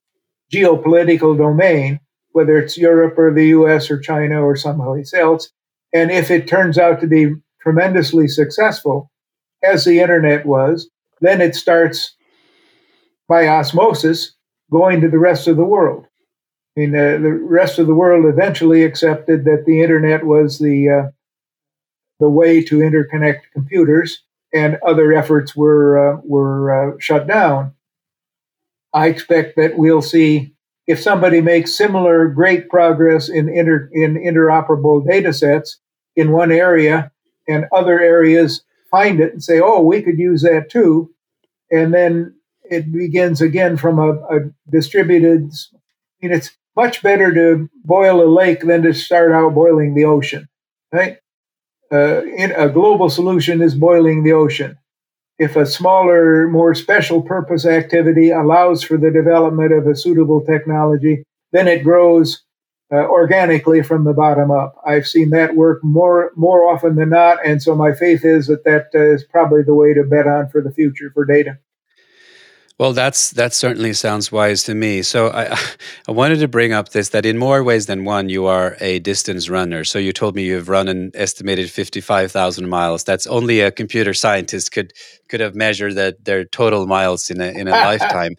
geopolitical 0.54 1.36
domain, 1.36 2.00
whether 2.32 2.58
it's 2.58 2.78
Europe 2.78 3.18
or 3.18 3.32
the 3.32 3.48
U.S. 3.48 3.90
or 3.90 3.98
China 3.98 4.42
or 4.42 4.56
someplace 4.56 5.12
else. 5.14 5.50
And 5.92 6.10
if 6.10 6.30
it 6.30 6.48
turns 6.48 6.78
out 6.78 7.00
to 7.00 7.06
be 7.06 7.34
tremendously 7.60 8.28
successful, 8.28 9.10
as 9.64 9.84
the 9.84 10.00
internet 10.00 10.44
was, 10.46 10.90
then 11.20 11.40
it 11.40 11.54
starts 11.54 12.14
by 13.28 13.48
osmosis 13.48 14.32
going 14.70 15.00
to 15.00 15.08
the 15.08 15.18
rest 15.18 15.48
of 15.48 15.56
the 15.56 15.64
world. 15.64 16.06
I 16.76 16.80
mean, 16.80 16.94
uh, 16.94 17.18
the 17.18 17.32
rest 17.32 17.78
of 17.78 17.86
the 17.86 17.94
world 17.94 18.26
eventually 18.26 18.82
accepted 18.82 19.44
that 19.44 19.64
the 19.66 19.80
internet 19.80 20.24
was 20.24 20.58
the 20.58 20.88
uh, 20.88 21.10
the 22.20 22.28
way 22.28 22.62
to 22.64 22.78
interconnect 22.78 23.40
computers, 23.52 24.22
and 24.52 24.78
other 24.86 25.12
efforts 25.12 25.54
were 25.54 26.16
uh, 26.16 26.20
were 26.24 26.94
uh, 26.94 26.96
shut 26.98 27.26
down. 27.26 27.74
I 28.94 29.08
expect 29.08 29.56
that 29.56 29.76
we'll 29.76 30.02
see 30.02 30.54
if 30.86 31.02
somebody 31.02 31.40
makes 31.40 31.76
similar 31.76 32.28
great 32.28 32.68
progress 32.68 33.28
in 33.28 33.48
inter, 33.48 33.90
in 33.92 34.14
interoperable 34.14 35.04
data 35.06 35.32
sets 35.32 35.78
in 36.14 36.30
one 36.30 36.52
area, 36.52 37.10
and 37.48 37.66
other 37.72 38.00
areas 38.00 38.62
find 38.90 39.20
it 39.20 39.32
and 39.32 39.42
say, 39.42 39.60
"Oh, 39.60 39.82
we 39.82 40.00
could 40.02 40.18
use 40.18 40.42
that 40.42 40.70
too," 40.70 41.10
and 41.70 41.92
then 41.92 42.36
it 42.70 42.92
begins 42.92 43.40
again 43.42 43.76
from 43.76 43.98
a, 43.98 44.12
a 44.34 44.40
distributed. 44.70 45.50
I 45.52 46.26
mean, 46.26 46.32
it's 46.32 46.56
much 46.76 47.02
better 47.02 47.34
to 47.34 47.68
boil 47.84 48.22
a 48.22 48.30
lake 48.30 48.60
than 48.60 48.82
to 48.82 48.94
start 48.94 49.32
out 49.32 49.54
boiling 49.54 49.94
the 49.94 50.04
ocean, 50.04 50.48
right? 50.92 51.18
Uh, 51.92 52.22
a 52.56 52.68
global 52.68 53.10
solution 53.10 53.60
is 53.60 53.74
boiling 53.74 54.24
the 54.24 54.32
ocean. 54.32 54.78
If 55.38 55.56
a 55.56 55.66
smaller, 55.66 56.48
more 56.48 56.74
special 56.74 57.22
purpose 57.22 57.66
activity 57.66 58.30
allows 58.30 58.82
for 58.82 58.96
the 58.96 59.10
development 59.10 59.72
of 59.72 59.86
a 59.86 59.96
suitable 59.96 60.44
technology, 60.44 61.24
then 61.52 61.66
it 61.66 61.82
grows 61.82 62.44
uh, 62.92 63.06
organically 63.08 63.82
from 63.82 64.04
the 64.04 64.12
bottom 64.12 64.50
up. 64.50 64.76
I've 64.86 65.06
seen 65.08 65.30
that 65.30 65.56
work 65.56 65.82
more 65.82 66.30
more 66.36 66.72
often 66.72 66.94
than 66.96 67.10
not, 67.10 67.44
and 67.44 67.60
so 67.60 67.74
my 67.74 67.92
faith 67.92 68.24
is 68.24 68.46
that 68.46 68.64
that 68.64 68.88
uh, 68.94 69.14
is 69.14 69.24
probably 69.24 69.62
the 69.62 69.74
way 69.74 69.94
to 69.94 70.04
bet 70.04 70.26
on 70.26 70.48
for 70.48 70.60
the 70.60 70.70
future 70.70 71.10
for 71.12 71.24
data. 71.24 71.58
Well, 72.76 72.92
that's 72.92 73.30
that 73.32 73.54
certainly 73.54 73.92
sounds 73.92 74.32
wise 74.32 74.64
to 74.64 74.74
me. 74.74 75.02
So 75.02 75.30
I 75.30 75.56
I 76.08 76.12
wanted 76.12 76.40
to 76.40 76.48
bring 76.48 76.72
up 76.72 76.88
this 76.88 77.10
that 77.10 77.24
in 77.24 77.38
more 77.38 77.62
ways 77.62 77.86
than 77.86 78.04
one, 78.04 78.28
you 78.28 78.46
are 78.46 78.76
a 78.80 78.98
distance 78.98 79.48
runner. 79.48 79.84
So 79.84 79.98
you 80.00 80.12
told 80.12 80.34
me 80.34 80.44
you've 80.44 80.68
run 80.68 80.88
an 80.88 81.12
estimated 81.14 81.70
fifty 81.70 82.00
five 82.00 82.32
thousand 82.32 82.68
miles. 82.68 83.04
That's 83.04 83.28
only 83.28 83.60
a 83.60 83.70
computer 83.70 84.12
scientist 84.12 84.72
could 84.72 84.92
could 85.28 85.38
have 85.40 85.54
measured 85.54 85.94
that 85.94 86.24
their 86.24 86.44
total 86.44 86.86
miles 86.88 87.30
in 87.30 87.40
a 87.40 87.46
in 87.46 87.68
a 87.68 87.70
lifetime. 87.90 88.34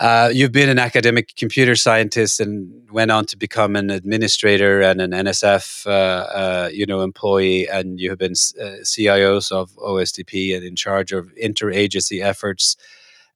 Uh, 0.00 0.30
you've 0.32 0.52
been 0.52 0.70
an 0.70 0.78
academic 0.78 1.36
computer 1.36 1.76
scientist 1.76 2.40
and 2.40 2.90
went 2.90 3.10
on 3.10 3.26
to 3.26 3.36
become 3.36 3.76
an 3.76 3.90
administrator 3.90 4.80
and 4.80 5.02
an 5.02 5.10
NSF, 5.10 5.86
uh, 5.86 5.90
uh, 5.90 6.70
you 6.72 6.86
know, 6.86 7.02
employee, 7.02 7.68
and 7.68 8.00
you 8.00 8.08
have 8.08 8.18
been 8.18 8.32
uh, 8.32 8.80
CIOs 8.82 9.52
of 9.52 9.70
OSTP 9.76 10.56
and 10.56 10.64
in 10.64 10.76
charge 10.76 11.12
of 11.12 11.30
interagency 11.34 12.24
efforts 12.24 12.78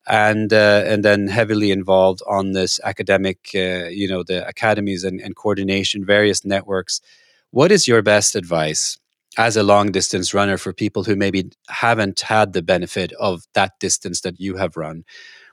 and 0.07 0.53
uh, 0.53 0.83
and 0.87 1.05
then 1.05 1.27
heavily 1.29 1.71
involved 1.71 2.23
on 2.29 2.53
this 2.53 2.81
academic, 2.85 3.51
uh, 3.55 3.89
you 3.89 4.09
know, 4.09 4.23
the 4.23 4.47
academies 4.47 5.05
and, 5.05 5.21
and 5.21 5.37
coordination, 5.37 6.05
various 6.05 6.45
networks. 6.45 7.01
What 7.51 7.73
is 7.73 7.89
your 7.89 8.03
best 8.03 8.37
advice 8.37 8.99
as 9.39 9.57
a 9.57 9.63
long 9.63 9.93
distance 9.93 10.33
runner 10.33 10.57
for 10.57 10.73
people 10.73 11.05
who 11.05 11.17
maybe 11.17 11.51
haven't 11.69 12.21
had 12.21 12.53
the 12.53 12.63
benefit 12.63 13.13
of 13.15 13.45
that 13.55 13.73
distance 13.81 14.21
that 14.23 14.41
you 14.41 14.57
have 14.57 14.77
run? 14.77 15.05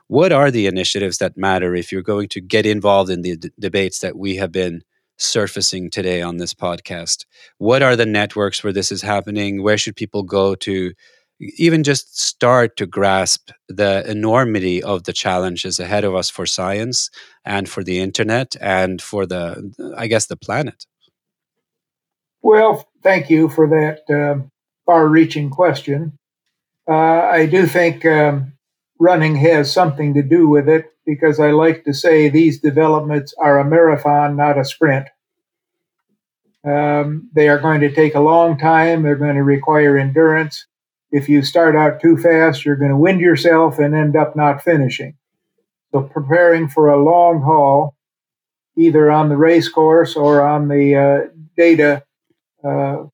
What 0.06 0.32
are 0.32 0.50
the 0.50 0.66
initiatives 0.66 1.18
that 1.18 1.36
matter 1.36 1.74
if 1.74 1.90
you're 1.90 2.02
going 2.02 2.28
to 2.28 2.40
get 2.40 2.66
involved 2.66 3.10
in 3.10 3.22
the 3.22 3.36
d- 3.36 3.50
debates 3.58 4.00
that 4.00 4.16
we 4.16 4.36
have 4.36 4.52
been 4.52 4.82
surfacing 5.16 5.90
today 5.90 6.20
on 6.20 6.36
this 6.36 6.52
podcast? 6.52 7.24
What 7.58 7.82
are 7.82 7.96
the 7.96 8.06
networks 8.06 8.62
where 8.62 8.72
this 8.72 8.92
is 8.92 9.02
happening? 9.02 9.62
Where 9.62 9.78
should 9.78 9.96
people 9.96 10.22
go 10.22 10.54
to 10.56 10.92
even 11.56 11.82
just 11.82 12.18
start 12.18 12.76
to 12.76 12.86
grasp 12.86 13.50
the 13.68 14.08
enormity 14.08 14.82
of 14.82 15.04
the 15.04 15.12
challenges 15.12 15.78
ahead 15.78 16.04
of 16.04 16.14
us 16.14 16.30
for 16.30 16.46
science 16.46 17.10
and 17.44 17.68
for 17.68 17.84
the 17.84 17.98
internet 17.98 18.56
and 18.60 19.02
for 19.02 19.26
the 19.26 19.94
i 19.96 20.06
guess 20.06 20.26
the 20.26 20.36
planet. 20.36 20.86
Well 22.42 22.88
thank 23.02 23.30
you 23.30 23.48
for 23.48 23.68
that 23.68 24.00
um, 24.14 24.50
far-reaching 24.86 25.50
question. 25.50 26.18
Uh, 26.88 27.28
i 27.38 27.46
do 27.46 27.66
think 27.66 28.04
um, 28.04 28.52
running 28.98 29.36
has 29.36 29.72
something 29.72 30.14
to 30.14 30.22
do 30.22 30.48
with 30.48 30.68
it 30.68 30.92
because 31.04 31.40
i 31.40 31.50
like 31.50 31.84
to 31.84 31.92
say 31.92 32.28
these 32.28 32.60
developments 32.60 33.34
are 33.38 33.58
a 33.58 33.64
marathon 33.64 34.36
not 34.36 34.58
a 34.58 34.64
sprint. 34.64 35.08
Um, 36.64 37.28
they 37.34 37.50
are 37.50 37.58
going 37.58 37.82
to 37.82 37.94
take 37.94 38.14
a 38.14 38.20
long 38.20 38.56
time. 38.56 39.02
They're 39.02 39.16
going 39.16 39.34
to 39.34 39.42
require 39.42 39.98
endurance 39.98 40.64
if 41.10 41.28
you 41.28 41.42
start 41.42 41.76
out 41.76 42.00
too 42.00 42.16
fast, 42.16 42.64
you're 42.64 42.76
going 42.76 42.90
to 42.90 42.96
wind 42.96 43.20
yourself 43.20 43.78
and 43.78 43.94
end 43.94 44.16
up 44.16 44.34
not 44.34 44.62
finishing. 44.62 45.16
So 45.92 46.02
preparing 46.02 46.68
for 46.68 46.88
a 46.88 47.02
long 47.02 47.40
haul, 47.42 47.94
either 48.76 49.10
on 49.10 49.28
the 49.28 49.36
race 49.36 49.68
course 49.68 50.16
or 50.16 50.42
on 50.42 50.68
the 50.68 50.96
uh, 50.96 51.30
data 51.56 52.02
uh, 52.64 53.04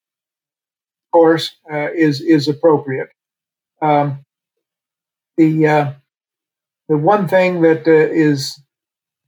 course, 1.12 1.56
uh, 1.70 1.92
is 1.92 2.22
is 2.22 2.48
appropriate. 2.48 3.10
Um, 3.82 4.24
the 5.36 5.66
uh, 5.66 5.92
the 6.88 6.96
one 6.96 7.28
thing 7.28 7.60
that 7.60 7.86
uh, 7.86 7.90
is 7.90 8.60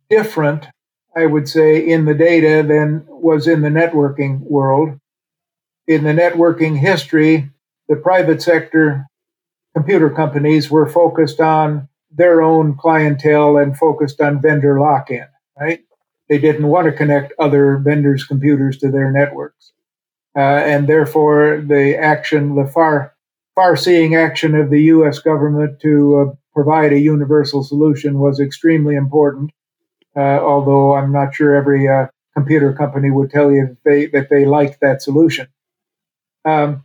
different, 0.09 0.67
I 1.15 1.27
would 1.27 1.49
say, 1.49 1.79
in 1.79 2.07
the 2.07 2.15
data 2.15 2.67
than 2.67 3.05
was 3.07 3.47
in 3.47 3.61
the 3.61 3.69
networking 3.69 4.41
world. 4.41 4.99
In 5.87 6.05
the 6.05 6.13
networking 6.13 6.79
history, 6.79 7.52
the 7.93 8.01
private 8.01 8.41
sector 8.41 9.07
computer 9.77 10.09
companies 10.09 10.71
were 10.71 10.89
focused 10.89 11.41
on 11.41 11.91
their 12.11 12.41
own 12.41 12.75
clientele 12.75 13.59
and 13.59 13.77
focused 13.77 14.19
on 14.19 14.41
vendor 14.41 14.81
lock 14.81 15.11
in, 15.11 15.27
right? 15.61 15.81
They 16.31 16.39
didn't 16.39 16.69
want 16.69 16.87
to 16.87 16.93
connect 16.93 17.35
other 17.39 17.77
vendors' 17.77 18.25
computers 18.25 18.79
to 18.79 18.91
their 18.91 19.13
networks. 19.13 19.73
Uh, 20.35 20.41
and 20.41 20.89
therefore, 20.89 21.63
the 21.67 21.95
action, 21.99 22.55
the 22.55 22.67
far, 22.67 23.15
far 23.55 23.77
seeing 23.77 24.15
action 24.15 24.55
of 24.55 24.71
the 24.71 24.85
US 24.85 25.19
government 25.19 25.79
to 25.81 26.17
uh, 26.17 26.35
provide 26.55 26.95
a 26.95 26.99
universal 26.99 27.63
solution 27.63 28.21
was 28.21 28.41
extremely 28.41 28.95
important. 28.97 29.51
Uh, 30.17 30.41
although 30.41 30.95
I'm 30.95 31.13
not 31.13 31.35
sure 31.35 31.55
every 31.55 31.91
uh, 31.91 32.07
computer 32.35 32.73
company 32.73 33.11
would 33.11 33.29
tell 33.29 33.53
you 33.53 33.67
that 33.67 33.85
they, 33.85 34.07
that 34.07 34.31
they 34.31 34.47
liked 34.47 34.81
that 34.81 35.03
solution. 35.03 35.49
Um, 36.47 36.85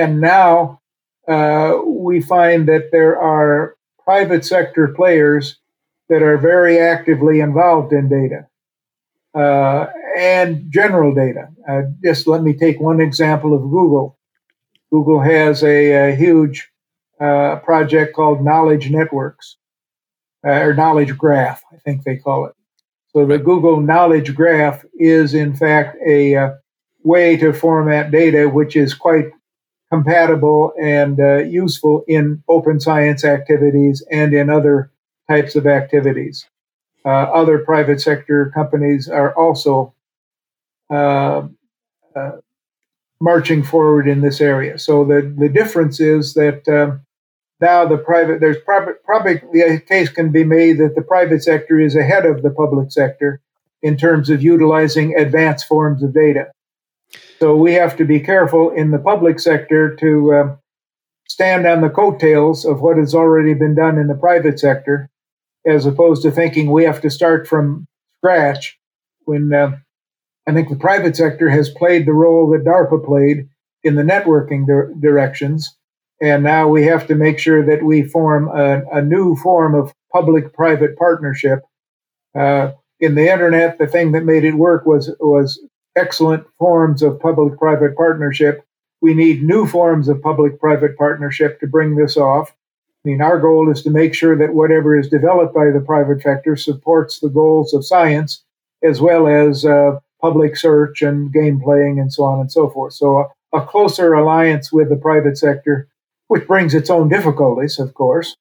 and 0.00 0.20
now 0.20 0.80
uh, 1.28 1.78
we 1.84 2.20
find 2.20 2.68
that 2.68 2.90
there 2.92 3.20
are 3.20 3.76
private 4.04 4.44
sector 4.44 4.88
players 4.88 5.58
that 6.08 6.22
are 6.22 6.38
very 6.38 6.78
actively 6.78 7.40
involved 7.40 7.92
in 7.92 8.08
data 8.08 8.46
uh, 9.34 9.86
and 10.18 10.70
general 10.70 11.14
data. 11.14 11.48
Uh, 11.68 11.82
just 12.02 12.26
let 12.26 12.42
me 12.42 12.54
take 12.54 12.80
one 12.80 13.00
example 13.00 13.54
of 13.54 13.62
Google. 13.62 14.18
Google 14.90 15.20
has 15.20 15.62
a, 15.62 16.10
a 16.10 16.16
huge 16.16 16.68
uh, 17.20 17.56
project 17.56 18.14
called 18.14 18.44
Knowledge 18.44 18.90
Networks, 18.90 19.56
uh, 20.44 20.50
or 20.50 20.74
Knowledge 20.74 21.16
Graph, 21.16 21.62
I 21.72 21.76
think 21.76 22.04
they 22.04 22.16
call 22.16 22.46
it. 22.46 22.54
So 23.12 23.26
the 23.26 23.38
Google 23.38 23.80
Knowledge 23.80 24.34
Graph 24.34 24.84
is, 24.98 25.34
in 25.34 25.54
fact, 25.54 25.96
a 26.06 26.34
uh, 26.34 26.50
way 27.04 27.36
to 27.36 27.52
format 27.52 28.10
data 28.10 28.48
which 28.48 28.76
is 28.76 28.94
quite 28.94 29.26
compatible 29.92 30.72
and 30.80 31.20
uh, 31.20 31.36
useful 31.38 32.02
in 32.08 32.42
open 32.48 32.80
science 32.80 33.24
activities 33.24 34.02
and 34.10 34.32
in 34.32 34.48
other 34.48 34.90
types 35.28 35.54
of 35.54 35.66
activities. 35.66 36.46
Uh, 37.04 37.24
other 37.40 37.58
private 37.58 38.00
sector 38.00 38.50
companies 38.54 39.08
are 39.08 39.34
also 39.34 39.92
uh, 40.90 41.46
uh 42.16 42.32
marching 43.20 43.62
forward 43.62 44.08
in 44.08 44.20
this 44.20 44.40
area. 44.40 44.78
So 44.78 45.04
the, 45.04 45.32
the 45.38 45.48
difference 45.48 46.00
is 46.00 46.34
that 46.34 46.66
um, 46.68 47.02
now 47.60 47.86
the 47.86 47.98
private 47.98 48.40
there's 48.40 48.60
probably 48.64 48.94
probably 49.04 49.34
the 49.52 49.80
case 49.86 50.08
can 50.08 50.32
be 50.32 50.42
made 50.42 50.78
that 50.78 50.94
the 50.94 51.02
private 51.02 51.42
sector 51.42 51.78
is 51.78 51.94
ahead 51.94 52.24
of 52.24 52.42
the 52.42 52.50
public 52.50 52.90
sector 52.90 53.40
in 53.82 53.96
terms 53.96 54.30
of 54.30 54.42
utilizing 54.42 55.14
advanced 55.16 55.66
forms 55.66 56.02
of 56.02 56.14
data. 56.14 56.50
So 57.38 57.56
we 57.56 57.74
have 57.74 57.96
to 57.96 58.04
be 58.04 58.20
careful 58.20 58.70
in 58.70 58.90
the 58.90 58.98
public 58.98 59.40
sector 59.40 59.94
to 59.96 60.32
uh, 60.32 60.56
stand 61.28 61.66
on 61.66 61.80
the 61.80 61.90
coattails 61.90 62.64
of 62.64 62.80
what 62.80 62.96
has 62.96 63.14
already 63.14 63.54
been 63.54 63.74
done 63.74 63.98
in 63.98 64.06
the 64.06 64.14
private 64.14 64.58
sector, 64.58 65.10
as 65.66 65.86
opposed 65.86 66.22
to 66.22 66.30
thinking 66.30 66.70
we 66.70 66.84
have 66.84 67.00
to 67.02 67.10
start 67.10 67.46
from 67.46 67.86
scratch. 68.18 68.78
When 69.24 69.52
uh, 69.52 69.76
I 70.46 70.52
think 70.52 70.68
the 70.68 70.76
private 70.76 71.16
sector 71.16 71.50
has 71.50 71.70
played 71.70 72.06
the 72.06 72.12
role 72.12 72.50
that 72.50 72.64
DARPA 72.64 73.04
played 73.04 73.48
in 73.84 73.94
the 73.94 74.02
networking 74.02 74.66
di- 74.66 75.00
directions 75.00 75.76
and 76.22 76.44
now 76.44 76.68
we 76.68 76.84
have 76.84 77.08
to 77.08 77.16
make 77.16 77.40
sure 77.40 77.66
that 77.66 77.82
we 77.82 78.04
form 78.04 78.48
a, 78.48 78.82
a 78.92 79.02
new 79.02 79.34
form 79.34 79.74
of 79.74 79.92
public 80.12 80.54
private 80.54 80.96
partnership. 80.96 81.62
Uh, 82.38 82.70
in 83.00 83.16
the 83.16 83.28
internet, 83.28 83.78
the 83.78 83.88
thing 83.88 84.12
that 84.12 84.24
made 84.24 84.44
it 84.44 84.54
work 84.54 84.86
was, 84.86 85.12
was 85.18 85.60
excellent 85.96 86.46
forms 86.58 87.02
of 87.02 87.20
public 87.20 87.58
private 87.58 87.96
partnership. 87.96 88.64
We 89.00 89.14
need 89.14 89.42
new 89.42 89.66
forms 89.66 90.08
of 90.08 90.22
public 90.22 90.60
private 90.60 90.96
partnership 90.96 91.60
to 91.60 91.66
bring 91.66 91.96
this 91.96 92.16
off. 92.16 92.50
I 93.04 93.08
mean, 93.08 93.20
our 93.20 93.38
goal 93.38 93.70
is 93.70 93.82
to 93.82 93.90
make 93.90 94.14
sure 94.14 94.36
that 94.36 94.54
whatever 94.54 94.98
is 94.98 95.08
developed 95.08 95.54
by 95.54 95.70
the 95.70 95.80
private 95.80 96.22
sector 96.22 96.56
supports 96.56 97.18
the 97.18 97.28
goals 97.28 97.74
of 97.74 97.84
science 97.84 98.44
as 98.84 99.00
well 99.00 99.26
as 99.26 99.64
uh, 99.64 99.98
public 100.20 100.56
search 100.56 101.02
and 101.02 101.32
game 101.32 101.60
playing 101.60 101.98
and 101.98 102.12
so 102.12 102.24
on 102.24 102.40
and 102.40 102.50
so 102.50 102.70
forth. 102.70 102.94
So, 102.94 103.18
a, 103.52 103.58
a 103.58 103.66
closer 103.66 104.14
alliance 104.14 104.72
with 104.72 104.88
the 104.88 104.96
private 104.96 105.36
sector 105.36 105.88
which 106.32 106.46
brings 106.46 106.74
its 106.74 106.88
own 106.88 107.10
difficulties, 107.10 107.78
of 107.78 107.92
course. 107.92 108.38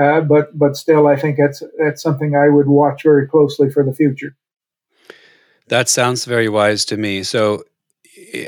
Uh, 0.00 0.22
but 0.22 0.58
but 0.58 0.78
still, 0.78 1.06
I 1.06 1.14
think 1.14 1.36
that's 1.36 1.62
that's 1.78 2.02
something 2.02 2.34
I 2.34 2.48
would 2.48 2.68
watch 2.68 3.02
very 3.02 3.28
closely 3.28 3.70
for 3.70 3.84
the 3.84 3.92
future. 3.92 4.34
That 5.68 5.88
sounds 5.88 6.24
very 6.24 6.48
wise 6.48 6.84
to 6.86 6.96
me. 6.96 7.22
So 7.22 7.64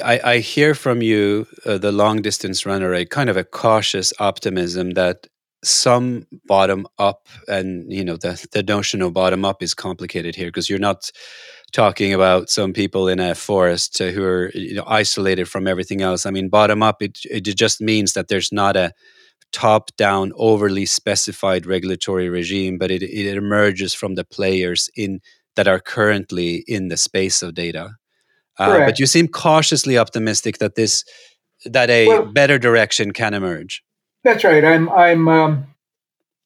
I, 0.04 0.20
I 0.24 0.38
hear 0.38 0.74
from 0.74 1.02
you, 1.02 1.46
uh, 1.64 1.78
the 1.78 1.92
long 1.92 2.22
distance 2.22 2.66
runner, 2.66 2.92
a 2.94 3.04
kind 3.04 3.30
of 3.30 3.36
a 3.36 3.44
cautious 3.44 4.12
optimism 4.18 4.90
that 4.92 5.26
some 5.64 6.26
bottom 6.44 6.86
up, 6.98 7.26
and 7.48 7.90
you 7.92 8.04
know 8.04 8.16
the 8.16 8.46
the 8.52 8.62
notion 8.62 9.02
of 9.02 9.14
bottom 9.14 9.44
up 9.44 9.62
is 9.62 9.74
complicated 9.74 10.36
here 10.36 10.48
because 10.48 10.70
you're 10.70 10.78
not 10.78 11.10
talking 11.72 12.12
about 12.14 12.50
some 12.50 12.72
people 12.72 13.08
in 13.08 13.18
a 13.20 13.34
forest 13.34 14.00
uh, 14.00 14.06
who 14.06 14.24
are 14.24 14.50
you 14.54 14.74
know, 14.74 14.84
isolated 14.86 15.46
from 15.46 15.66
everything 15.66 16.02
else. 16.02 16.26
I 16.26 16.30
mean, 16.30 16.48
bottom 16.48 16.82
up, 16.82 17.02
it, 17.02 17.18
it 17.30 17.42
just 17.42 17.80
means 17.80 18.12
that 18.14 18.28
there's 18.28 18.52
not 18.52 18.76
a 18.76 18.92
top 19.52 19.90
down, 19.96 20.32
overly 20.36 20.86
specified 20.86 21.66
regulatory 21.66 22.28
regime, 22.28 22.78
but 22.78 22.90
it, 22.90 23.02
it 23.02 23.36
emerges 23.36 23.94
from 23.94 24.14
the 24.14 24.24
players 24.24 24.90
in 24.96 25.20
that 25.56 25.68
are 25.68 25.80
currently 25.80 26.64
in 26.66 26.88
the 26.88 26.96
space 26.96 27.42
of 27.42 27.54
data. 27.54 27.96
Uh, 28.58 28.78
but 28.78 28.98
you 28.98 29.06
seem 29.06 29.28
cautiously 29.28 29.98
optimistic 29.98 30.58
that 30.58 30.76
this 30.76 31.04
that 31.66 31.90
a 31.90 32.06
well, 32.06 32.26
better 32.26 32.58
direction 32.58 33.12
can 33.12 33.34
emerge. 33.34 33.82
That's 34.24 34.44
right. 34.44 34.64
I'm 34.64 34.88
I'm 34.90 35.28
um, 35.28 35.66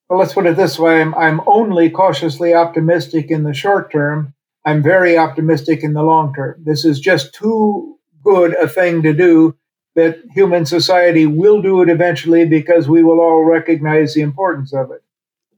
well. 0.09 0.19
Let's 0.19 0.35
put 0.35 0.47
it 0.47 0.57
this 0.57 0.79
way. 0.79 1.01
I'm 1.01 1.15
I'm 1.15 1.41
only 1.47 1.89
cautiously 1.91 2.53
optimistic 2.55 3.31
in 3.31 3.45
the 3.45 3.55
short 3.55 3.93
term 3.93 4.35
I'm 4.65 4.83
very 4.83 5.17
optimistic 5.17 5.83
in 5.83 5.95
the 5.95 6.03
long 6.03 6.35
term. 6.35 6.63
This 6.65 6.85
is 6.85 7.01
just 7.01 7.35
too 7.35 7.99
good 8.23 8.55
a 8.55 8.69
thing 8.69 9.03
to 9.03 9.13
do 9.13 9.57
that 9.95 10.19
human 10.35 10.67
society 10.67 11.27
will 11.27 11.63
do 11.63 11.81
it 11.83 11.89
eventually 11.89 12.45
because 12.45 12.89
we 12.89 13.03
will 13.03 13.21
all 13.21 13.45
recognize 13.45 14.15
the 14.15 14.21
importance 14.21 14.73
of 14.73 14.91
it. 14.91 15.03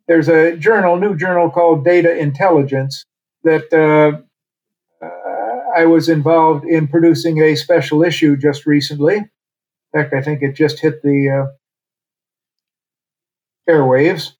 There's 0.06 0.28
a 0.28 0.56
journal, 0.56 0.96
new 0.96 1.16
journal 1.16 1.50
called 1.50 1.84
Data 1.84 2.16
Intelligence 2.16 3.04
that 3.44 3.72
uh, 3.72 4.20
uh, 5.04 5.80
I 5.80 5.86
was 5.86 6.08
involved 6.08 6.64
in 6.64 6.88
producing 6.88 7.42
a 7.42 7.56
special 7.56 8.02
issue 8.02 8.36
just 8.36 8.66
recently. 8.66 9.16
In 9.16 9.28
fact, 9.92 10.14
I 10.14 10.22
think 10.22 10.42
it 10.42 10.54
just 10.54 10.80
hit 10.80 11.02
the 11.02 11.48
uh, 13.68 13.70
airwaves. 13.70 14.32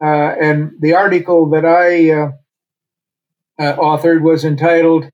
And 0.00 0.72
the 0.80 0.94
article 0.94 1.50
that 1.50 1.64
I 1.64 2.32
authored 3.58 4.22
was 4.22 4.44
entitled 4.44 5.10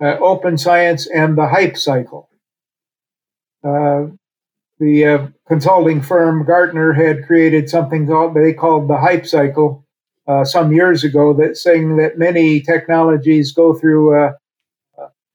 Open 0.00 0.56
Science 0.58 1.08
and 1.08 1.36
the 1.36 1.48
Hype 1.48 1.76
Cycle. 1.76 2.28
The 4.82 5.06
uh, 5.06 5.26
consulting 5.46 6.02
firm 6.02 6.44
Gartner 6.44 6.92
had 6.92 7.24
created 7.24 7.70
something 7.70 8.08
called, 8.08 8.34
they 8.34 8.52
called 8.52 8.88
the 8.88 8.96
hype 8.96 9.26
cycle 9.26 9.81
uh, 10.26 10.44
some 10.44 10.72
years 10.72 11.04
ago, 11.04 11.32
that 11.34 11.56
saying 11.56 11.96
that 11.96 12.18
many 12.18 12.60
technologies 12.60 13.52
go 13.52 13.74
through 13.74 14.14
a, 14.14 14.34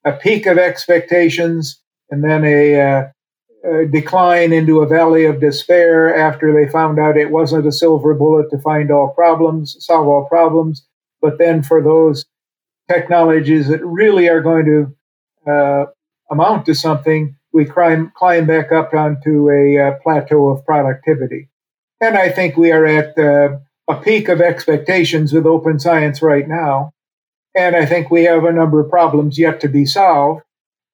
a 0.06 0.14
peak 0.14 0.46
of 0.46 0.58
expectations 0.58 1.82
and 2.10 2.24
then 2.24 2.46
a, 2.46 2.76
a, 2.76 3.86
decline 3.92 4.54
into 4.54 4.80
a 4.80 4.88
valley 4.88 5.26
of 5.26 5.42
despair 5.42 6.16
after 6.16 6.54
they 6.54 6.72
found 6.72 7.00
out 7.00 7.18
it 7.18 7.32
wasn't 7.32 7.68
a 7.68 7.72
silver 7.72 8.14
bullet 8.14 8.50
to 8.50 8.58
find 8.60 8.92
all 8.92 9.10
problems, 9.10 9.76
solve 9.80 10.08
all 10.08 10.26
problems. 10.26 10.86
But 11.22 11.38
then 11.38 11.64
for 11.64 11.82
those 11.82 12.26
technologies 12.90 13.68
that 13.68 13.86
really 13.86 14.30
are 14.30 14.42
going 14.42 14.66
to 14.66 15.52
uh, 15.52 15.86
amount 16.32 16.66
to 16.68 16.76
something, 16.76 17.36
we 17.52 17.66
climb, 17.66 18.12
climb 18.16 18.46
back 18.46 18.72
up 18.72 18.94
onto 18.94 19.50
a 19.50 19.78
uh, 19.78 19.92
plateau 20.02 20.50
of 20.50 20.66
productivity. 20.66 21.50
And 22.00 22.18
I 22.18 22.30
think 22.30 22.56
we 22.56 22.72
are 22.72 22.86
at 22.86 23.18
uh, 23.18 23.58
a 23.88 23.96
peak 23.96 24.28
of 24.30 24.42
expectations 24.42 25.34
with 25.34 25.46
open 25.46 25.80
science 25.80 26.22
right 26.22 26.48
now. 26.48 26.92
And 27.56 27.76
I 27.76 27.86
think 27.86 28.12
we 28.12 28.24
have 28.24 28.44
a 28.44 28.52
number 28.52 28.80
of 28.80 28.90
problems 28.90 29.40
yet 29.40 29.60
to 29.62 29.68
be 29.68 29.86
solved. 29.86 30.44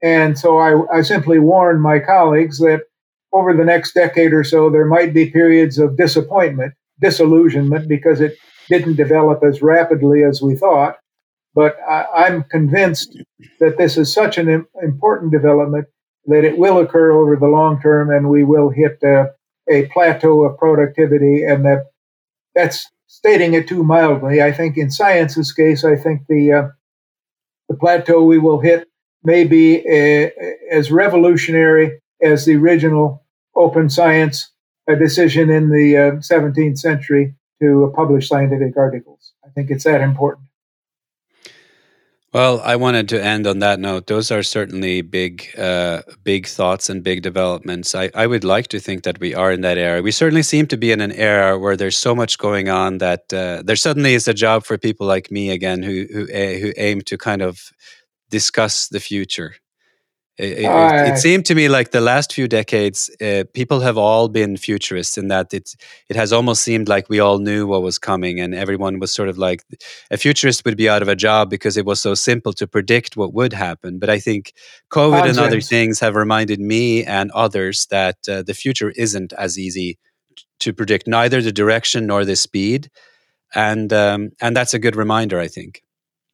And 0.02 0.38
so 0.38 0.58
I, 0.58 0.98
I 0.98 1.02
simply 1.02 1.40
warn 1.40 1.80
my 1.82 2.00
colleagues 2.00 2.60
that 2.60 2.82
over 3.32 3.54
the 3.54 3.66
next 3.66 3.94
decade 3.94 4.34
or 4.34 4.44
so, 4.44 4.70
there 4.70 4.86
might 4.86 5.14
be 5.14 5.32
periods 5.32 5.80
of 5.80 5.98
disappointment, 5.98 6.74
disillusionment, 7.02 7.88
because 7.88 8.22
it 8.22 8.38
didn't 8.70 8.96
develop 8.96 9.44
as 9.44 9.62
rapidly 9.62 10.24
as 10.24 10.42
we 10.42 10.56
thought. 10.56 10.98
But 11.56 11.78
I, 11.88 12.28
am 12.28 12.44
convinced 12.44 13.18
that 13.60 13.78
this 13.78 13.98
is 13.98 14.14
such 14.14 14.38
an 14.38 14.66
important 14.82 15.32
development 15.32 15.88
that 16.26 16.44
it 16.44 16.58
will 16.58 16.80
occur 16.80 17.12
over 17.12 17.36
the 17.36 17.48
long 17.48 17.82
term, 17.82 18.10
and 18.10 18.30
we 18.30 18.44
will 18.44 18.70
hit 18.70 19.00
a, 19.04 19.32
a 19.70 19.88
plateau 19.88 20.44
of 20.44 20.58
productivity, 20.58 21.44
and 21.44 21.66
that 21.66 21.86
that's 22.56 22.90
stating 23.08 23.54
it 23.54 23.68
too 23.68 23.84
mildly. 23.84 24.42
I 24.42 24.52
think 24.52 24.78
in 24.78 24.90
science's 24.90 25.52
case, 25.52 25.84
I 25.84 25.96
think 25.96 26.22
the 26.28 26.52
uh, 26.52 26.68
the 27.70 27.76
plateau 27.76 28.24
we 28.24 28.40
will 28.40 28.60
hit 28.60 28.88
may 29.24 29.44
be 29.46 29.78
a, 29.88 30.32
as 30.72 30.92
revolutionary 30.92 32.02
as 32.22 32.46
the 32.46 32.56
original 32.56 33.24
open 33.56 33.90
science 33.90 34.52
a 34.90 34.96
decision 34.96 35.50
in 35.50 35.70
the 35.70 35.96
uh, 35.96 36.12
17th 36.18 36.78
century 36.78 37.36
to 37.62 37.92
publish 37.96 38.28
scientific 38.28 38.76
articles. 38.76 39.34
I 39.46 39.50
think 39.50 39.72
it's 39.72 39.86
that 39.86 40.02
important. 40.02 40.48
Well, 42.34 42.62
I 42.62 42.78
wanted 42.78 43.10
to 43.10 43.24
end 43.24 43.46
on 43.46 43.60
that 43.60 43.80
note. 43.80 44.08
Those 44.08 44.32
are 44.32 44.42
certainly 44.42 45.04
big, 45.04 45.48
uh, 45.56 46.02
big 46.24 46.48
thoughts 46.48 46.90
and 46.90 47.04
big 47.04 47.22
developments. 47.22 47.94
I, 47.94 48.10
I 48.16 48.26
would 48.26 48.44
like 48.44 48.70
to 48.70 48.80
think 48.80 49.04
that 49.04 49.20
we 49.20 49.36
are 49.36 49.52
in 49.52 49.62
that 49.62 49.78
era. 49.78 50.02
We 50.02 50.10
certainly 50.10 50.42
seem 50.42 50.66
to 50.68 50.78
be 50.78 50.92
in 50.92 51.00
an 51.00 51.12
era 51.12 51.60
where 51.60 51.78
there's 51.78 51.98
so 51.98 52.16
much 52.16 52.40
going 52.40 52.70
on 52.70 52.98
that 52.98 53.32
uh, 53.32 53.62
there 53.64 53.76
suddenly 53.76 54.16
is 54.16 54.28
a 54.28 54.34
job 54.34 54.66
for 54.66 54.80
people 54.80 55.06
like 55.06 55.30
me 55.30 55.52
again, 55.52 55.84
who 55.84 56.08
who 56.12 56.26
who 56.26 56.74
aim 56.78 57.02
to 57.02 57.20
kind 57.20 57.44
of 57.44 57.72
discuss 58.32 58.88
the 58.88 59.00
future. 59.00 59.54
It, 60.40 60.66
it, 60.66 61.14
it, 61.14 61.18
seemed 61.20 61.46
to 61.46 61.54
me 61.54 61.70
like 61.70 61.92
the 61.92 62.02
last 62.02 62.34
few 62.34 62.48
decades, 62.48 63.08
uh, 63.22 63.44
people 63.54 63.82
have 63.82 64.00
all 64.00 64.28
been 64.28 64.58
futurists 64.58 65.16
in 65.16 65.28
that 65.28 65.54
it 65.54 65.76
it 66.10 66.16
has 66.16 66.34
almost 66.34 66.64
seemed 66.64 66.90
like 66.90 67.08
we 67.08 67.20
all 67.20 67.38
knew 67.38 67.68
what 67.68 67.84
was 67.84 68.00
coming, 68.00 68.40
and 68.40 68.56
everyone 68.56 68.98
was 68.98 69.12
sort 69.12 69.30
of 69.30 69.38
like 69.38 69.64
a 70.10 70.18
futurist 70.18 70.66
would 70.66 70.76
be 70.76 70.90
out 70.90 71.04
of 71.04 71.08
a 71.08 71.16
job 71.16 71.52
because 71.52 71.78
it 71.78 71.86
was 71.86 72.00
so 72.00 72.16
simple 72.16 72.52
to 72.54 72.66
predict 72.66 73.16
what 73.16 73.32
would 73.32 73.54
happen. 73.54 74.00
But 74.00 74.10
I 74.10 74.18
think 74.18 74.54
COVID 74.90 75.30
and 75.30 75.38
other 75.38 75.62
things 75.62 76.00
have 76.00 76.16
reminded 76.16 76.60
me 76.60 77.04
and 77.04 77.30
others 77.32 77.86
that 77.92 78.18
uh, 78.28 78.42
the 78.42 78.56
future 78.56 78.90
isn't 78.90 79.34
as 79.34 79.60
easy 79.60 80.00
to 80.62 80.74
predict, 80.74 81.08
neither 81.08 81.44
the 81.44 81.52
direction 81.52 82.08
nor 82.08 82.26
the 82.26 82.36
speed, 82.36 82.90
and 83.54 83.94
um, 83.94 84.32
and 84.42 84.58
that's 84.58 84.74
a 84.74 84.80
good 84.80 84.96
reminder, 84.96 85.40
I 85.40 85.48
think. 85.48 85.84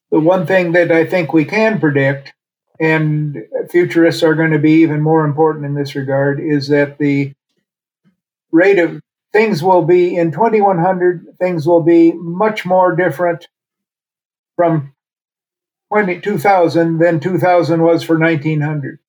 The 0.09 0.21
one 0.21 0.47
thing 0.47 0.71
that 0.71 0.89
I 0.89 1.05
think 1.05 1.33
we 1.33 1.43
can 1.43 1.81
predict 1.81 2.33
and 2.79 3.37
futurists 3.69 4.23
are 4.23 4.35
going 4.35 4.51
to 4.51 4.59
be 4.59 4.73
even 4.81 5.01
more 5.01 5.25
important 5.25 5.65
in 5.65 5.73
this 5.73 5.95
regard, 5.95 6.39
is 6.39 6.67
that 6.69 6.97
the 6.97 7.33
rate 8.51 8.79
of 8.79 9.01
things 9.33 9.61
will 9.61 9.83
be 9.83 10.15
in 10.15 10.31
2100, 10.31 11.25
things 11.39 11.67
will 11.67 11.83
be 11.83 12.13
much 12.13 12.65
more 12.65 12.95
different 12.95 13.47
from 14.55 14.93
20, 15.91 16.21
2000 16.21 16.99
than 16.99 17.19
2000 17.19 17.81
was 17.81 18.03
for 18.03 18.17
1900. 18.17 18.99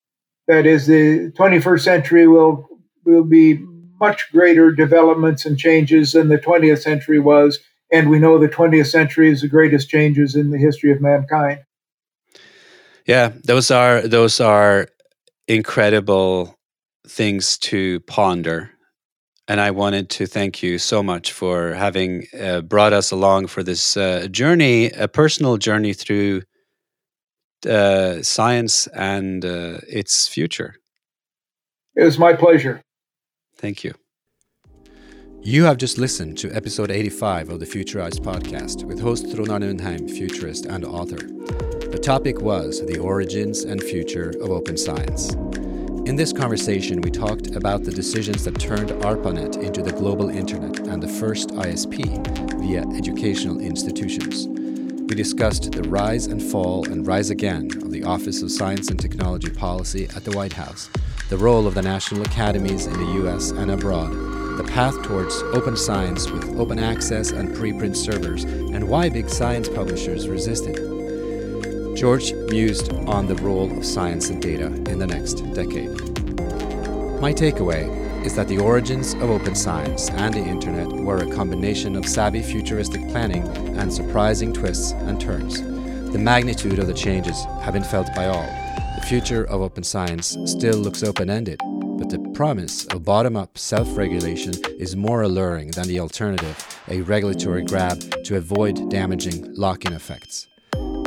That 0.46 0.66
is, 0.66 0.86
the 0.86 1.30
21st 1.36 1.80
century 1.80 2.26
will 2.26 2.68
will 3.04 3.24
be 3.24 3.58
much 4.00 4.30
greater 4.32 4.70
developments 4.70 5.46
and 5.46 5.58
changes 5.58 6.12
than 6.12 6.28
the 6.28 6.38
20th 6.38 6.82
century 6.82 7.18
was. 7.18 7.60
And 7.92 8.08
we 8.08 8.18
know 8.18 8.38
the 8.38 8.48
20th 8.48 8.86
century 8.86 9.30
is 9.30 9.42
the 9.42 9.48
greatest 9.48 9.88
changes 9.88 10.34
in 10.34 10.50
the 10.50 10.58
history 10.58 10.92
of 10.92 11.00
mankind. 11.00 11.60
Yeah, 13.10 13.32
those 13.42 13.72
are 13.72 14.06
those 14.06 14.38
are 14.38 14.86
incredible 15.48 16.54
things 17.08 17.58
to 17.58 17.98
ponder. 18.06 18.70
And 19.48 19.60
I 19.60 19.72
wanted 19.72 20.10
to 20.10 20.26
thank 20.26 20.62
you 20.62 20.78
so 20.78 21.02
much 21.02 21.32
for 21.32 21.74
having 21.74 22.26
uh, 22.40 22.60
brought 22.60 22.92
us 22.92 23.10
along 23.10 23.48
for 23.48 23.64
this 23.64 23.96
uh, 23.96 24.28
journey, 24.30 24.92
a 24.92 25.08
personal 25.08 25.56
journey 25.56 25.92
through 25.92 26.42
uh, 27.68 28.22
science 28.22 28.86
and 28.94 29.44
uh, 29.44 29.78
its 29.88 30.28
future. 30.28 30.76
It 31.96 32.04
was 32.04 32.16
my 32.16 32.32
pleasure. 32.34 32.80
Thank 33.56 33.82
you. 33.82 33.92
You 35.42 35.64
have 35.64 35.78
just 35.78 35.98
listened 35.98 36.38
to 36.38 36.54
episode 36.54 36.92
85 36.92 37.48
of 37.48 37.58
the 37.58 37.66
Futurized 37.66 38.20
podcast 38.20 38.84
with 38.84 39.00
host 39.00 39.34
Trond 39.34 39.64
Undheim, 39.64 40.08
futurist 40.08 40.66
and 40.66 40.84
author. 40.84 41.39
The 42.10 42.16
topic 42.16 42.40
was 42.40 42.84
the 42.84 42.98
origins 42.98 43.62
and 43.62 43.80
future 43.80 44.30
of 44.40 44.50
open 44.50 44.76
science. 44.76 45.34
In 46.08 46.16
this 46.16 46.32
conversation, 46.32 47.00
we 47.02 47.10
talked 47.12 47.54
about 47.54 47.84
the 47.84 47.92
decisions 47.92 48.42
that 48.42 48.58
turned 48.58 48.90
ARPANET 49.04 49.62
into 49.62 49.80
the 49.80 49.92
global 49.92 50.28
internet 50.28 50.80
and 50.88 51.00
the 51.00 51.06
first 51.06 51.50
ISP 51.50 52.02
via 52.60 52.84
educational 52.98 53.60
institutions. 53.60 54.48
We 54.48 55.14
discussed 55.14 55.70
the 55.70 55.88
rise 55.88 56.26
and 56.26 56.42
fall 56.42 56.84
and 56.84 57.06
rise 57.06 57.30
again 57.30 57.70
of 57.80 57.92
the 57.92 58.02
Office 58.02 58.42
of 58.42 58.50
Science 58.50 58.88
and 58.88 58.98
Technology 58.98 59.50
Policy 59.50 60.08
at 60.16 60.24
the 60.24 60.32
White 60.32 60.54
House, 60.54 60.90
the 61.28 61.38
role 61.38 61.68
of 61.68 61.74
the 61.74 61.82
national 61.82 62.22
academies 62.22 62.88
in 62.88 62.94
the 62.94 63.24
US 63.24 63.52
and 63.52 63.70
abroad, 63.70 64.10
the 64.58 64.64
path 64.64 65.00
towards 65.02 65.44
open 65.54 65.76
science 65.76 66.28
with 66.28 66.58
open 66.58 66.80
access 66.80 67.30
and 67.30 67.50
preprint 67.50 67.94
servers, 67.94 68.42
and 68.42 68.88
why 68.88 69.08
big 69.08 69.28
science 69.28 69.68
publishers 69.68 70.26
resisted. 70.26 70.89
George 72.00 72.32
mused 72.48 72.90
on 73.06 73.26
the 73.26 73.34
role 73.42 73.70
of 73.70 73.84
science 73.84 74.30
and 74.30 74.40
data 74.40 74.68
in 74.68 74.98
the 74.98 75.06
next 75.06 75.34
decade. 75.52 75.90
My 77.20 77.34
takeaway 77.34 78.24
is 78.24 78.34
that 78.36 78.48
the 78.48 78.56
origins 78.56 79.12
of 79.12 79.24
open 79.24 79.54
science 79.54 80.08
and 80.08 80.32
the 80.32 80.38
internet 80.38 80.88
were 80.88 81.18
a 81.18 81.30
combination 81.30 81.96
of 81.96 82.08
savvy 82.08 82.40
futuristic 82.40 83.06
planning 83.10 83.46
and 83.76 83.92
surprising 83.92 84.54
twists 84.54 84.92
and 84.92 85.20
turns. 85.20 85.60
The 85.60 86.18
magnitude 86.18 86.78
of 86.78 86.86
the 86.86 86.94
changes 86.94 87.44
have 87.60 87.74
been 87.74 87.84
felt 87.84 88.08
by 88.14 88.28
all. 88.28 88.48
The 88.98 89.06
future 89.06 89.44
of 89.44 89.60
open 89.60 89.82
science 89.84 90.38
still 90.46 90.78
looks 90.78 91.02
open 91.02 91.28
ended, 91.28 91.60
but 91.98 92.08
the 92.08 92.30
promise 92.32 92.86
of 92.86 93.04
bottom 93.04 93.36
up 93.36 93.58
self 93.58 93.94
regulation 93.94 94.54
is 94.78 94.96
more 94.96 95.20
alluring 95.20 95.72
than 95.72 95.86
the 95.86 96.00
alternative, 96.00 96.80
a 96.88 97.02
regulatory 97.02 97.62
grab 97.62 98.00
to 98.24 98.38
avoid 98.38 98.88
damaging 98.88 99.54
lock 99.54 99.84
in 99.84 99.92
effects. 99.92 100.49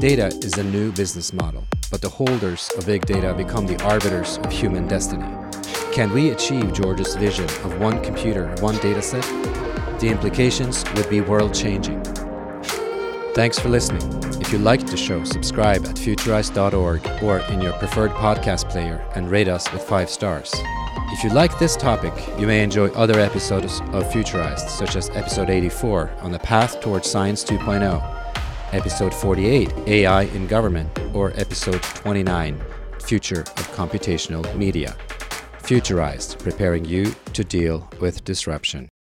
Data 0.03 0.37
is 0.43 0.57
a 0.57 0.63
new 0.65 0.91
business 0.91 1.31
model, 1.31 1.65
but 1.89 2.01
the 2.01 2.09
holders 2.09 2.69
of 2.77 2.85
big 2.85 3.05
data 3.05 3.33
become 3.33 3.65
the 3.65 3.81
arbiters 3.85 4.37
of 4.39 4.51
human 4.51 4.85
destiny. 4.85 5.25
Can 5.93 6.11
we 6.11 6.31
achieve 6.31 6.73
George's 6.73 7.15
vision 7.15 7.45
of 7.45 7.79
one 7.79 8.03
computer, 8.03 8.53
one 8.59 8.75
dataset? 8.79 9.23
The 10.01 10.09
implications 10.09 10.83
would 10.95 11.09
be 11.09 11.21
world 11.21 11.53
changing. 11.53 12.03
Thanks 13.33 13.57
for 13.57 13.69
listening. 13.69 14.01
If 14.41 14.51
you 14.51 14.59
liked 14.59 14.87
the 14.87 14.97
show, 14.97 15.23
subscribe 15.23 15.85
at 15.85 15.95
futurized.org 15.95 17.23
or 17.23 17.39
in 17.53 17.61
your 17.61 17.71
preferred 17.71 18.11
podcast 18.11 18.69
player 18.69 19.09
and 19.15 19.31
rate 19.31 19.47
us 19.47 19.71
with 19.71 19.83
five 19.83 20.09
stars. 20.09 20.51
If 21.13 21.23
you 21.23 21.29
like 21.29 21.57
this 21.59 21.77
topic, 21.77 22.13
you 22.37 22.45
may 22.45 22.61
enjoy 22.61 22.89
other 22.89 23.21
episodes 23.21 23.79
of 23.93 24.03
Futurized, 24.11 24.67
such 24.67 24.97
as 24.97 25.09
episode 25.11 25.49
84 25.49 26.11
on 26.19 26.33
the 26.33 26.39
path 26.39 26.81
towards 26.81 27.09
Science 27.09 27.45
2.0, 27.45 28.22
episode 28.73 29.13
48 29.13 29.71
AI 29.87 30.23
in 30.23 30.47
Government, 30.47 30.89
or 31.13 31.31
episode 31.35 31.81
29 31.81 32.59
Future 32.99 33.41
of 33.41 33.71
Computational 33.75 34.43
Media. 34.55 34.95
Futurized, 35.59 36.39
preparing 36.39 36.83
you 36.83 37.15
to 37.33 37.43
deal 37.43 37.89
with 37.99 38.23
disruption. 38.23 38.89